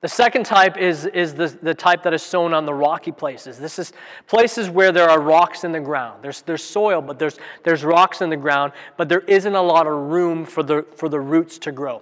The 0.00 0.08
second 0.08 0.46
type 0.46 0.78
is, 0.78 1.04
is 1.04 1.34
the, 1.34 1.48
the 1.62 1.74
type 1.74 2.04
that 2.04 2.14
is 2.14 2.22
sown 2.22 2.54
on 2.54 2.64
the 2.64 2.72
rocky 2.72 3.12
places. 3.12 3.58
This 3.58 3.78
is 3.78 3.92
places 4.26 4.70
where 4.70 4.92
there 4.92 5.10
are 5.10 5.20
rocks 5.20 5.62
in 5.62 5.72
the 5.72 5.80
ground. 5.80 6.22
There's, 6.22 6.40
there's 6.42 6.64
soil, 6.64 7.02
but 7.02 7.18
there's, 7.18 7.38
there's 7.64 7.84
rocks 7.84 8.22
in 8.22 8.30
the 8.30 8.36
ground, 8.36 8.72
but 8.96 9.10
there 9.10 9.20
isn't 9.20 9.54
a 9.54 9.60
lot 9.60 9.86
of 9.86 9.92
room 9.92 10.46
for 10.46 10.62
the, 10.62 10.86
for 10.96 11.10
the 11.10 11.20
roots 11.20 11.58
to 11.58 11.72
grow. 11.72 12.00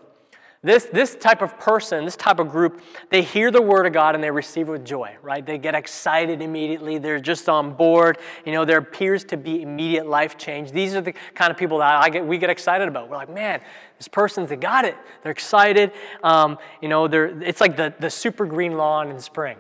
This, 0.61 0.87
this 0.87 1.14
type 1.14 1.40
of 1.40 1.57
person, 1.57 2.05
this 2.05 2.16
type 2.16 2.40
of 2.40 2.49
group, 2.49 2.83
they 3.11 3.23
hear 3.23 3.53
the 3.53 3.62
word 3.62 3.87
of 3.87 3.92
God 3.92 4.16
and 4.16 4.25
they 4.25 4.31
receive 4.31 4.68
it 4.68 4.73
with 4.73 4.85
joy, 4.85 5.16
right? 5.23 5.47
They 5.47 5.57
get 5.57 5.77
excited 5.77 6.42
immediately. 6.42 6.99
They're 6.99 7.21
just 7.21 7.49
on 7.49 7.75
board. 7.75 8.18
You 8.44 8.51
know, 8.51 8.64
there 8.64 8.79
appears 8.79 9.23
to 9.27 9.37
be 9.37 9.62
immediate 9.62 10.09
life 10.09 10.37
change. 10.37 10.73
These 10.73 10.97
are 10.97 11.01
the 11.01 11.12
kind 11.37 11.53
of 11.53 11.57
people 11.57 11.79
that 11.79 12.03
I 12.03 12.09
get, 12.09 12.27
we 12.27 12.38
get 12.38 12.51
excited 12.51 12.88
about. 12.88 13.09
We're 13.09 13.16
like, 13.16 13.33
man, 13.33 13.61
this 13.99 14.09
person's, 14.09 14.49
they 14.49 14.57
got 14.57 14.85
it. 14.85 14.97
They're 15.23 15.31
excited. 15.31 15.92
Um, 16.25 16.59
you 16.83 16.88
know, 16.88 17.07
they're, 17.07 17.40
it's 17.40 17.61
like 17.61 17.77
the, 17.77 17.94
the 18.01 18.11
super 18.11 18.44
green 18.44 18.77
lawn 18.77 19.11
in 19.11 19.21
spring, 19.21 19.59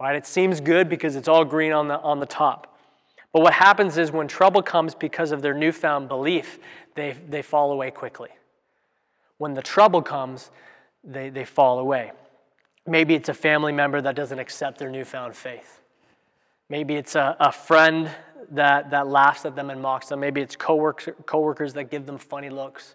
right? 0.00 0.16
It 0.16 0.24
seems 0.24 0.58
good 0.58 0.88
because 0.88 1.16
it's 1.16 1.28
all 1.28 1.44
green 1.44 1.72
on 1.72 1.86
the, 1.88 2.00
on 2.00 2.18
the 2.18 2.26
top. 2.26 2.78
But 3.34 3.42
what 3.42 3.52
happens 3.52 3.98
is 3.98 4.10
when 4.10 4.28
trouble 4.28 4.62
comes 4.62 4.94
because 4.94 5.32
of 5.32 5.42
their 5.42 5.54
newfound 5.54 6.08
belief, 6.08 6.58
they, 6.94 7.14
they 7.28 7.42
fall 7.42 7.72
away 7.72 7.90
quickly 7.90 8.30
when 9.44 9.52
the 9.52 9.60
trouble 9.60 10.00
comes, 10.00 10.50
they, 11.04 11.28
they 11.28 11.44
fall 11.44 11.78
away. 11.78 12.12
Maybe 12.86 13.14
it's 13.14 13.28
a 13.28 13.34
family 13.34 13.72
member 13.72 14.00
that 14.00 14.16
doesn't 14.16 14.38
accept 14.38 14.78
their 14.78 14.88
newfound 14.88 15.36
faith. 15.36 15.82
Maybe 16.70 16.94
it's 16.94 17.14
a, 17.14 17.36
a 17.38 17.52
friend 17.52 18.10
that, 18.52 18.88
that 18.92 19.06
laughs 19.06 19.44
at 19.44 19.54
them 19.54 19.68
and 19.68 19.82
mocks 19.82 20.08
them. 20.08 20.20
Maybe 20.20 20.40
it's 20.40 20.56
coworkers, 20.56 21.14
coworkers 21.26 21.74
that 21.74 21.90
give 21.90 22.06
them 22.06 22.16
funny 22.16 22.48
looks. 22.48 22.94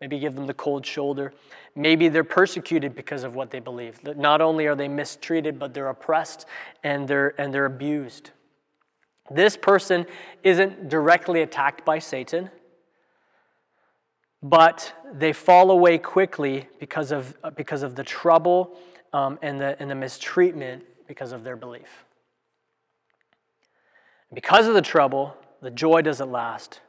maybe 0.00 0.20
give 0.20 0.36
them 0.36 0.46
the 0.46 0.54
cold 0.54 0.86
shoulder. 0.86 1.32
Maybe 1.74 2.08
they're 2.08 2.22
persecuted 2.22 2.94
because 2.94 3.24
of 3.24 3.34
what 3.34 3.50
they 3.50 3.58
believe. 3.58 3.98
Not 4.04 4.40
only 4.40 4.68
are 4.68 4.76
they 4.76 4.86
mistreated, 4.86 5.58
but 5.58 5.74
they're 5.74 5.88
oppressed 5.88 6.46
and 6.84 7.08
they're, 7.08 7.34
and 7.40 7.52
they're 7.52 7.66
abused. 7.66 8.30
This 9.32 9.56
person 9.56 10.06
isn't 10.44 10.88
directly 10.88 11.42
attacked 11.42 11.84
by 11.84 11.98
Satan, 11.98 12.50
but 14.42 14.92
they 15.12 15.32
fall 15.32 15.70
away 15.70 15.98
quickly 15.98 16.68
because 16.78 17.12
of, 17.12 17.36
because 17.56 17.82
of 17.82 17.94
the 17.94 18.04
trouble 18.04 18.76
um, 19.12 19.38
and, 19.42 19.60
the, 19.60 19.80
and 19.80 19.90
the 19.90 19.94
mistreatment 19.94 20.84
because 21.06 21.32
of 21.32 21.44
their 21.44 21.56
belief. 21.56 22.04
Because 24.32 24.66
of 24.66 24.74
the 24.74 24.82
trouble, 24.82 25.36
the 25.62 25.70
joy 25.70 26.02
doesn't 26.02 26.30
last. 26.30 26.80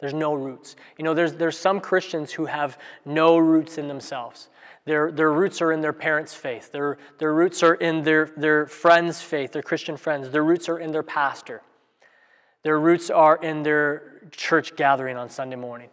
There's 0.00 0.14
no 0.14 0.34
roots. 0.34 0.76
You 0.96 1.04
know, 1.04 1.14
there's, 1.14 1.34
there's 1.34 1.58
some 1.58 1.80
Christians 1.80 2.32
who 2.32 2.46
have 2.46 2.78
no 3.04 3.38
roots 3.38 3.78
in 3.78 3.88
themselves. 3.88 4.48
Their, 4.84 5.10
their 5.10 5.32
roots 5.32 5.60
are 5.60 5.72
in 5.72 5.80
their 5.80 5.92
parents' 5.92 6.34
faith. 6.34 6.72
Their, 6.72 6.98
their 7.18 7.34
roots 7.34 7.62
are 7.62 7.74
in 7.74 8.02
their, 8.02 8.30
their 8.36 8.66
friends' 8.66 9.20
faith, 9.20 9.52
their 9.52 9.62
Christian 9.62 9.96
friends. 9.96 10.30
Their 10.30 10.44
roots 10.44 10.68
are 10.68 10.78
in 10.78 10.92
their 10.92 11.02
pastor. 11.02 11.62
Their 12.62 12.78
roots 12.78 13.10
are 13.10 13.36
in 13.36 13.62
their 13.62 14.20
church 14.30 14.76
gathering 14.76 15.16
on 15.16 15.30
Sunday 15.30 15.56
morning. 15.56 15.90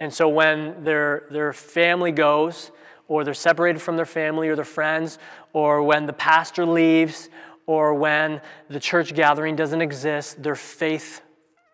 And 0.00 0.12
so 0.12 0.28
when 0.28 0.84
their, 0.84 1.24
their 1.30 1.52
family 1.52 2.12
goes, 2.12 2.70
or 3.08 3.24
they're 3.24 3.34
separated 3.34 3.80
from 3.80 3.96
their 3.96 4.06
family 4.06 4.48
or 4.48 4.56
their 4.56 4.64
friends, 4.64 5.18
or 5.52 5.82
when 5.82 6.06
the 6.06 6.12
pastor 6.12 6.66
leaves, 6.66 7.28
or 7.66 7.94
when 7.94 8.40
the 8.68 8.80
church 8.80 9.14
gathering 9.14 9.56
doesn't 9.56 9.80
exist, 9.80 10.42
their 10.42 10.54
faith 10.54 11.22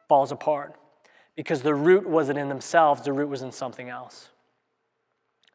falls 0.08 0.32
apart 0.32 0.74
because 1.37 1.62
the 1.62 1.74
root 1.74 2.08
wasn't 2.08 2.38
in 2.38 2.48
themselves, 2.48 3.02
the 3.02 3.12
root 3.12 3.28
was 3.28 3.42
in 3.42 3.52
something 3.52 3.88
else. 3.88 4.28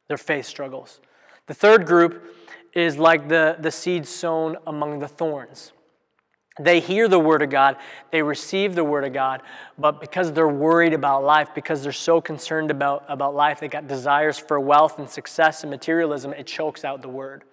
Their 0.07 0.17
faith 0.17 0.45
struggles. 0.45 0.99
The 1.47 1.53
third 1.53 1.85
group 1.85 2.35
is 2.73 2.97
like 2.97 3.29
the, 3.29 3.57
the 3.59 3.71
seed 3.71 4.07
sown 4.07 4.57
among 4.65 4.99
the 4.99 5.07
thorns. 5.07 5.71
They 6.59 6.79
hear 6.79 7.07
the 7.07 7.19
word 7.19 7.41
of 7.41 7.49
God, 7.49 7.77
they 8.11 8.21
receive 8.21 8.73
the 8.73 8.83
word 8.83 9.03
of 9.03 9.13
God, 9.13 9.41
but 9.77 10.01
because 10.01 10.31
they're 10.31 10.47
worried 10.47 10.93
about 10.93 11.23
life, 11.23 11.49
because 11.53 11.83
they're 11.83 11.91
so 11.91 12.19
concerned 12.19 12.71
about, 12.71 13.05
about 13.07 13.35
life, 13.35 13.59
they 13.59 13.67
got 13.67 13.87
desires 13.87 14.37
for 14.39 14.59
wealth 14.59 14.97
and 14.97 15.09
success 15.09 15.63
and 15.63 15.69
materialism, 15.69 16.33
it 16.33 16.47
chokes 16.47 16.83
out 16.83 17.01
the 17.01 17.09
word. 17.09 17.43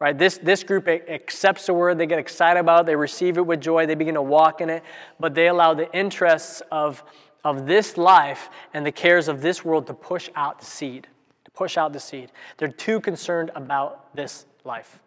Right? 0.00 0.16
This, 0.16 0.38
this 0.38 0.62
group 0.62 0.86
accepts 0.86 1.66
the 1.66 1.74
word, 1.74 1.98
they 1.98 2.06
get 2.06 2.18
excited 2.18 2.60
about 2.60 2.82
it, 2.82 2.86
they 2.86 2.96
receive 2.96 3.36
it 3.36 3.46
with 3.46 3.60
joy, 3.60 3.86
they 3.86 3.96
begin 3.96 4.14
to 4.14 4.22
walk 4.22 4.60
in 4.60 4.70
it, 4.70 4.82
but 5.18 5.34
they 5.34 5.48
allow 5.48 5.74
the 5.74 5.92
interests 5.96 6.62
of, 6.70 7.02
of 7.44 7.66
this 7.66 7.96
life 7.96 8.48
and 8.74 8.86
the 8.86 8.92
cares 8.92 9.28
of 9.28 9.42
this 9.42 9.64
world 9.64 9.86
to 9.88 9.94
push 9.94 10.30
out 10.36 10.60
the 10.60 10.66
seed. 10.66 11.08
To 11.44 11.50
push 11.50 11.76
out 11.76 11.92
the 11.92 12.00
seed. 12.00 12.30
They're 12.58 12.68
too 12.68 13.00
concerned 13.00 13.50
about 13.56 14.14
this 14.14 14.46
life. 14.64 15.00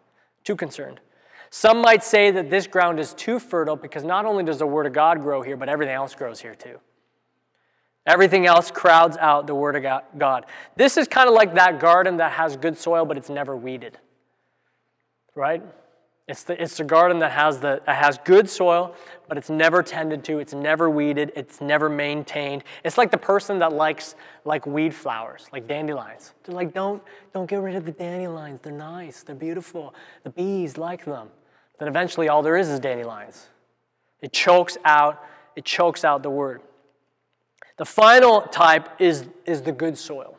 Too 0.44 0.56
concerned. 0.56 1.00
Some 1.54 1.82
might 1.82 2.02
say 2.02 2.30
that 2.30 2.48
this 2.48 2.66
ground 2.66 2.98
is 2.98 3.12
too 3.12 3.38
fertile 3.38 3.76
because 3.76 4.04
not 4.04 4.24
only 4.24 4.42
does 4.42 4.60
the 4.60 4.66
Word 4.66 4.86
of 4.86 4.94
God 4.94 5.20
grow 5.20 5.42
here, 5.42 5.54
but 5.54 5.68
everything 5.68 5.94
else 5.94 6.14
grows 6.14 6.40
here 6.40 6.54
too. 6.54 6.78
Everything 8.06 8.46
else 8.46 8.70
crowds 8.70 9.18
out 9.18 9.46
the 9.46 9.54
Word 9.54 9.76
of 9.76 10.02
God. 10.16 10.46
This 10.76 10.96
is 10.96 11.06
kind 11.06 11.28
of 11.28 11.34
like 11.34 11.54
that 11.56 11.78
garden 11.78 12.16
that 12.16 12.32
has 12.32 12.56
good 12.56 12.78
soil, 12.78 13.04
but 13.04 13.18
it's 13.18 13.28
never 13.28 13.54
weeded. 13.54 13.98
Right? 15.34 15.62
It's 16.26 16.42
the, 16.44 16.60
it's 16.60 16.78
the 16.78 16.84
garden 16.84 17.18
that 17.18 17.32
has, 17.32 17.60
the, 17.60 17.82
that 17.84 17.96
has 18.02 18.16
good 18.24 18.48
soil, 18.48 18.94
but 19.28 19.36
it's 19.36 19.50
never 19.50 19.82
tended 19.82 20.24
to, 20.24 20.38
it's 20.38 20.54
never 20.54 20.88
weeded, 20.88 21.32
it's 21.36 21.60
never 21.60 21.90
maintained. 21.90 22.64
It's 22.82 22.96
like 22.96 23.10
the 23.10 23.18
person 23.18 23.58
that 23.58 23.74
likes 23.74 24.14
like 24.46 24.64
weed 24.64 24.94
flowers, 24.94 25.48
like 25.52 25.68
dandelions. 25.68 26.32
They're 26.44 26.54
like, 26.54 26.72
don't, 26.72 27.02
don't 27.34 27.46
get 27.46 27.60
rid 27.60 27.74
of 27.74 27.84
the 27.84 27.92
dandelions. 27.92 28.60
They're 28.62 28.72
nice, 28.72 29.22
they're 29.22 29.36
beautiful. 29.36 29.94
The 30.24 30.30
bees 30.30 30.78
like 30.78 31.04
them 31.04 31.28
then 31.82 31.88
eventually 31.88 32.28
all 32.28 32.42
there 32.42 32.56
is 32.56 32.68
is 32.68 32.78
dandelions. 32.78 33.48
It 34.20 34.32
chokes 34.32 34.78
out, 34.84 35.20
it 35.56 35.64
chokes 35.64 36.04
out 36.04 36.22
the 36.22 36.30
word. 36.30 36.62
The 37.76 37.84
final 37.84 38.42
type 38.42 38.88
is, 39.00 39.26
is 39.46 39.62
the 39.62 39.72
good 39.72 39.98
soil. 39.98 40.38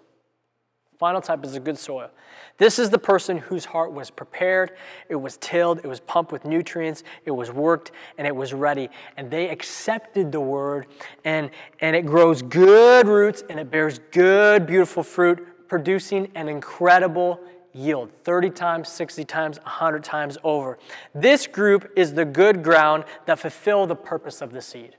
Final 0.98 1.20
type 1.20 1.44
is 1.44 1.52
the 1.52 1.60
good 1.60 1.78
soil. 1.78 2.10
This 2.58 2.80
is 2.80 2.90
the 2.90 2.98
person 2.98 3.40
whose 3.40 3.66
heart 3.66 3.92
was 3.92 4.10
prepared, 4.10 4.72
it 5.10 5.18
was 5.18 5.36
tilled, 5.36 5.80
it 5.80 5.88
was 5.88 6.00
pumped 6.00 6.32
with 6.32 6.46
nutrients, 6.46 7.04
it 7.26 7.32
was 7.32 7.52
worked, 7.52 7.92
and 8.18 8.26
it 8.26 8.34
was 8.34 8.54
ready. 8.54 8.88
And 9.18 9.30
they 9.30 9.50
accepted 9.50 10.32
the 10.32 10.40
word, 10.40 10.86
and, 11.26 11.50
and 11.82 11.94
it 11.94 12.06
grows 12.06 12.42
good 12.42 13.06
roots 13.06 13.44
and 13.50 13.60
it 13.60 13.70
bears 13.70 14.00
good, 14.12 14.66
beautiful 14.66 15.04
fruit, 15.04 15.68
producing 15.68 16.32
an 16.36 16.48
incredible 16.48 17.38
yield 17.74 18.12
30 18.24 18.52
times, 18.52 18.90
60 18.90 19.26
times, 19.26 19.58
100 19.60 20.04
times 20.04 20.38
over. 20.44 20.78
This 21.14 21.48
group 21.48 21.92
is 21.96 22.14
the 22.14 22.26
good 22.26 22.64
ground 22.64 23.06
that 23.26 23.40
fulfill 23.40 23.88
the 23.88 23.96
purpose 23.96 24.42
of 24.42 24.54
the 24.54 24.62
seed. 24.62 24.96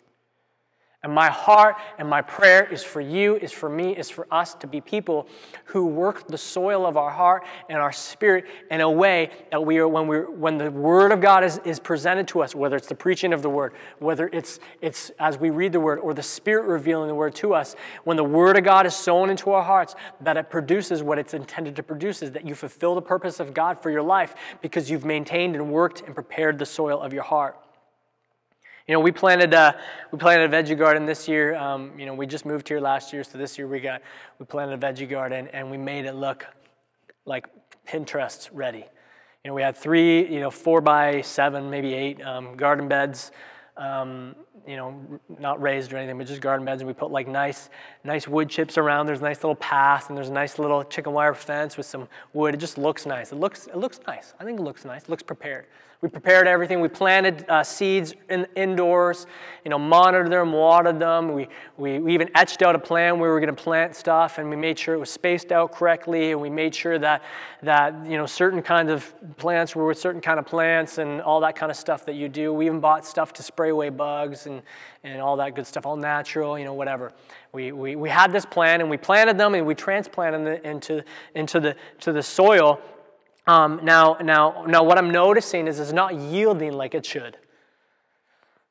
And 1.05 1.13
my 1.13 1.29
heart 1.29 1.77
and 1.99 2.09
my 2.09 2.23
prayer 2.23 2.65
is 2.65 2.83
for 2.83 3.03
you, 3.03 3.37
is 3.37 3.53
for 3.53 3.69
me, 3.69 3.95
is 3.95 4.09
for 4.09 4.27
us 4.31 4.55
to 4.55 4.67
be 4.67 4.81
people 4.81 5.29
who 5.67 5.85
work 5.85 6.27
the 6.29 6.39
soil 6.39 6.87
of 6.87 6.97
our 6.97 7.11
heart 7.11 7.45
and 7.69 7.77
our 7.77 7.93
spirit 7.93 8.47
in 8.71 8.81
a 8.81 8.91
way 8.91 9.31
that 9.51 9.63
we 9.63 9.77
are, 9.77 9.87
when, 9.87 10.09
we 10.09 10.21
when 10.21 10.57
the 10.57 10.71
Word 10.71 11.13
of 11.13 11.21
God 11.21 11.45
is, 11.45 11.61
is 11.67 11.79
presented 11.79 12.27
to 12.29 12.43
us, 12.43 12.55
whether 12.55 12.75
it's 12.75 12.87
the 12.87 12.95
preaching 12.95 13.35
of 13.35 13.43
the 13.43 13.51
Word, 13.51 13.75
whether 13.99 14.31
it's, 14.33 14.61
it's 14.81 15.11
as 15.19 15.37
we 15.37 15.51
read 15.51 15.73
the 15.73 15.81
Word, 15.81 15.99
or 15.99 16.15
the 16.15 16.23
Spirit 16.23 16.65
revealing 16.65 17.09
the 17.09 17.15
Word 17.15 17.35
to 17.35 17.53
us, 17.53 17.77
when 18.05 18.17
the 18.17 18.25
Word 18.25 18.57
of 18.57 18.65
God 18.65 18.87
is 18.87 18.97
sown 18.97 19.29
into 19.29 19.51
our 19.51 19.63
hearts, 19.63 19.95
that 20.23 20.39
it 20.39 20.49
produces 20.49 21.03
what 21.03 21.19
it's 21.19 21.35
intended 21.35 21.77
to 21.77 21.83
produce, 21.83 22.23
is 22.23 22.33
that 22.33 22.49
you 22.49 22.55
fulfill 22.55 22.95
the 22.95 23.03
purpose 23.03 23.41
of 23.41 23.53
God 23.53 23.79
for 23.83 23.91
your 23.91 24.03
life 24.03 24.35
because 24.63 24.91
you've 24.91 25.05
maintained 25.05 25.55
and 25.55 25.71
worked 25.71 26.01
and 26.01 26.15
prepared 26.15 26.59
the 26.59 26.65
soil 26.65 26.99
of 27.03 27.13
your 27.13 27.25
heart. 27.25 27.59
You 28.87 28.93
know, 28.93 29.01
we 29.01 29.13
planted 29.13 29.55
uh, 29.55 29.73
we 30.11 30.19
planted 30.19 30.53
a 30.53 30.63
veggie 30.63 30.77
garden 30.77 31.07
this 31.07 31.27
year. 31.27 31.55
Um, 31.55 31.99
you 31.99 32.05
know, 32.05 32.13
we 32.13 32.27
just 32.27 32.45
moved 32.45 32.69
here 32.69 32.81
last 32.81 33.15
year, 33.15 33.25
so 33.25 33.39
this 33.39 33.57
year 33.57 33.67
we 33.67 33.81
got 33.81 34.03
we 34.39 34.45
planted 34.45 34.83
a 34.83 34.87
veggie 34.87 35.09
garden 35.09 35.49
and 35.55 35.71
we 35.71 35.79
made 35.79 36.05
it 36.05 36.15
look 36.15 36.47
like 37.25 37.47
Pinterest 37.89 38.51
ready. 38.53 38.85
You 39.43 39.49
know, 39.51 39.55
we 39.55 39.63
had 39.63 39.75
three, 39.75 40.31
you 40.31 40.39
know, 40.39 40.51
four 40.51 40.83
by 40.83 41.23
seven, 41.23 41.71
maybe 41.71 41.95
eight 41.95 42.21
um, 42.23 42.59
garden 42.59 42.87
beds. 42.87 43.33
Um, 43.79 44.37
you 44.67 44.77
know, 44.77 44.95
not 45.39 45.61
raised 45.61 45.93
or 45.93 45.97
anything, 45.97 46.17
but 46.19 46.27
just 46.27 46.41
garden 46.41 46.65
beds. 46.65 46.81
And 46.81 46.89
we 46.89 46.95
put 46.95 47.11
like 47.11 47.29
nice, 47.29 47.71
nice 48.05 48.29
wood 48.29 48.49
chips 48.49 48.79
around. 48.79 49.07
There's 49.07 49.21
a 49.21 49.25
nice 49.25 49.43
little 49.43 49.57
path, 49.57 50.09
and 50.09 50.17
there's 50.17 50.29
a 50.29 50.33
nice 50.33 50.59
little 50.59 50.85
chicken 50.85 51.13
wire 51.13 51.35
fence 51.35 51.77
with 51.77 51.87
some 51.87 52.09
wood. 52.33 52.55
It 52.55 52.59
just 52.59 52.79
looks 52.79 53.07
nice. 53.07 53.33
It 53.33 53.37
looks, 53.37 53.67
it 53.67 53.77
looks 53.77 54.01
nice. 54.07 54.35
I 54.39 54.45
think 54.45 54.61
it 54.61 54.63
looks 54.63 54.85
nice. 54.85 55.03
It 55.03 55.09
looks 55.09 55.23
prepared. 55.23 55.67
We 56.05 56.11
prepared 56.11 56.47
everything. 56.47 56.83
We 56.83 56.89
planted 56.89 57.47
uh, 57.49 57.65
seeds 57.65 58.13
in, 58.29 58.47
indoors, 58.57 59.27
you 59.65 59.71
know, 59.71 59.79
monitored 59.79 60.31
them, 60.31 60.53
watered 60.53 60.99
them. 60.99 61.33
We, 61.33 61.49
we, 61.79 61.99
we 61.99 62.13
even 62.13 62.29
etched 62.35 62.61
out 62.61 62.75
a 62.75 62.79
plan 62.79 63.19
where 63.19 63.31
we 63.31 63.33
were 63.33 63.41
going 63.41 63.55
to 63.55 63.63
plant 63.63 63.97
stuff, 63.97 64.37
and 64.37 64.51
we 64.51 64.57
made 64.57 64.79
sure 64.79 64.95
it 64.95 64.99
was 64.99 65.09
spaced 65.09 65.51
out 65.51 65.73
correctly, 65.73 66.33
and 66.33 66.43
we 66.43 66.51
made 66.51 66.75
sure 66.75 66.99
that, 66.99 67.23
that 67.63 68.05
you 68.05 68.19
know, 68.19 68.27
certain 68.27 68.61
kinds 68.61 68.91
of 68.91 69.15
plants 69.39 69.75
were 69.75 69.87
with 69.87 69.99
certain 69.99 70.21
kind 70.21 70.39
of 70.39 70.45
plants 70.45 70.99
and 70.99 71.23
all 71.23 71.41
that 71.41 71.57
kind 71.57 71.71
of 71.71 71.77
stuff 71.77 72.05
that 72.05 72.17
you 72.17 72.29
do. 72.29 72.53
We 72.53 72.67
even 72.67 72.81
bought 72.81 73.07
stuff 73.07 73.33
to 73.35 73.43
spray 73.43 73.71
away 73.71 73.89
bugs 73.89 74.44
and, 74.47 74.63
and 75.03 75.21
all 75.21 75.37
that 75.37 75.55
good 75.55 75.67
stuff, 75.67 75.87
all 75.87 75.97
natural, 75.97 76.59
you 76.59 76.65
know, 76.65 76.75
whatever. 76.75 77.13
We, 77.53 77.73
we, 77.73 77.97
we 77.97 78.09
had 78.09 78.33
this 78.33 78.45
plan, 78.45 78.81
and 78.81 78.91
we 78.91 78.97
planted 78.97 79.39
them, 79.39 79.55
and 79.55 79.67
we 79.67 79.75
transplanted 79.75 80.47
them 80.47 80.73
into, 80.73 81.05
into 81.35 81.61
the, 81.61 81.77
to 82.01 82.13
the 82.13 82.23
soil, 82.23 82.81
um, 83.47 83.81
now, 83.83 84.17
now, 84.23 84.65
now, 84.67 84.83
what 84.83 84.97
I'm 84.97 85.11
noticing 85.11 85.69
is 85.69 85.79
it's 85.79 85.93
not 85.93 86.15
yielding 86.15 86.73
like 86.73 86.95
it 86.95 87.05
should. 87.05 87.37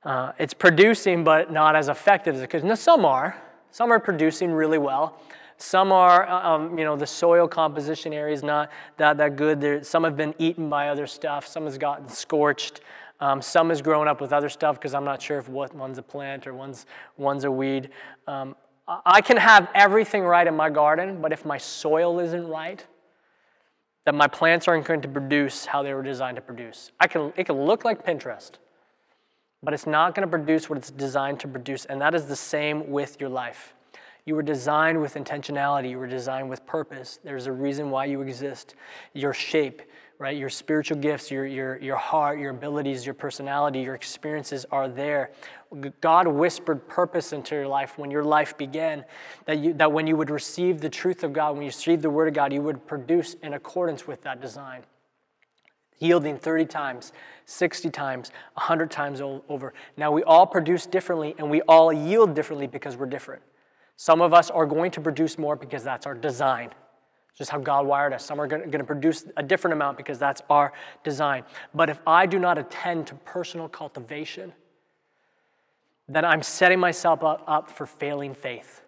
Uh, 0.04 0.32
it's 0.40 0.54
producing, 0.54 1.24
but 1.24 1.52
not 1.52 1.76
as 1.76 1.90
effective 1.90 2.36
as 2.36 2.42
it 2.42 2.50
could. 2.50 2.64
Now, 2.64 2.76
some 2.76 3.06
are. 3.06 3.40
Some 3.70 3.92
are 3.92 4.00
producing 4.00 4.52
really 4.52 4.80
well. 4.80 5.20
Some 5.58 5.92
are, 5.92 6.28
uh, 6.28 6.56
um, 6.56 6.78
you 6.78 6.86
know, 6.86 6.96
the 6.96 7.06
soil 7.06 7.48
composition 7.48 8.14
area 8.14 8.34
is 8.34 8.44
not 8.44 8.72
that, 8.98 9.18
that 9.18 9.36
good. 9.36 9.62
There, 9.62 9.84
some 9.84 10.04
have 10.04 10.18
been 10.18 10.34
eaten 10.40 10.70
by 10.70 10.90
other 10.90 11.06
stuff. 11.06 11.46
Some 11.46 11.66
has 11.66 11.78
gotten 11.78 12.10
scorched. 12.10 12.82
Um, 13.24 13.42
some 13.42 13.70
has 13.70 13.82
grown 13.82 14.10
up 14.10 14.20
with 14.20 14.34
other 14.34 14.50
stuff 14.50 14.76
because 14.76 14.94
I'm 14.94 15.06
not 15.06 15.22
sure 15.22 15.38
if 15.38 15.48
what, 15.48 15.74
one's 15.74 15.98
a 15.98 16.02
plant 16.02 16.46
or 16.46 16.54
one's, 16.54 16.86
one's 17.16 17.46
a 17.46 17.52
weed. 17.52 17.90
Um, 18.28 18.54
I 18.86 19.22
can 19.22 19.38
have 19.38 19.70
everything 19.74 20.24
right 20.24 20.46
in 20.46 20.58
my 20.58 20.70
garden, 20.70 21.22
but 21.22 21.32
if 21.32 21.46
my 21.46 21.58
soil 21.58 22.20
isn't 22.20 22.46
right, 22.46 22.86
that 24.04 24.14
my 24.14 24.28
plants 24.28 24.68
aren't 24.68 24.84
going 24.84 25.00
to 25.04 25.08
produce 25.08 25.66
how 25.66 25.84
they 25.84 25.94
were 25.94 26.04
designed 26.04 26.36
to 26.36 26.42
produce. 26.42 26.92
I 27.00 27.08
can, 27.08 27.32
it 27.38 27.46
can 27.46 27.64
look 27.64 27.86
like 27.86 28.06
Pinterest, 28.06 28.52
but 29.64 29.74
it's 29.74 29.88
not 29.88 30.16
going 30.16 30.28
to 30.28 30.30
produce 30.30 30.70
what 30.70 30.78
it's 30.78 30.92
designed 30.92 31.40
to 31.40 31.48
produce. 31.48 31.86
And 31.86 32.02
that 32.02 32.14
is 32.14 32.26
the 32.26 32.36
same 32.36 32.92
with 32.92 33.22
your 33.22 33.30
life. 33.30 33.74
You 34.26 34.36
were 34.36 34.44
designed 34.44 35.00
with 35.00 35.14
intentionality, 35.14 35.92
you 35.92 35.98
were 35.98 36.08
designed 36.08 36.50
with 36.50 36.66
purpose. 36.66 37.20
There's 37.24 37.48
a 37.48 37.54
reason 37.54 37.90
why 37.90 38.04
you 38.04 38.20
exist. 38.20 38.76
Your 39.14 39.34
shape, 39.34 39.82
right? 40.24 40.38
Your 40.38 40.50
spiritual 40.50 41.00
gifts, 41.00 41.30
your, 41.30 41.46
your, 41.46 41.78
your 41.80 41.98
heart, 41.98 42.40
your 42.40 42.52
abilities, 42.52 43.06
your 43.06 43.14
personality, 43.14 43.82
your 43.82 43.94
experiences 43.94 44.66
are 44.72 44.88
there. 44.88 45.32
God 46.00 46.30
whispered 46.30 46.88
purpose 46.88 47.34
into 47.34 47.56
your 47.56 47.68
life 47.68 47.98
when 47.98 48.10
your 48.10 48.24
life 48.24 48.58
began, 48.58 49.04
that, 49.48 49.58
you, 49.58 49.74
that 49.74 49.92
when 49.92 50.08
you 50.08 50.16
would 50.16 50.30
receive 50.30 50.80
the 50.80 50.90
truth 50.90 51.26
of 51.26 51.34
God, 51.34 51.56
when 51.56 51.64
you 51.64 51.68
receive 51.68 52.02
the 52.02 52.10
Word 52.10 52.30
of 52.30 52.34
God, 52.34 52.54
you 52.54 52.62
would 52.62 52.88
produce 52.88 53.34
in 53.44 53.54
accordance 53.54 54.08
with 54.08 54.22
that 54.22 54.42
design. 54.42 54.84
Yielding 56.00 56.38
30 56.38 56.68
times, 56.68 57.12
60 57.44 57.90
times, 57.90 58.32
100 58.54 58.90
times 58.90 59.20
over. 59.20 59.74
Now, 59.98 60.14
we 60.14 60.24
all 60.24 60.48
produce 60.48 60.86
differently 60.86 61.36
and 61.38 61.50
we 61.50 61.60
all 61.64 61.92
yield 61.92 62.34
differently 62.34 62.68
because 62.68 62.96
we're 62.96 63.08
different. 63.08 63.42
Some 63.98 64.22
of 64.22 64.34
us 64.34 64.50
are 64.50 64.66
going 64.66 64.92
to 64.92 65.02
produce 65.02 65.38
more 65.38 65.58
because 65.58 65.84
that's 65.84 66.06
our 66.06 66.16
design 66.16 66.70
just 67.36 67.50
how 67.50 67.58
God 67.58 67.86
wired 67.88 68.14
us. 68.14 68.24
Some 68.24 68.40
are 68.40 68.48
going 68.48 68.72
to 68.72 68.84
produce 68.84 69.26
a 69.38 69.44
different 69.44 69.74
amount 69.74 69.98
because 69.98 70.20
that's 70.20 70.42
our 70.50 70.74
design. 71.04 71.44
But 71.74 71.90
if 71.90 72.00
I 72.06 72.26
do 72.26 72.38
not 72.38 72.58
attend 72.58 73.08
to 73.08 73.16
personal 73.16 73.68
cultivation, 73.68 74.54
then 76.08 76.26
I'm 76.26 76.44
setting 76.44 76.80
myself 76.80 77.24
up, 77.24 77.44
up 77.48 77.72
for 77.72 77.86
failing 77.86 78.34
faith. 78.34 78.82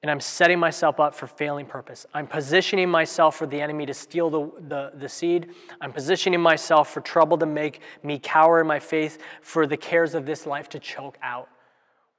And 0.00 0.10
I'm 0.10 0.20
setting 0.20 0.60
myself 0.60 1.00
up 1.00 1.14
for 1.14 1.26
failing 1.26 1.66
purpose. 1.66 2.06
I'm 2.14 2.28
positioning 2.28 2.88
myself 2.88 3.36
for 3.36 3.46
the 3.46 3.60
enemy 3.60 3.84
to 3.86 3.94
steal 3.94 4.30
the, 4.30 4.50
the, 4.68 4.92
the 4.94 5.08
seed. 5.08 5.50
I'm 5.80 5.92
positioning 5.92 6.40
myself 6.40 6.92
for 6.92 7.00
trouble 7.00 7.36
to 7.38 7.46
make 7.46 7.80
me 8.04 8.20
cower 8.20 8.60
in 8.60 8.66
my 8.68 8.78
faith, 8.78 9.18
for 9.42 9.66
the 9.66 9.76
cares 9.76 10.14
of 10.14 10.24
this 10.24 10.46
life 10.46 10.68
to 10.70 10.78
choke 10.78 11.18
out 11.20 11.48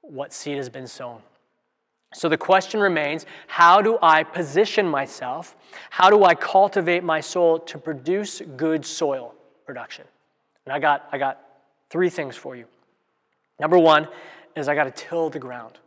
what 0.01 0.33
seed 0.33 0.57
has 0.57 0.69
been 0.69 0.87
sown. 0.87 1.21
So 2.13 2.27
the 2.27 2.37
question 2.37 2.79
remains 2.79 3.25
how 3.47 3.81
do 3.81 3.99
I 4.01 4.23
position 4.23 4.87
myself? 4.87 5.55
How 5.89 6.09
do 6.09 6.23
I 6.23 6.33
cultivate 6.33 7.03
my 7.03 7.21
soul 7.21 7.59
to 7.59 7.77
produce 7.77 8.41
good 8.57 8.85
soil 8.85 9.35
production? 9.65 10.05
And 10.65 10.73
I 10.73 10.79
got, 10.79 11.07
I 11.11 11.17
got 11.17 11.39
three 11.89 12.09
things 12.09 12.35
for 12.35 12.55
you. 12.55 12.65
Number 13.59 13.77
one 13.77 14.07
is 14.55 14.67
I 14.67 14.75
got 14.75 14.85
to 14.85 14.91
till 14.91 15.29
the 15.29 15.39
ground. 15.39 15.77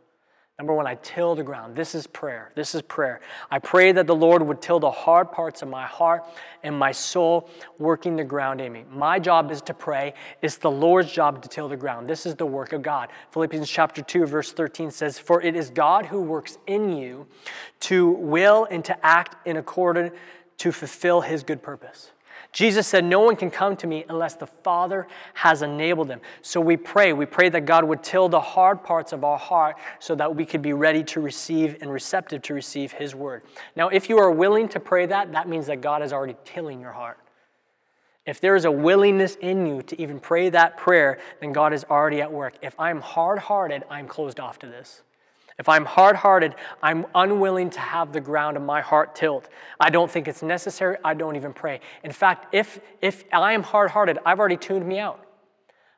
Number 0.59 0.75
one, 0.75 0.85
I 0.85 0.95
till 1.01 1.33
the 1.33 1.41
ground. 1.41 1.75
This 1.75 1.95
is 1.95 2.05
prayer. 2.05 2.51
This 2.53 2.75
is 2.75 2.83
prayer. 2.83 3.21
I 3.49 3.57
pray 3.57 3.91
that 3.91 4.05
the 4.05 4.15
Lord 4.15 4.43
would 4.43 4.61
till 4.61 4.79
the 4.79 4.91
hard 4.91 5.31
parts 5.31 5.63
of 5.63 5.67
my 5.67 5.87
heart 5.87 6.23
and 6.61 6.77
my 6.77 6.91
soul, 6.91 7.49
working 7.79 8.15
the 8.15 8.23
ground 8.23 8.61
in 8.61 8.71
me. 8.71 8.85
My 8.87 9.17
job 9.17 9.49
is 9.49 9.63
to 9.63 9.73
pray. 9.73 10.13
It's 10.43 10.57
the 10.57 10.69
Lord's 10.69 11.11
job 11.11 11.41
to 11.41 11.49
till 11.49 11.67
the 11.67 11.75
ground. 11.75 12.07
This 12.07 12.27
is 12.27 12.35
the 12.35 12.45
work 12.45 12.71
of 12.71 12.83
God. 12.83 13.09
Philippians 13.31 13.67
chapter 13.67 14.03
2, 14.03 14.27
verse 14.27 14.51
13 14.51 14.91
says, 14.91 15.17
For 15.17 15.41
it 15.41 15.55
is 15.55 15.71
God 15.71 16.05
who 16.05 16.21
works 16.21 16.59
in 16.67 16.95
you 16.95 17.25
to 17.81 18.11
will 18.11 18.67
and 18.69 18.85
to 18.85 19.05
act 19.05 19.47
in 19.47 19.57
accordance 19.57 20.15
to 20.59 20.71
fulfill 20.71 21.21
his 21.21 21.41
good 21.41 21.63
purpose. 21.63 22.11
Jesus 22.53 22.87
said, 22.87 23.03
No 23.03 23.19
one 23.19 23.35
can 23.35 23.49
come 23.51 23.75
to 23.77 23.87
me 23.87 24.05
unless 24.07 24.35
the 24.35 24.45
Father 24.47 25.07
has 25.33 25.63
enabled 25.63 26.07
them. 26.07 26.21
So 26.43 26.61
we 26.61 26.77
pray. 26.77 27.11
We 27.11 27.25
pray 27.25 27.49
that 27.49 27.65
God 27.65 27.83
would 27.83 28.03
till 28.03 28.29
the 28.29 28.39
hard 28.39 28.83
parts 28.83 29.11
of 29.11 29.23
our 29.23 29.39
heart 29.39 29.75
so 29.99 30.13
that 30.15 30.35
we 30.35 30.45
could 30.45 30.61
be 30.61 30.71
ready 30.71 31.03
to 31.05 31.19
receive 31.19 31.77
and 31.81 31.91
receptive 31.91 32.43
to 32.43 32.53
receive 32.53 32.93
His 32.93 33.15
word. 33.15 33.41
Now, 33.75 33.89
if 33.89 34.07
you 34.07 34.19
are 34.19 34.31
willing 34.31 34.69
to 34.69 34.79
pray 34.79 35.07
that, 35.07 35.31
that 35.31 35.49
means 35.49 35.65
that 35.65 35.81
God 35.81 36.03
is 36.03 36.13
already 36.13 36.35
tilling 36.45 36.79
your 36.79 36.91
heart. 36.91 37.17
If 38.25 38.39
there 38.39 38.55
is 38.55 38.65
a 38.65 38.71
willingness 38.71 39.35
in 39.35 39.65
you 39.65 39.81
to 39.81 40.01
even 40.01 40.19
pray 40.19 40.49
that 40.49 40.77
prayer, 40.77 41.19
then 41.41 41.51
God 41.51 41.73
is 41.73 41.83
already 41.89 42.21
at 42.21 42.31
work. 42.31 42.53
If 42.61 42.79
I'm 42.79 43.01
hard 43.01 43.39
hearted, 43.39 43.83
I'm 43.89 44.07
closed 44.07 44.39
off 44.39 44.59
to 44.59 44.67
this. 44.67 45.01
If 45.59 45.69
I'm 45.69 45.85
hard 45.85 46.15
hearted, 46.15 46.55
I'm 46.81 47.05
unwilling 47.13 47.69
to 47.71 47.79
have 47.79 48.11
the 48.11 48.21
ground 48.21 48.57
of 48.57 48.63
my 48.63 48.81
heart 48.81 49.15
tilled. 49.15 49.47
I 49.79 49.89
don't 49.89 50.09
think 50.09 50.27
it's 50.27 50.41
necessary. 50.41 50.97
I 51.03 51.13
don't 51.13 51.35
even 51.35 51.53
pray. 51.53 51.79
In 52.03 52.11
fact, 52.11 52.53
if, 52.53 52.79
if 53.01 53.23
I 53.31 53.53
am 53.53 53.63
hard 53.63 53.91
hearted, 53.91 54.17
I've 54.25 54.39
already 54.39 54.57
tuned 54.57 54.87
me 54.87 54.99
out. 54.99 55.23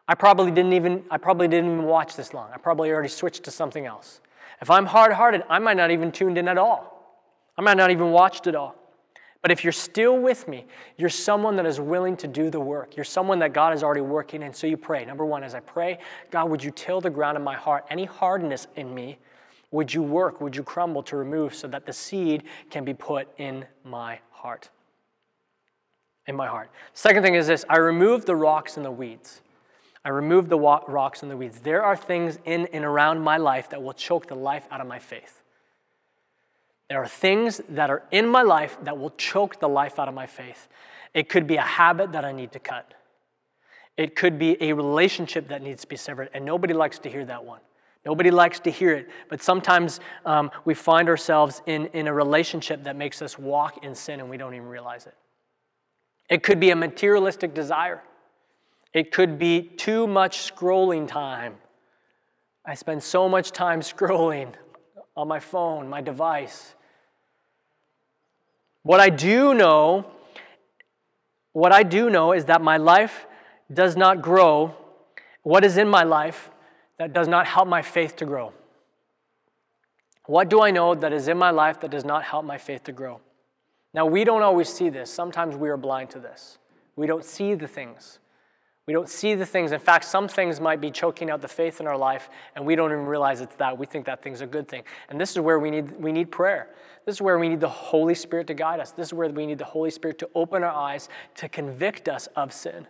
I 0.07 0.13
probably 0.13 0.51
didn't 0.51 0.73
even 0.73 1.03
I 1.09 1.17
probably 1.17 1.47
didn't 1.47 1.71
even 1.71 1.85
watch 1.85 2.15
this 2.15 2.33
long. 2.33 2.49
I 2.53 2.57
probably 2.57 2.91
already 2.91 3.09
switched 3.09 3.43
to 3.45 3.51
something 3.51 3.85
else. 3.85 4.21
If 4.61 4.69
I'm 4.69 4.85
hard-hearted, 4.85 5.43
I 5.49 5.59
might 5.59 5.77
not 5.77 5.91
even 5.91 6.11
tuned 6.11 6.37
in 6.37 6.47
at 6.47 6.57
all. 6.57 7.19
I 7.57 7.61
might 7.61 7.77
not 7.77 7.91
even 7.91 8.11
watched 8.11 8.47
it 8.47 8.55
all. 8.55 8.75
But 9.41 9.51
if 9.51 9.63
you're 9.63 9.73
still 9.73 10.17
with 10.17 10.47
me, 10.47 10.65
you're 10.97 11.09
someone 11.09 11.55
that 11.57 11.65
is 11.65 11.79
willing 11.79 12.17
to 12.17 12.27
do 12.27 12.49
the 12.49 12.59
work. 12.59 12.95
You're 12.95 13.03
someone 13.03 13.39
that 13.39 13.53
God 13.53 13.73
is 13.73 13.83
already 13.83 14.01
working 14.01 14.41
in. 14.41 14.53
So 14.53 14.65
you 14.65 14.77
pray. 14.77 15.05
Number 15.05 15.25
one, 15.25 15.43
as 15.43 15.53
I 15.53 15.59
pray, 15.59 15.99
God, 16.31 16.49
would 16.49 16.63
you 16.63 16.71
till 16.71 16.99
the 16.99 17.11
ground 17.11 17.37
of 17.37 17.43
my 17.43 17.53
heart, 17.53 17.85
any 17.89 18.05
hardness 18.05 18.65
in 18.75 18.93
me, 18.95 19.19
would 19.75 19.93
you 19.93 20.01
work? 20.01 20.39
Would 20.39 20.55
you 20.55 20.63
crumble 20.63 21.03
to 21.03 21.17
remove 21.17 21.53
so 21.53 21.67
that 21.67 21.85
the 21.85 21.93
seed 21.93 22.43
can 22.69 22.85
be 22.85 22.93
put 22.93 23.27
in 23.37 23.65
my 23.83 24.19
heart? 24.31 24.69
In 26.27 26.35
my 26.35 26.47
heart. 26.47 26.71
Second 26.93 27.23
thing 27.23 27.35
is 27.35 27.45
this 27.45 27.65
I 27.69 27.77
remove 27.77 28.25
the 28.25 28.35
rocks 28.35 28.77
and 28.77 28.85
the 28.85 28.91
weeds. 28.91 29.41
I 30.05 30.09
remove 30.09 30.49
the 30.49 30.57
rocks 30.57 31.23
and 31.23 31.31
the 31.31 31.35
weeds. 31.35 31.59
There 31.59 31.83
are 31.83 31.97
things 31.97 32.39
in 32.45 32.67
and 32.67 32.85
around 32.85 33.19
my 33.19 33.37
life 33.37 33.69
that 33.71 33.83
will 33.83 33.93
choke 33.93 34.27
the 34.27 34.35
life 34.35 34.65
out 34.71 34.79
of 34.79 34.87
my 34.87 34.99
faith. 34.99 35.43
There 36.89 36.99
are 36.99 37.07
things 37.07 37.59
that 37.69 37.89
are 37.89 38.03
in 38.11 38.27
my 38.27 38.43
life 38.43 38.77
that 38.83 38.97
will 38.97 39.09
choke 39.17 39.59
the 39.59 39.67
life 39.67 39.99
out 39.99 40.07
of 40.07 40.13
my 40.13 40.27
faith. 40.27 40.67
It 41.13 41.27
could 41.27 41.47
be 41.47 41.57
a 41.57 41.61
habit 41.61 42.13
that 42.13 42.23
I 42.23 42.31
need 42.31 42.51
to 42.53 42.59
cut. 42.59 42.93
It 43.97 44.15
could 44.15 44.37
be 44.39 44.61
a 44.61 44.73
relationship 44.73 45.47
that 45.49 45.61
needs 45.61 45.81
to 45.81 45.87
be 45.87 45.95
severed, 45.95 46.29
and 46.33 46.45
nobody 46.45 46.73
likes 46.73 46.99
to 46.99 47.09
hear 47.09 47.25
that 47.25 47.43
one. 47.43 47.61
Nobody 48.05 48.29
likes 48.29 48.59
to 48.61 48.69
hear 48.69 48.93
it, 48.93 49.09
but 49.29 49.41
sometimes 49.41 49.99
um, 50.25 50.51
we 50.63 50.75
find 50.75 51.09
ourselves 51.09 51.63
in, 51.65 51.87
in 51.87 52.07
a 52.07 52.13
relationship 52.13 52.83
that 52.83 52.95
makes 52.95 53.19
us 53.21 53.39
walk 53.39 53.83
in 53.83 53.95
sin 53.95 54.19
and 54.19 54.29
we 54.29 54.37
don't 54.37 54.53
even 54.53 54.67
realize 54.67 55.07
it. 55.07 55.15
It 56.29 56.43
could 56.43 56.59
be 56.59 56.69
a 56.69 56.75
materialistic 56.75 57.55
desire, 57.55 58.03
it 58.93 59.11
could 59.11 59.39
be 59.39 59.63
too 59.63 60.05
much 60.05 60.53
scrolling 60.53 61.07
time. 61.07 61.55
I 62.63 62.75
spend 62.75 63.01
so 63.01 63.27
much 63.27 63.51
time 63.51 63.81
scrolling 63.81 64.53
on 65.17 65.27
my 65.27 65.39
phone, 65.39 65.89
my 65.89 66.01
device. 66.01 66.75
What 68.83 68.99
I 68.99 69.09
do 69.09 69.55
know, 69.55 70.05
what 71.53 71.71
I 71.71 71.81
do 71.81 72.11
know 72.11 72.33
is 72.33 72.45
that 72.45 72.61
my 72.61 72.77
life 72.77 73.25
does 73.73 73.97
not 73.97 74.21
grow. 74.21 74.75
What 75.41 75.65
is 75.65 75.77
in 75.77 75.87
my 75.87 76.03
life 76.03 76.51
that 76.97 77.13
does 77.13 77.27
not 77.27 77.47
help 77.47 77.67
my 77.67 77.81
faith 77.81 78.15
to 78.17 78.25
grow? 78.25 78.53
What 80.27 80.49
do 80.49 80.61
I 80.61 80.71
know 80.71 80.95
that 80.95 81.13
is 81.13 81.27
in 81.27 81.37
my 81.37 81.51
life 81.51 81.79
that 81.81 81.91
does 81.91 82.05
not 82.05 82.23
help 82.23 82.45
my 82.45 82.57
faith 82.57 82.83
to 82.85 82.91
grow? 82.91 83.21
Now, 83.93 84.05
we 84.05 84.23
don't 84.23 84.41
always 84.41 84.69
see 84.69 84.89
this. 84.89 85.09
Sometimes 85.09 85.55
we 85.55 85.69
are 85.69 85.77
blind 85.77 86.09
to 86.11 86.19
this. 86.19 86.57
We 86.95 87.07
don't 87.07 87.23
see 87.23 87.53
the 87.53 87.67
things. 87.67 88.19
We 88.87 88.93
don't 88.93 89.09
see 89.09 89.33
the 89.35 89.45
things. 89.45 89.71
In 89.71 89.79
fact, 89.79 90.05
some 90.05 90.27
things 90.27 90.59
might 90.59 90.79
be 90.79 90.91
choking 90.91 91.29
out 91.29 91.41
the 91.41 91.47
faith 91.47 91.79
in 91.79 91.87
our 91.87 91.97
life, 91.97 92.29
and 92.55 92.65
we 92.65 92.75
don't 92.75 92.91
even 92.91 93.05
realize 93.05 93.41
it's 93.41 93.55
that. 93.55 93.77
We 93.77 93.85
think 93.85 94.05
that 94.05 94.21
thing's 94.21 94.41
a 94.41 94.47
good 94.47 94.67
thing. 94.67 94.83
And 95.09 95.19
this 95.19 95.31
is 95.31 95.39
where 95.39 95.59
we 95.59 95.71
need, 95.71 95.91
we 95.99 96.11
need 96.11 96.31
prayer. 96.31 96.69
This 97.05 97.15
is 97.15 97.21
where 97.21 97.39
we 97.39 97.49
need 97.49 97.59
the 97.59 97.69
Holy 97.69 98.15
Spirit 98.15 98.47
to 98.47 98.53
guide 98.53 98.79
us. 98.79 98.91
This 98.91 99.07
is 99.07 99.13
where 99.13 99.29
we 99.29 99.45
need 99.45 99.57
the 99.57 99.65
Holy 99.65 99.89
Spirit 99.91 100.19
to 100.19 100.29
open 100.35 100.63
our 100.63 100.71
eyes, 100.71 101.09
to 101.35 101.49
convict 101.49 102.09
us 102.09 102.27
of 102.35 102.53
sin 102.53 102.87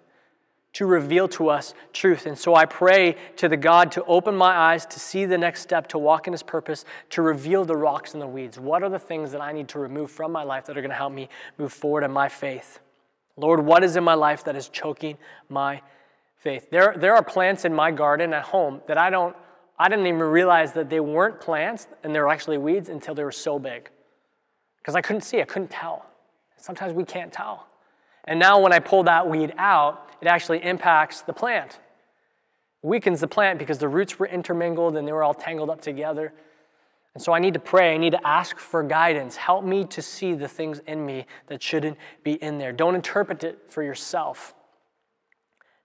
to 0.76 0.86
reveal 0.86 1.26
to 1.30 1.49
us 1.49 1.73
truth. 1.93 2.26
And 2.26 2.38
so 2.38 2.53
I 2.53 2.65
pray 2.65 3.15
to 3.38 3.47
the 3.47 3.55
God 3.55 3.93
to 3.93 4.03
open 4.03 4.36
my 4.36 4.51
eyes 4.51 4.86
to 4.88 4.99
see 4.99 5.26
the 5.26 5.38
next 5.38 5.61
step, 5.61 5.88
to 5.88 5.97
walk 5.97 6.28
in 6.28 6.34
His 6.34 6.43
purpose, 6.43 6.84
to 7.11 7.21
reveal 7.21 7.63
the 7.63 7.78
rocks 7.78 8.13
and 8.13 8.21
the 8.21 8.28
weeds. 8.28 8.59
What 8.59 8.84
are 8.84 8.89
the 8.89 8.99
things 8.99 9.32
that 9.32 9.39
I 9.39 9.53
need 9.53 9.69
to 9.69 9.80
remove 9.80 10.11
from 10.11 10.34
my 10.34 10.43
life 10.43 10.65
that 10.65 10.78
are 10.78 10.82
going 10.82 10.89
to 10.89 10.95
help 10.95 11.13
me 11.13 11.30
move 11.57 11.71
forward 11.71 12.03
in 12.03 12.11
my 12.11 12.28
faith? 12.28 12.80
Lord, 13.38 13.65
what 13.65 13.86
is 13.86 13.95
in 13.95 14.03
my 14.03 14.15
life 14.15 14.43
that 14.43 14.57
is 14.57 14.67
choking 14.67 15.17
my 15.47 15.82
faith? 16.36 16.69
There, 16.69 16.93
there 16.97 17.15
are 17.15 17.23
plants 17.23 17.63
in 17.63 17.73
my 17.73 17.91
garden 17.91 18.34
at 18.34 18.43
home 18.43 18.82
that 18.88 18.97
I 18.97 19.09
don't, 19.09 19.34
I 19.80 19.88
didn't 19.88 20.07
even 20.07 20.19
realize 20.19 20.73
that 20.73 20.89
they 20.89 20.99
weren't 20.99 21.39
plants 21.39 21.88
and 22.03 22.13
they 22.13 22.19
were 22.19 22.30
actually 22.30 22.57
weeds 22.57 22.89
until 22.89 23.15
they 23.15 23.23
were 23.23 23.32
so 23.32 23.59
big. 23.59 23.89
Because 24.80 24.95
I 24.95 25.01
couldn't 25.01 25.21
see, 25.21 25.39
I 25.39 25.45
couldn't 25.45 25.71
tell. 25.71 26.05
Sometimes 26.57 26.91
we 26.91 27.05
can't 27.05 27.32
tell. 27.32 27.67
And 28.26 28.39
now 28.39 28.59
when 28.59 28.73
I 28.73 28.80
pull 28.80 29.03
that 29.03 29.28
weed 29.28 29.53
out, 29.57 30.09
it 30.21 30.28
actually 30.28 30.63
impacts 30.63 31.21
the 31.21 31.34
plant. 31.34 31.80
Weakens 32.82 33.19
the 33.19 33.28
plant 33.28 33.59
because 33.59 33.78
the 33.78 33.88
roots 33.88 34.19
were 34.19 34.28
intermingled 34.28 34.97
and 34.97 35.07
they 35.07 35.11
were 35.11 35.23
all 35.23 35.34
tangled 35.34 35.69
up 35.69 35.82
together. 35.82 36.34
And 37.13 37.23
so 37.23 37.34
I 37.34 37.39
need 37.39 37.53
to 37.53 37.59
pray. 37.59 37.93
I 37.93 37.97
need 37.97 38.11
to 38.11 38.28
ask 38.28 38.57
for 38.57 38.84
guidance. 38.84 39.38
Help 39.38 39.63
me 39.63 39.86
to 39.86 40.01
see 40.01 40.34
the 40.34 40.47
things 40.47 40.82
in 40.86 41.05
me 41.05 41.26
that 41.47 41.63
shouldn't 41.63 41.97
be 42.23 42.34
in 42.34 42.57
there. 42.57 42.73
Don't 42.73 42.93
interpret 42.93 43.43
it 43.43 43.59
for 43.69 43.82
yourself. 43.82 44.53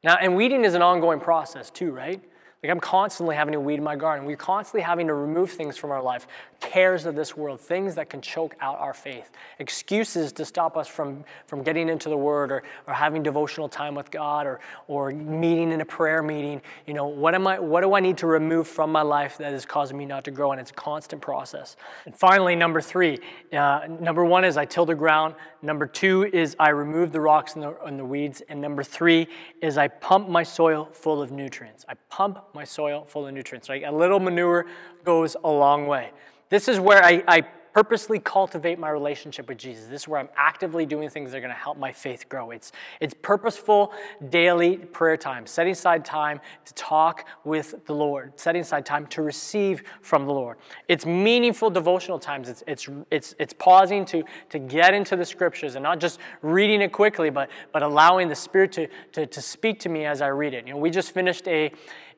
Now, 0.03 0.17
and 0.17 0.35
weeding 0.35 0.65
is 0.65 0.75
an 0.75 0.83
ongoing 0.83 1.21
process 1.21 1.71
too, 1.71 1.93
right? 1.93 2.23
Like 2.63 2.71
I'm 2.71 2.81
constantly 2.81 3.37
having 3.37 3.53
to 3.53 3.61
weed 3.61 3.81
my 3.81 3.97
garden. 3.97 4.27
We're 4.27 4.37
constantly 4.37 4.83
having 4.83 5.07
to 5.07 5.15
remove 5.15 5.51
things 5.51 5.79
from 5.79 5.91
our 5.91 6.03
life, 6.03 6.27
cares 6.61 7.07
of 7.07 7.15
this 7.15 7.35
world, 7.35 7.59
things 7.59 7.95
that 7.95 8.11
can 8.11 8.21
choke 8.21 8.55
out 8.61 8.79
our 8.79 8.93
faith, 8.93 9.31
excuses 9.59 10.31
to 10.33 10.45
stop 10.45 10.77
us 10.77 10.87
from, 10.87 11.25
from 11.47 11.63
getting 11.63 11.89
into 11.89 12.11
the 12.11 12.19
Word 12.19 12.53
or, 12.53 12.63
or 12.87 12.93
having 12.93 13.23
devotional 13.23 13.67
time 13.67 13.95
with 13.95 14.11
God 14.11 14.47
or, 14.47 14.61
or 14.89 15.11
meeting 15.11 15.73
in 15.73 15.81
a 15.81 15.87
prayer 15.87 16.23
meeting. 16.23 16.61
You 16.87 16.93
know, 16.93 17.07
what, 17.07 17.35
am 17.35 17.47
I, 17.47 17.59
what 17.59 17.81
do 17.81 17.95
I 17.95 18.01
need 18.01 18.19
to 18.19 18.27
remove 18.27 18.69
from 18.69 18.93
my 18.93 19.01
life 19.01 19.39
that 19.39 19.55
is 19.55 19.65
causing 19.65 19.97
me 19.97 20.05
not 20.05 20.25
to 20.25 20.31
grow? 20.31 20.53
And 20.53 20.61
it's 20.61 20.71
a 20.71 20.75
constant 20.75 21.23
process. 21.23 21.77
And 22.05 22.15
finally, 22.15 22.57
number 22.57 22.83
three, 22.83 23.21
uh, 23.55 23.87
number 23.89 24.23
one 24.23 24.45
is 24.45 24.59
I 24.59 24.67
till 24.67 24.85
the 24.85 24.95
ground. 24.95 25.35
Number 25.63 25.87
two 25.87 26.25
is 26.25 26.57
I 26.59 26.71
remove 26.71 27.13
the 27.13 27.21
rocks 27.23 27.55
and 27.55 27.63
the, 27.63 27.83
and 27.85 27.99
the 27.99 28.05
weeds. 28.05 28.43
And 28.51 28.61
number 28.61 28.83
three 28.83 29.29
is 29.63 29.79
I 29.79 29.89
pump 29.89 30.29
my 30.29 30.43
soil 30.43 30.91
full 30.93 31.23
of 31.23 31.31
nutrients. 31.31 31.87
I 31.89 31.95
pump 32.11 32.39
my 32.55 32.65
soil 32.65 33.05
full 33.09 33.27
of 33.27 33.35
nutrients. 33.35 33.69
Right? 33.69 33.85
A 33.85 33.93
little 33.93 34.21
manure 34.21 34.67
goes 35.05 35.37
a 35.43 35.51
long 35.51 35.87
way. 35.87 36.11
This 36.49 36.69
is 36.69 36.81
where 36.81 37.05
I, 37.05 37.23
I 37.29 37.45
purposely 37.73 38.19
cultivate 38.19 38.79
my 38.79 38.91
relationship 38.91 39.49
with 39.49 39.59
Jesus. 39.59 39.87
This 39.87 40.03
is 40.03 40.09
where 40.09 40.19
I'm 40.19 40.29
actively 40.37 40.85
doing 40.87 41.09
things 41.09 41.31
that 41.31 41.37
are 41.37 41.41
going 41.41 41.53
to 41.53 41.59
help 41.59 41.79
my 41.79 41.93
faith 41.93 42.29
grow. 42.29 42.51
It's, 42.51 42.73
it's 43.01 43.15
purposeful 43.23 43.93
daily 44.29 44.77
prayer 44.77 45.17
time, 45.17 45.47
setting 45.47 45.73
aside 45.73 46.05
time 46.05 46.41
to 46.65 46.75
talk 46.75 47.27
with 47.45 47.87
the 47.87 47.95
Lord, 47.95 48.33
setting 48.35 48.63
aside 48.63 48.85
time 48.85 49.07
to 49.09 49.23
receive 49.23 49.85
from 50.03 50.27
the 50.27 50.33
Lord. 50.33 50.57
It's 50.89 51.07
meaningful 51.07 51.71
devotional 51.71 52.19
times. 52.19 52.49
It's, 52.49 52.65
it's, 52.67 52.89
it's, 53.11 53.35
it's 53.39 53.53
pausing 53.53 54.05
to, 54.07 54.25
to 54.49 54.59
get 54.59 54.93
into 54.93 55.15
the 55.17 55.25
scriptures 55.25 55.77
and 55.77 55.83
not 55.83 56.01
just 56.01 56.19
reading 56.43 56.83
it 56.83 56.93
quickly, 56.93 57.31
but, 57.31 57.51
but 57.73 57.83
allowing 57.83 58.29
the 58.29 58.35
Spirit 58.35 58.73
to, 58.73 58.89
to, 59.13 59.27
to 59.27 59.41
speak 59.41 59.79
to 59.81 59.89
me 59.89 60.07
as 60.07 60.23
I 60.23 60.29
read 60.29 60.55
it. 60.55 60.67
You 60.67 60.73
know, 60.73 60.81
we 60.81 60.91
just 60.91 61.13
finished 61.13 61.47
a, 61.47 61.71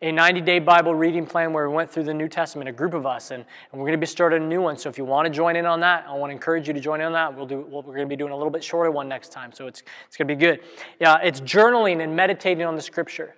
a 0.03 0.11
90 0.11 0.41
day 0.41 0.59
Bible 0.59 0.97
reading 0.97 1.25
plan 1.25 1.53
where 1.53 1.69
we 1.71 1.75
went 1.75 1.89
through 1.89 2.03
the 2.03 2.13
New 2.13 2.29
Testament, 2.29 2.69
a 2.69 2.73
group 2.73 2.93
of 2.93 3.07
us, 3.07 3.31
and, 3.31 3.45
and 3.71 3.81
we're 3.81 3.87
going 3.87 3.99
to 3.99 4.05
be 4.05 4.07
starting 4.07 4.43
a 4.43 4.47
new 4.47 4.61
one. 4.61 4.77
So 4.77 4.89
if 4.89 4.99
you 4.99 5.05
want 5.05 5.27
to 5.27 5.31
join 5.31 5.55
in 5.55 5.65
on 5.65 5.79
that, 5.81 6.05
I 6.09 6.15
want 6.15 6.31
to 6.31 6.35
encourage 6.35 6.67
you 6.67 6.75
to 6.75 6.81
join 6.81 7.01
in 7.01 7.07
on 7.07 7.13
that. 7.13 7.37
We'll 7.37 7.47
do, 7.47 7.61
we're 7.61 7.83
going 7.83 8.01
to 8.01 8.07
be 8.07 8.17
doing 8.17 8.33
a 8.33 8.37
little 8.37 8.51
bit 8.51 8.65
shorter 8.65 8.91
one 8.91 9.09
next 9.09 9.31
time, 9.31 9.53
so 9.53 9.69
it's, 9.69 9.83
it's 10.09 10.17
going 10.17 10.27
to 10.27 10.35
be 10.35 10.39
good. 10.39 10.61
Yeah, 10.99 11.19
it's 11.23 11.41
journaling 11.41 12.03
and 12.03 12.17
meditating 12.17 12.67
on 12.67 12.75
the 12.75 12.83
scripture. 12.83 13.37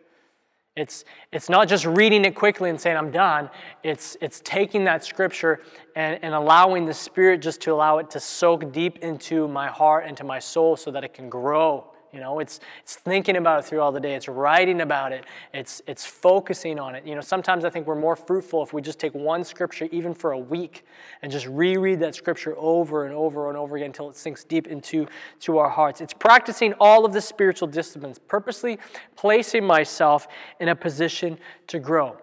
It's, 0.75 1.05
it's 1.33 1.49
not 1.49 1.69
just 1.69 1.85
reading 1.85 2.25
it 2.25 2.35
quickly 2.35 2.71
and 2.71 2.81
saying, 2.81 2.97
I'm 2.97 3.13
done. 3.13 3.51
It's, 3.85 4.17
it's 4.23 4.41
taking 4.43 4.85
that 4.85 5.05
scripture 5.05 5.61
and, 5.95 6.19
and 6.25 6.35
allowing 6.35 6.87
the 6.87 6.95
Spirit 6.95 7.43
just 7.43 7.61
to 7.61 7.73
allow 7.73 7.99
it 7.99 8.11
to 8.11 8.19
soak 8.19 8.73
deep 8.73 8.99
into 8.99 9.47
my 9.47 9.69
heart 9.69 10.05
and 10.07 10.17
to 10.17 10.25
my 10.25 10.41
soul 10.41 10.77
so 10.77 10.91
that 10.91 11.05
it 11.05 11.15
can 11.15 11.29
grow 11.29 11.94
you 12.15 12.21
know, 12.21 12.39
it's, 12.39 12.61
it's 12.83 12.95
thinking 12.95 13.37
about 13.37 13.59
it 13.59 13.65
through 13.65 13.81
all 13.81 13.91
the 13.91 14.01
day. 14.01 14.15
It's 14.15 14.29
writing 14.29 14.81
about 14.81 15.13
it. 15.13 15.25
It's, 15.53 15.83
it's 15.89 16.07
focusing 16.07 16.79
on 16.79 16.95
it. 16.95 17.05
You 17.05 17.17
know, 17.17 17.21
sometimes 17.21 17.65
I 17.65 17.71
think 17.71 17.89
we're 17.89 17.97
more 17.97 18.15
fruitful 18.15 18.63
if 18.63 18.73
we 18.73 18.81
just 18.81 19.01
take 19.01 19.15
one 19.15 19.43
scripture, 19.43 19.89
even 19.91 20.15
for 20.15 20.31
a 20.31 20.39
week, 20.39 20.87
and 21.23 21.33
just 21.33 21.47
reread 21.47 21.99
that 22.01 22.15
scripture 22.15 22.55
over 22.57 23.05
and 23.05 23.15
over 23.15 23.49
and 23.49 23.59
over 23.59 23.77
again 23.77 23.87
until 23.87 24.09
it 24.09 24.17
sinks 24.17 24.45
deep 24.45 24.69
into 24.69 25.09
to 25.41 25.59
our 25.59 25.69
hearts. 25.69 26.01
It's 26.01 26.15
practicing 26.15 26.73
all 26.75 27.05
of 27.05 27.13
the 27.13 27.21
spiritual 27.21 27.67
disciplines, 27.67 28.19
purposely 28.19 28.79
placing 29.17 29.65
myself 29.65 30.29
in 30.61 30.69
a 30.69 30.77
position 30.77 31.37
to 31.67 31.81
grow 31.81 32.17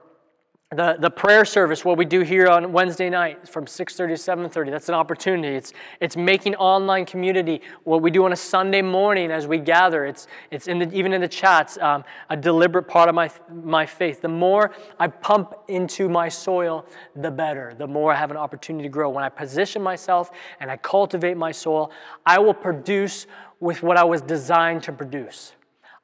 the, 0.74 0.95
the 0.97 1.09
prayer 1.09 1.43
service, 1.43 1.84
what 1.84 1.97
we 1.97 2.05
do 2.05 2.22
here 2.22 2.47
on 2.47 2.72
Wednesday 2.72 3.09
night 3.09 3.45
from 3.49 3.65
6.30 3.65 3.95
to 3.95 4.13
7.30, 4.13 4.72
that's 4.72 4.88
an 4.88 4.95
opportunity. 4.95 5.53
It's, 5.53 5.74
it's 5.99 6.15
making 6.15 6.55
online 6.55 7.05
community, 7.05 7.61
what 7.84 8.01
we 8.01 8.09
do 8.09 8.24
on 8.24 8.32
a 8.32 8.38
Sunday 8.38 8.82
morning 8.82 9.32
as 9.32 9.47
we 9.47 9.57
gather. 9.57 10.05
It's, 10.05 10.28
it's 10.49 10.69
in 10.69 10.80
the, 10.80 10.89
even 10.93 11.11
in 11.11 11.19
the 11.19 11.28
chats, 11.28 11.78
um, 11.80 12.05
a 12.30 12.38
deliberate 12.38 12.84
part 12.84 13.09
of 13.09 13.15
my, 13.15 13.30
my 13.51 13.86
faith. 13.86 14.22
The 14.22 14.30
more 14.30 14.74
I 14.97 15.09
pump 15.09 15.55
into 15.67 16.07
my 16.07 16.30
soil, 16.30 16.86
the 17.17 17.32
better. 17.32 17.76
The 17.78 17.88
more 17.88 18.13
I 18.13 18.15
have 18.15 18.32
an 18.32 18.38
opportunity 18.38 18.84
to 18.84 18.89
grow. 18.89 19.09
When 19.09 19.26
I 19.26 19.30
position 19.30 19.82
myself 19.82 20.32
and 20.61 20.72
I 20.72 20.78
cultivate 20.78 21.36
my 21.36 21.51
soil, 21.51 21.91
I 22.26 22.39
will 22.39 22.53
produce 22.53 23.28
with 23.59 23.84
what 23.84 23.97
I 23.97 24.05
was 24.05 24.22
designed 24.22 24.84
to 24.84 24.93
produce. 24.93 25.51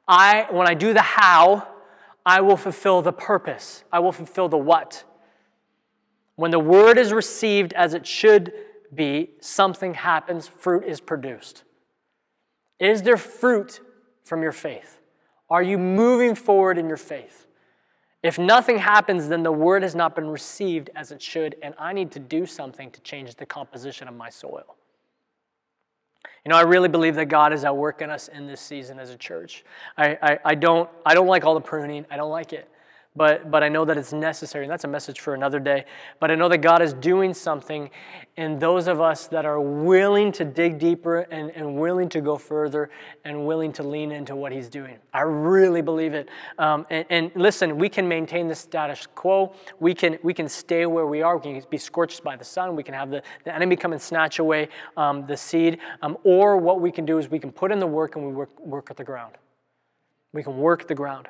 I, 0.06 0.46
when 0.50 0.68
I 0.68 0.74
do 0.74 0.92
the 0.92 1.00
how, 1.00 1.66
I 2.28 2.42
will 2.42 2.58
fulfill 2.58 3.00
the 3.00 3.12
purpose. 3.12 3.84
I 3.90 4.00
will 4.00 4.12
fulfill 4.12 4.50
the 4.50 4.58
what. 4.58 5.02
When 6.36 6.50
the 6.50 6.58
word 6.58 6.98
is 6.98 7.10
received 7.10 7.72
as 7.72 7.94
it 7.94 8.06
should 8.06 8.52
be, 8.94 9.30
something 9.40 9.94
happens, 9.94 10.46
fruit 10.46 10.84
is 10.84 11.00
produced. 11.00 11.64
Is 12.78 13.00
there 13.00 13.16
fruit 13.16 13.80
from 14.24 14.42
your 14.42 14.52
faith? 14.52 15.00
Are 15.48 15.62
you 15.62 15.78
moving 15.78 16.34
forward 16.34 16.76
in 16.76 16.86
your 16.86 16.98
faith? 16.98 17.46
If 18.22 18.38
nothing 18.38 18.76
happens, 18.76 19.28
then 19.28 19.42
the 19.42 19.50
word 19.50 19.82
has 19.82 19.94
not 19.94 20.14
been 20.14 20.28
received 20.28 20.90
as 20.94 21.10
it 21.12 21.22
should, 21.22 21.56
and 21.62 21.74
I 21.78 21.94
need 21.94 22.12
to 22.12 22.18
do 22.18 22.44
something 22.44 22.90
to 22.90 23.00
change 23.00 23.36
the 23.36 23.46
composition 23.46 24.06
of 24.06 24.14
my 24.14 24.28
soil. 24.28 24.76
You 26.44 26.50
know, 26.50 26.56
I 26.56 26.62
really 26.62 26.88
believe 26.88 27.14
that 27.16 27.26
God 27.26 27.52
is 27.52 27.64
at 27.64 27.76
work 27.76 28.00
in 28.02 28.10
us 28.10 28.28
in 28.28 28.46
this 28.46 28.60
season 28.60 28.98
as 28.98 29.10
a 29.10 29.16
church. 29.16 29.64
I, 29.96 30.18
I, 30.22 30.38
I, 30.44 30.54
don't, 30.54 30.88
I 31.04 31.14
don't 31.14 31.26
like 31.26 31.44
all 31.44 31.54
the 31.54 31.60
pruning, 31.60 32.06
I 32.10 32.16
don't 32.16 32.30
like 32.30 32.52
it 32.52 32.68
but, 33.18 33.50
but 33.50 33.64
I 33.64 33.68
know 33.68 33.84
that 33.84 33.98
it's 33.98 34.12
necessary, 34.12 34.64
and 34.64 34.70
that's 34.70 34.84
a 34.84 34.88
message 34.88 35.20
for 35.20 35.34
another 35.34 35.58
day. 35.58 35.84
But 36.20 36.30
I 36.30 36.36
know 36.36 36.48
that 36.48 36.58
God 36.58 36.80
is 36.80 36.92
doing 36.94 37.34
something 37.34 37.90
in 38.36 38.60
those 38.60 38.86
of 38.86 39.00
us 39.00 39.26
that 39.26 39.44
are 39.44 39.60
willing 39.60 40.30
to 40.32 40.44
dig 40.44 40.78
deeper 40.78 41.20
and, 41.32 41.50
and 41.50 41.74
willing 41.74 42.08
to 42.10 42.20
go 42.20 42.36
further 42.36 42.90
and 43.24 43.44
willing 43.44 43.72
to 43.72 43.82
lean 43.82 44.12
into 44.12 44.36
what 44.36 44.52
He's 44.52 44.68
doing. 44.68 44.96
I 45.12 45.22
really 45.22 45.82
believe 45.82 46.14
it. 46.14 46.28
Um, 46.58 46.86
and, 46.88 47.04
and, 47.10 47.32
listen, 47.34 47.76
we 47.76 47.88
can 47.88 48.06
maintain 48.06 48.46
the 48.46 48.54
status 48.54 49.06
quo. 49.14 49.52
We 49.80 49.92
can, 49.92 50.18
we 50.22 50.32
can 50.32 50.48
stay 50.48 50.86
where 50.86 51.06
we 51.06 51.20
are. 51.20 51.36
We 51.36 51.42
can 51.42 51.62
be 51.68 51.78
scorched 51.78 52.22
by 52.22 52.36
the 52.36 52.44
sun. 52.44 52.76
We 52.76 52.84
can 52.84 52.94
have 52.94 53.10
the, 53.10 53.22
the 53.44 53.54
enemy 53.54 53.74
come 53.74 53.92
and 53.92 54.00
snatch 54.00 54.38
away 54.38 54.68
um, 54.96 55.26
the 55.26 55.36
seed. 55.36 55.78
Um, 56.02 56.16
or 56.22 56.56
what 56.56 56.80
we 56.80 56.92
can 56.92 57.04
do 57.04 57.18
is 57.18 57.28
we 57.28 57.40
can 57.40 57.50
put 57.50 57.72
in 57.72 57.80
the 57.80 57.86
work 57.86 58.14
and 58.14 58.24
we 58.24 58.32
work, 58.32 58.58
work 58.60 58.90
at 58.90 58.96
the 58.96 59.04
ground. 59.04 59.34
We 60.32 60.44
can 60.44 60.56
work 60.58 60.86
the 60.86 60.94
ground. 60.94 61.28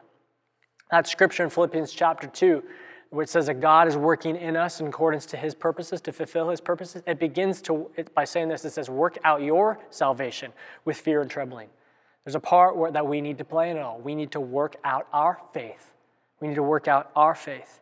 That 0.90 1.06
scripture 1.06 1.44
in 1.44 1.50
Philippians 1.50 1.92
chapter 1.92 2.26
2, 2.26 2.62
where 3.10 3.22
it 3.22 3.28
says 3.28 3.46
that 3.46 3.60
God 3.60 3.88
is 3.88 3.96
working 3.96 4.36
in 4.36 4.56
us 4.56 4.80
in 4.80 4.86
accordance 4.86 5.26
to 5.26 5.36
his 5.36 5.54
purposes, 5.54 6.00
to 6.02 6.12
fulfill 6.12 6.50
his 6.50 6.60
purposes, 6.60 7.02
it 7.06 7.18
begins 7.18 7.62
to, 7.62 7.90
it, 7.96 8.14
by 8.14 8.24
saying 8.24 8.48
this, 8.48 8.64
it 8.64 8.70
says, 8.70 8.88
work 8.88 9.18
out 9.24 9.42
your 9.42 9.78
salvation 9.90 10.52
with 10.84 10.96
fear 10.96 11.20
and 11.20 11.30
trembling. 11.30 11.68
There's 12.24 12.34
a 12.34 12.40
part 12.40 12.76
where, 12.76 12.90
that 12.90 13.06
we 13.06 13.20
need 13.20 13.38
to 13.38 13.44
play 13.44 13.70
in 13.70 13.76
it 13.76 13.80
all. 13.80 13.98
We 13.98 14.14
need 14.14 14.32
to 14.32 14.40
work 14.40 14.76
out 14.84 15.06
our 15.12 15.38
faith. 15.52 15.94
We 16.40 16.48
need 16.48 16.56
to 16.56 16.62
work 16.62 16.88
out 16.88 17.10
our 17.16 17.34
faith. 17.34 17.80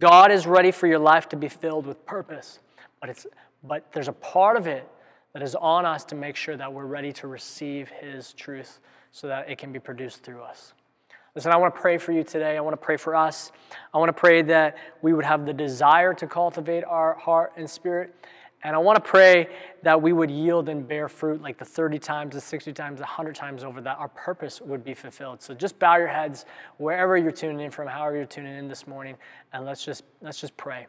God 0.00 0.30
is 0.30 0.46
ready 0.46 0.70
for 0.70 0.86
your 0.86 0.98
life 0.98 1.28
to 1.30 1.36
be 1.36 1.48
filled 1.48 1.86
with 1.86 2.06
purpose, 2.06 2.60
but, 3.00 3.10
it's, 3.10 3.26
but 3.62 3.92
there's 3.92 4.08
a 4.08 4.12
part 4.12 4.56
of 4.56 4.66
it 4.66 4.88
that 5.34 5.42
is 5.42 5.54
on 5.54 5.84
us 5.84 6.04
to 6.04 6.14
make 6.14 6.36
sure 6.36 6.56
that 6.56 6.72
we're 6.72 6.86
ready 6.86 7.12
to 7.12 7.26
receive 7.26 7.88
his 7.88 8.32
truth 8.32 8.80
so 9.12 9.26
that 9.28 9.50
it 9.50 9.58
can 9.58 9.72
be 9.72 9.78
produced 9.78 10.22
through 10.22 10.40
us. 10.40 10.72
Listen, 11.34 11.52
I 11.52 11.56
want 11.56 11.74
to 11.74 11.80
pray 11.80 11.96
for 11.96 12.10
you 12.10 12.24
today. 12.24 12.56
I 12.56 12.60
want 12.60 12.72
to 12.72 12.84
pray 12.84 12.96
for 12.96 13.14
us. 13.14 13.52
I 13.94 13.98
want 13.98 14.08
to 14.08 14.12
pray 14.12 14.42
that 14.42 14.76
we 15.00 15.12
would 15.12 15.24
have 15.24 15.46
the 15.46 15.52
desire 15.52 16.12
to 16.14 16.26
cultivate 16.26 16.82
our 16.84 17.14
heart 17.14 17.52
and 17.56 17.70
spirit. 17.70 18.12
And 18.62 18.74
I 18.74 18.78
want 18.78 18.96
to 18.96 19.08
pray 19.08 19.48
that 19.84 20.02
we 20.02 20.12
would 20.12 20.30
yield 20.30 20.68
and 20.68 20.86
bear 20.86 21.08
fruit 21.08 21.40
like 21.40 21.56
the 21.56 21.64
30 21.64 21.98
times, 21.98 22.34
the 22.34 22.40
60 22.40 22.72
times, 22.72 22.98
the 22.98 23.04
100 23.04 23.34
times 23.34 23.64
over, 23.64 23.80
that 23.80 23.96
our 23.98 24.08
purpose 24.08 24.60
would 24.60 24.84
be 24.84 24.92
fulfilled. 24.92 25.40
So 25.40 25.54
just 25.54 25.78
bow 25.78 25.96
your 25.96 26.08
heads 26.08 26.46
wherever 26.78 27.16
you're 27.16 27.32
tuning 27.32 27.60
in 27.60 27.70
from, 27.70 27.86
however 27.86 28.16
you're 28.16 28.26
tuning 28.26 28.58
in 28.58 28.68
this 28.68 28.86
morning, 28.86 29.16
and 29.52 29.64
let's 29.64 29.84
just, 29.84 30.04
let's 30.20 30.40
just 30.40 30.56
pray. 30.56 30.86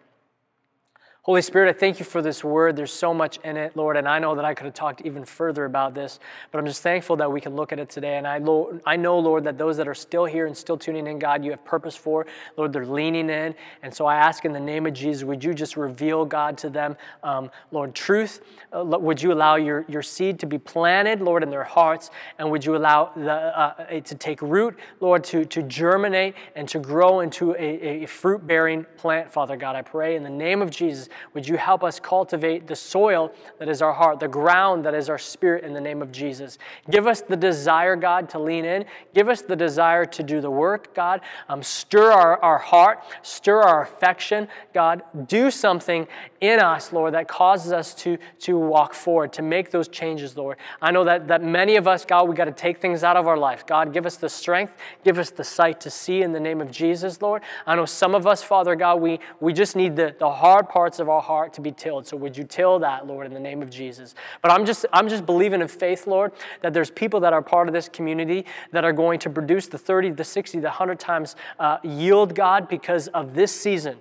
Holy 1.24 1.43
Spirit, 1.43 1.69
I 1.69 1.78
thank 1.78 1.99
you 1.99 2.05
for 2.05 2.24
this 2.24 2.43
word. 2.43 2.76
There's 2.76 2.91
so 2.91 3.13
much 3.13 3.38
in 3.43 3.55
it, 3.55 3.78
Lord, 3.78 3.95
and 3.95 4.07
I 4.07 4.17
know 4.17 4.34
that 4.34 4.43
I 4.43 4.55
could 4.55 4.65
have 4.65 4.74
talked 4.74 5.01
even 5.01 5.24
further 5.24 5.65
about 5.65 5.93
this, 5.93 6.19
but 6.49 6.57
I'm 6.57 6.65
just 6.65 6.82
thankful 6.82 7.15
that 7.17 7.32
we 7.32 7.39
can 7.39 7.55
look 7.55 7.72
at 7.72 7.78
it 7.78 7.91
today. 7.91 8.17
And 8.17 8.26
I, 8.26 8.39
Lord, 8.39 8.82
I 8.88 8.95
know, 8.95 9.19
Lord, 9.19 9.43
that 9.43 9.55
those 9.55 9.78
that 9.78 9.88
are 9.88 9.93
still 9.93 10.26
here 10.26 10.47
and 10.47 10.57
still 10.57 10.80
tuning 10.80 11.05
in, 11.05 11.19
God, 11.19 11.45
you 11.45 11.51
have 11.51 11.63
purpose 11.63 11.95
for. 11.95 12.26
Lord, 12.57 12.74
they're 12.74 12.88
leaning 12.88 13.30
in. 13.30 13.53
And 13.84 13.93
so 13.93 14.07
I 14.07 14.15
ask 14.15 14.45
in 14.45 14.51
the 14.51 14.59
name 14.59 14.88
of 14.88 14.93
Jesus, 14.93 15.24
would 15.24 15.43
you 15.43 15.53
just 15.53 15.78
reveal, 15.78 16.26
God, 16.26 16.57
to 16.57 16.72
them, 16.72 16.97
um, 17.22 17.51
Lord, 17.69 17.93
truth? 17.93 18.41
Uh, 18.76 18.84
would 18.84 19.22
you 19.22 19.32
allow 19.32 19.57
your, 19.57 19.86
your 19.88 20.01
seed 20.01 20.39
to 20.39 20.47
be 20.47 20.57
planted, 20.57 21.22
Lord, 21.22 21.43
in 21.43 21.51
their 21.51 21.63
hearts? 21.63 22.09
And 22.39 22.49
would 22.49 22.65
you 22.65 22.76
allow 22.76 23.11
the, 23.15 23.32
uh, 23.32 23.86
it 23.91 24.05
to 24.05 24.15
take 24.15 24.41
root, 24.41 24.76
Lord, 24.99 25.24
to, 25.26 25.45
to 25.45 25.61
germinate 25.61 26.34
and 26.55 26.67
to 26.69 26.80
grow 26.80 27.19
into 27.19 27.51
a, 27.59 28.03
a 28.03 28.07
fruit 28.07 28.47
bearing 28.47 28.88
plant, 28.97 29.32
Father 29.32 29.55
God? 29.55 29.76
I 29.76 29.84
pray 29.84 30.15
in 30.15 30.24
the 30.24 30.30
name 30.32 30.63
of 30.63 30.72
Jesus 30.72 31.09
Would 31.34 31.47
you 31.47 31.57
help 31.57 31.84
us 31.84 31.99
cultivate 31.99 32.68
the 32.68 32.76
soil 32.76 33.32
that 33.59 33.70
is 33.70 33.82
our 33.82 33.93
heart, 33.93 34.20
the 34.20 34.28
ground 34.28 34.86
that 34.86 34.93
is 34.93 35.09
our 35.09 35.18
spirit 35.18 35.64
in 35.64 35.74
the 35.74 35.82
name 35.82 36.01
of 36.01 36.12
Jesus? 36.12 36.57
Give 36.89 37.07
us 37.07 37.22
the 37.22 37.38
desire, 37.38 37.95
God, 37.95 38.30
to 38.30 38.39
lean 38.39 38.66
in. 38.66 38.86
Give 39.14 39.30
us 39.30 39.41
the 39.41 39.55
desire 39.55 40.05
to 40.05 40.24
do 40.24 40.41
the 40.41 40.51
work, 40.51 40.93
God. 40.93 41.22
Um, 41.49 41.64
stir 41.64 42.12
our, 42.12 42.41
our 42.41 42.57
heart, 42.57 43.03
stir 43.22 43.62
our 43.62 43.84
affection, 43.84 44.47
God. 44.74 45.03
Do 45.28 45.51
something 45.51 46.07
in 46.41 46.59
us, 46.59 46.91
Lord, 46.91 47.14
that 47.14 47.28
causes 47.28 47.72
us 47.72 47.93
to, 47.95 48.18
to 48.39 48.57
walk 48.57 48.93
forward, 48.93 49.32
to 49.34 49.41
make 49.41 49.70
those 49.70 49.88
changes, 49.88 50.36
Lord. 50.36 50.57
I 50.82 50.91
know 50.91 51.03
that, 51.03 51.28
that 51.28 51.43
many 51.43 51.76
of 51.76 51.88
us, 51.88 52.03
God, 52.03 52.28
we 52.28 52.36
got 52.36 52.45
to 52.45 52.51
take 52.51 52.82
things 52.82 53.03
out 53.03 53.16
of 53.16 53.28
our 53.28 53.38
life. 53.38 53.66
God, 53.66 53.93
give 53.93 54.05
us 54.05 54.18
the 54.18 54.30
strength, 54.30 54.74
give 55.03 55.20
us 55.20 55.30
the 55.30 55.43
sight 55.43 55.80
to 55.82 55.89
see 55.89 56.24
in 56.24 56.32
the 56.32 56.39
name 56.39 56.59
of 56.59 56.72
Jesus, 56.72 57.22
Lord. 57.22 57.43
I 57.68 57.76
know 57.76 57.86
some 57.86 58.16
of 58.16 58.26
us, 58.26 58.41
Father 58.41 58.76
God, 58.76 59.01
we, 59.01 59.20
we 59.39 59.53
just 59.53 59.76
need 59.76 59.95
the, 59.95 60.16
the 60.18 60.30
hard 60.30 60.68
parts 60.68 60.99
of 61.02 61.10
our 61.10 61.22
heart 61.22 61.54
to 61.54 61.62
be 61.62 61.72
tilled. 61.72 62.08
So 62.08 62.16
would 62.18 62.38
you 62.38 62.43
till 62.43 62.80
that, 62.80 63.08
Lord, 63.08 63.28
in 63.28 63.34
the 63.34 63.39
name 63.39 63.62
of 63.62 63.70
Jesus? 63.70 64.16
But 64.41 64.52
I'm 64.52 64.66
just 64.66 64.86
I'm 64.93 65.10
just 65.10 65.26
believing 65.26 65.62
in 65.62 65.68
faith, 65.68 66.08
Lord, 66.08 66.32
that 66.62 66.74
there's 66.74 66.91
people 66.91 67.20
that 67.22 67.34
are 67.34 67.41
part 67.41 67.68
of 67.68 67.74
this 67.74 67.89
community 67.89 68.45
that 68.72 68.84
are 68.86 68.93
going 68.93 69.20
to 69.20 69.30
produce 69.30 69.68
the 69.68 69.78
30, 69.78 70.12
the 70.12 70.24
60, 70.24 70.60
the 70.60 70.68
100 70.68 70.99
times 70.99 71.36
uh, 71.60 71.78
yield, 71.84 72.36
God, 72.36 72.68
because 72.68 73.08
of 73.10 73.34
this 73.34 73.52
season. 73.52 73.97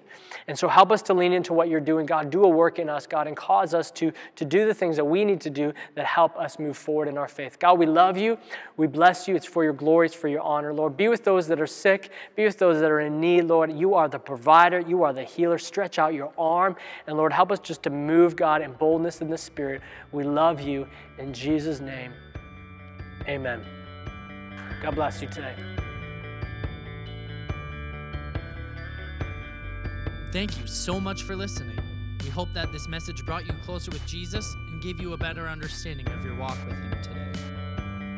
And 0.47 0.59
so 0.59 0.69
help 0.69 0.91
us 0.91 1.03
to 1.03 1.15
lean 1.15 1.33
into 1.33 1.53
what 1.53 1.69
you're 1.69 1.81
doing, 1.81 2.07
God. 2.07 2.31
Do 2.31 2.45
a 2.45 2.49
work 2.49 2.79
in 2.79 2.89
us, 2.89 3.07
God, 3.07 3.27
and 3.27 3.37
cause 3.37 3.75
us 3.75 3.91
to, 3.93 4.13
to 4.37 4.45
do 4.45 4.67
the 4.67 4.75
things 4.75 4.97
that 4.97 5.05
we 5.05 5.25
need 5.25 5.41
to 5.43 5.51
do 5.51 5.73
that 5.95 6.07
help 6.07 6.37
us 6.37 6.59
move 6.59 6.77
forward 6.77 7.09
in 7.09 7.19
our 7.19 7.29
faith. 7.29 7.59
God, 7.59 7.79
we 7.79 7.87
love 7.87 8.17
you. 8.17 8.39
We 8.77 8.87
bless 8.87 9.29
you. 9.29 9.37
It's 9.37 9.47
for 9.47 9.65
your 9.65 9.73
glory, 9.73 10.07
it's 10.07 10.15
for 10.15 10.29
your 10.29 10.41
honor, 10.41 10.73
Lord. 10.73 10.97
Be 10.97 11.09
with 11.09 11.25
those 11.25 11.47
that 11.49 11.61
are 11.61 11.67
sick, 11.67 12.11
be 12.37 12.45
with 12.45 12.59
those 12.59 12.81
that 12.81 12.91
are 12.91 13.01
in 13.01 13.21
need, 13.21 13.43
Lord. 13.43 13.73
You 13.73 13.95
are 13.95 14.09
the 14.09 14.19
provider, 14.19 14.81
you 14.81 15.03
are 15.03 15.13
the 15.13 15.25
healer. 15.25 15.59
Stretch 15.59 15.99
out 15.99 16.15
your 16.15 16.33
arm. 16.39 16.77
And 17.07 17.17
Lord, 17.17 17.33
help 17.33 17.53
us 17.53 17.59
just 17.59 17.83
to 17.85 17.91
move, 17.91 18.37
God, 18.37 18.63
in 18.63 18.73
boldness 18.73 19.21
in 19.21 19.31
the 19.31 19.39
Spirit. 19.39 19.83
We 20.13 20.25
love 20.25 20.61
you. 20.61 20.87
In 21.19 21.33
Jesus' 21.33 21.81
name, 21.81 22.13
amen. 23.27 23.65
God 24.83 24.95
bless 24.95 25.21
you 25.21 25.29
today. 25.29 25.55
Thank 30.33 30.61
you 30.61 30.67
so 30.67 31.01
much 31.01 31.25
for 31.25 31.35
listening. 31.35 31.79
We 32.23 32.31
hope 32.31 32.53
that 32.55 32.71
this 32.71 32.87
message 32.87 33.27
brought 33.27 33.47
you 33.47 33.53
closer 33.65 33.91
with 33.91 34.07
Jesus 34.07 34.55
and 34.69 34.81
gave 34.81 35.01
you 35.01 35.13
a 35.13 35.17
better 35.17 35.49
understanding 35.49 36.09
of 36.09 36.25
your 36.25 36.37
walk 36.37 36.57
with 36.67 36.77
Him 36.77 37.03
today. 37.03 37.33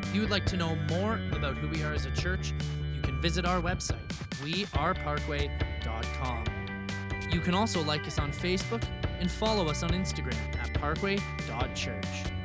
If 0.03 0.13
you 0.13 0.21
would 0.21 0.29
like 0.29 0.45
to 0.47 0.57
know 0.57 0.75
more 0.89 1.19
about 1.31 1.57
who 1.57 1.67
we 1.67 1.81
are 1.83 1.93
as 1.93 2.05
a 2.05 2.11
church, 2.11 2.53
you 2.93 3.01
can 3.01 3.19
visit 3.19 3.45
our 3.45 3.59
website, 3.59 4.07
weareparkway.com. 4.43 6.62
You 7.33 7.39
can 7.39 7.55
also 7.55 7.81
like 7.83 8.05
us 8.05 8.19
on 8.19 8.31
Facebook 8.31 8.83
and 9.19 9.29
follow 9.29 9.67
us 9.67 9.81
on 9.81 9.89
Instagram 9.89 10.37
at 10.61 10.71
parkway.church. 10.75 12.42